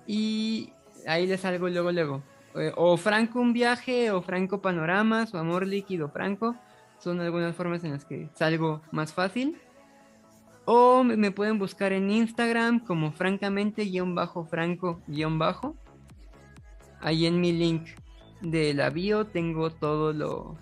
y 0.06 0.72
ahí 1.06 1.26
les 1.26 1.40
salgo 1.40 1.68
luego, 1.68 1.92
luego. 1.92 2.22
Eh, 2.54 2.72
o 2.76 2.96
Franco 2.96 3.40
un 3.40 3.52
viaje, 3.52 4.10
o 4.10 4.20
Franco 4.22 4.60
panoramas, 4.60 5.32
o 5.34 5.38
amor 5.38 5.66
líquido 5.66 6.08
Franco, 6.10 6.54
son 6.98 7.20
algunas 7.20 7.54
formas 7.56 7.82
en 7.84 7.92
las 7.92 8.04
que 8.04 8.28
salgo 8.34 8.82
más 8.92 9.12
fácil. 9.12 9.56
O 10.64 11.02
me- 11.02 11.30
pueden 11.32 11.58
buscar 11.58 11.92
en 11.92 12.10
Instagram 12.10 12.80
como 12.80 13.10
francamente 13.12 13.84
guion 13.84 14.14
bajo 14.14 14.44
franco 14.44 15.00
guion 15.08 15.38
bajo. 15.38 15.76
Ahí 17.00 17.26
en 17.26 17.40
mi 17.40 17.52
link 17.52 17.88
de 18.40 18.72
la 18.74 18.90
bio 18.90 19.26
tengo 19.26 19.70
todo 19.70 20.12
lo, 20.12 20.56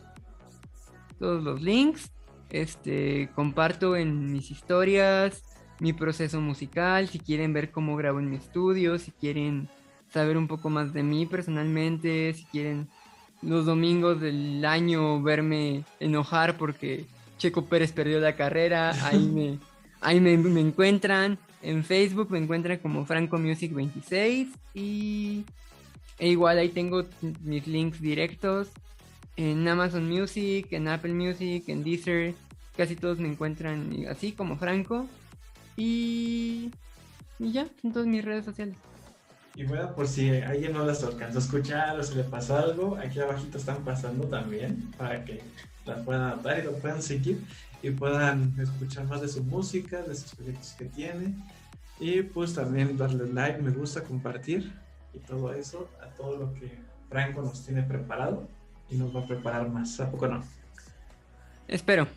todos 1.18 1.42
los 1.42 1.60
links. 1.60 2.12
Este, 2.48 3.30
comparto 3.34 3.94
en 3.94 4.32
mis 4.32 4.50
historias 4.50 5.44
mi 5.80 5.92
proceso 5.92 6.40
musical, 6.40 7.08
si 7.08 7.18
quieren 7.18 7.52
ver 7.52 7.70
cómo 7.70 7.96
grabo 7.96 8.18
en 8.20 8.28
mi 8.28 8.36
estudio, 8.36 8.98
si 8.98 9.12
quieren 9.12 9.68
saber 10.12 10.36
un 10.36 10.48
poco 10.48 10.70
más 10.70 10.92
de 10.92 11.02
mí 11.02 11.26
personalmente, 11.26 12.34
si 12.34 12.44
quieren 12.44 12.88
los 13.42 13.64
domingos 13.64 14.20
del 14.20 14.64
año 14.64 15.22
verme 15.22 15.84
enojar 15.98 16.58
porque 16.58 17.06
Checo 17.38 17.64
Pérez 17.64 17.92
perdió 17.92 18.20
la 18.20 18.36
carrera, 18.36 18.90
ahí 19.06 19.18
me, 19.34 19.58
ahí 20.00 20.20
me, 20.20 20.36
me 20.36 20.60
encuentran. 20.60 21.38
En 21.62 21.84
Facebook 21.84 22.30
me 22.30 22.38
encuentran 22.38 22.78
como 22.78 23.04
Franco 23.04 23.36
Music 23.36 23.72
26 23.74 24.48
y 24.74 25.44
e 26.18 26.28
igual 26.28 26.58
ahí 26.58 26.70
tengo 26.70 27.04
mis 27.42 27.66
links 27.66 28.00
directos 28.00 28.68
en 29.36 29.66
Amazon 29.68 30.08
Music, 30.08 30.66
en 30.70 30.88
Apple 30.88 31.14
Music, 31.14 31.64
en 31.68 31.82
Deezer, 31.82 32.34
casi 32.76 32.96
todos 32.96 33.18
me 33.18 33.28
encuentran 33.28 33.90
así 34.08 34.32
como 34.32 34.56
Franco 34.56 35.06
y, 35.76 36.70
y 37.38 37.52
ya, 37.52 37.66
en 37.82 37.92
todas 37.92 38.06
mis 38.06 38.24
redes 38.24 38.44
sociales. 38.44 38.76
Y 39.60 39.64
bueno, 39.64 39.94
por 39.94 40.08
si 40.08 40.30
alguien 40.30 40.72
no 40.72 40.86
las 40.86 41.04
alcanzó 41.04 41.36
a 41.36 41.42
escuchar 41.42 42.00
o 42.00 42.02
se 42.02 42.14
le 42.14 42.24
pasó 42.24 42.56
algo, 42.56 42.96
aquí 42.96 43.20
abajito 43.20 43.58
están 43.58 43.84
pasando 43.84 44.26
también 44.26 44.90
para 44.96 45.22
que 45.22 45.42
las 45.84 46.02
puedan 46.02 46.22
anotar 46.22 46.60
y 46.60 46.62
lo 46.62 46.72
puedan 46.76 47.02
seguir 47.02 47.44
y 47.82 47.90
puedan 47.90 48.54
escuchar 48.58 49.04
más 49.04 49.20
de 49.20 49.28
su 49.28 49.44
música, 49.44 50.00
de 50.00 50.14
sus 50.14 50.34
proyectos 50.34 50.74
que 50.78 50.86
tiene 50.86 51.34
y 51.98 52.22
pues 52.22 52.54
también 52.54 52.96
darle 52.96 53.30
like, 53.30 53.60
me 53.60 53.70
gusta, 53.70 54.02
compartir 54.02 54.72
y 55.12 55.18
todo 55.18 55.52
eso 55.52 55.90
a 56.02 56.06
todo 56.06 56.38
lo 56.38 56.54
que 56.54 56.78
Franco 57.10 57.42
nos 57.42 57.62
tiene 57.62 57.82
preparado 57.82 58.48
y 58.88 58.96
nos 58.96 59.14
va 59.14 59.20
a 59.20 59.26
preparar 59.26 59.68
más, 59.68 60.00
¿a 60.00 60.10
poco 60.10 60.26
no? 60.26 60.42
Espero. 61.68 62.08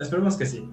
Esperemos 0.00 0.38
que 0.38 0.46
sí. 0.46 0.66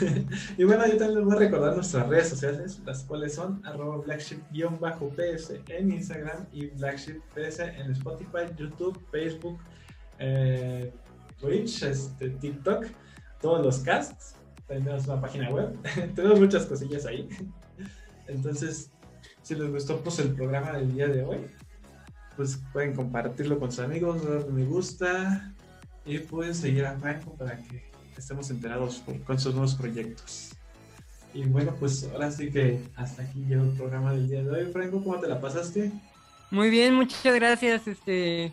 y 0.58 0.64
bueno, 0.64 0.86
yo 0.86 0.98
también 0.98 1.14
les 1.14 1.24
voy 1.24 1.34
a 1.36 1.38
recordar 1.38 1.74
nuestras 1.74 2.06
redes 2.08 2.28
sociales, 2.28 2.78
las 2.84 3.04
cuales 3.04 3.34
son 3.34 3.64
arroba 3.64 3.96
blackship-ps 4.04 5.54
en 5.68 5.92
Instagram 5.92 6.44
y 6.52 6.66
blackship-ps 6.66 7.60
en 7.60 7.90
Spotify, 7.92 8.52
YouTube, 8.54 9.02
Facebook, 9.10 9.58
eh, 10.18 10.92
Twitch, 11.40 11.84
este, 11.84 12.28
TikTok, 12.28 12.84
todos 13.40 13.64
los 13.64 13.78
casts. 13.78 14.34
Tenemos 14.68 15.06
una 15.06 15.22
página 15.22 15.48
web. 15.48 15.74
tenemos 16.14 16.38
muchas 16.38 16.66
cosillas 16.66 17.06
ahí. 17.06 17.30
Entonces, 18.26 18.90
si 19.40 19.54
les 19.54 19.70
gustó 19.70 20.00
pues, 20.00 20.18
el 20.18 20.34
programa 20.34 20.72
del 20.72 20.92
día 20.92 21.08
de 21.08 21.24
hoy, 21.24 21.46
pues 22.36 22.60
pueden 22.74 22.94
compartirlo 22.94 23.58
con 23.58 23.70
sus 23.70 23.80
amigos, 23.80 24.22
darle 24.22 24.52
me 24.52 24.64
gusta 24.66 25.54
y 26.04 26.18
pueden 26.18 26.54
seguir 26.54 26.84
a 26.84 26.98
Franco 26.98 27.32
para 27.36 27.56
que 27.56 27.95
estemos 28.20 28.50
enterados 28.50 29.02
con, 29.26 29.38
sus 29.38 29.54
nuevos 29.54 29.74
proyectos. 29.74 30.50
Y 31.34 31.44
bueno, 31.44 31.74
pues 31.78 32.08
ahora 32.12 32.30
sí 32.30 32.50
que 32.50 32.80
hasta 32.96 33.22
aquí 33.22 33.44
llegó 33.46 33.64
el 33.64 33.70
programa 33.70 34.12
del 34.12 34.28
día 34.28 34.42
de 34.42 34.50
hoy. 34.50 34.72
Franco, 34.72 35.02
¿cómo 35.02 35.20
te 35.20 35.28
la 35.28 35.40
pasaste? 35.40 35.92
Muy 36.50 36.70
bien, 36.70 36.94
muchas 36.94 37.34
gracias. 37.34 37.86
Este, 37.86 38.52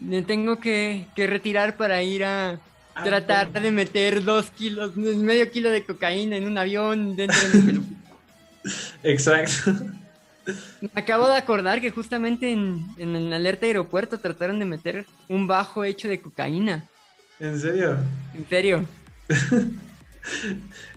me 0.00 0.22
tengo 0.22 0.58
que, 0.58 1.06
que 1.14 1.26
retirar 1.26 1.76
para 1.76 2.02
ir 2.02 2.24
a 2.24 2.58
Ah, 2.96 3.04
tratar 3.04 3.50
bueno. 3.50 3.66
de 3.66 3.72
meter 3.72 4.24
dos 4.24 4.50
kilos, 4.50 4.96
medio 4.96 5.50
kilo 5.50 5.68
de 5.70 5.84
cocaína 5.84 6.36
en 6.38 6.46
un 6.46 6.56
avión 6.56 7.14
dentro 7.14 7.46
de 7.50 7.58
mi. 7.60 7.80
Exacto. 9.02 9.74
Me 10.80 10.90
acabo 10.94 11.28
de 11.28 11.36
acordar 11.36 11.82
que 11.82 11.90
justamente 11.90 12.50
en, 12.50 12.86
en 12.96 13.14
el 13.14 13.30
alerta 13.34 13.66
aeropuerto 13.66 14.18
trataron 14.18 14.58
de 14.58 14.64
meter 14.64 15.04
un 15.28 15.46
bajo 15.46 15.84
hecho 15.84 16.08
de 16.08 16.22
cocaína. 16.22 16.84
¿En 17.40 17.60
serio? 17.60 17.96
En 18.34 18.48
serio. 18.48 18.84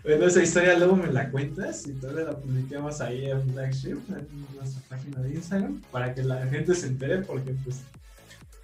Bueno, 0.03 0.25
esa 0.25 0.41
historia 0.41 0.77
luego 0.77 0.95
me 0.95 1.11
la 1.11 1.29
cuentas 1.29 1.85
y 1.87 1.93
todavía 1.93 2.25
la 2.25 2.37
publicamos 2.37 2.99
ahí 3.01 3.29
en 3.29 3.53
Blackship, 3.53 3.99
en 4.09 4.27
nuestra 4.55 4.81
página 4.89 5.19
de 5.19 5.35
Instagram, 5.35 5.81
para 5.91 6.13
que 6.13 6.23
la 6.23 6.47
gente 6.47 6.73
se 6.73 6.87
entere, 6.87 7.19
porque 7.19 7.55
pues 7.63 7.81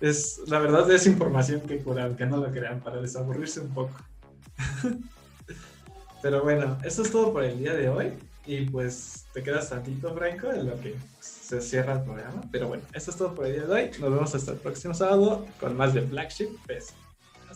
es, 0.01 0.41
la 0.47 0.59
verdad 0.59 0.89
es 0.91 1.05
información 1.05 1.61
que 1.61 1.79
curan, 1.79 2.15
que 2.15 2.25
no 2.25 2.37
lo 2.37 2.51
crean, 2.51 2.79
para 2.79 3.01
desaburrirse 3.01 3.59
un 3.59 3.73
poco. 3.73 3.95
Pero 6.21 6.41
bueno, 6.41 6.77
eso 6.83 7.03
es 7.03 7.11
todo 7.11 7.31
por 7.31 7.43
el 7.43 7.59
día 7.59 7.73
de 7.73 7.89
hoy. 7.89 8.13
Y 8.47 8.61
pues 8.61 9.25
te 9.33 9.43
quedas 9.43 9.69
tantito, 9.69 10.13
Franco, 10.13 10.51
en 10.51 10.67
lo 10.67 10.79
que 10.79 10.95
se 11.19 11.61
cierra 11.61 11.93
el 11.93 12.03
programa. 12.03 12.41
Pero 12.51 12.67
bueno, 12.67 12.83
eso 12.93 13.11
es 13.11 13.17
todo 13.17 13.33
por 13.35 13.45
el 13.45 13.53
día 13.53 13.65
de 13.65 13.73
hoy. 13.73 13.91
Nos 13.99 14.11
vemos 14.11 14.33
hasta 14.33 14.51
el 14.51 14.57
próximo 14.57 14.93
sábado 14.93 15.45
con 15.59 15.75
más 15.75 15.93
de 15.93 16.01
Blackship 16.01 16.49
PS. 16.67 17.04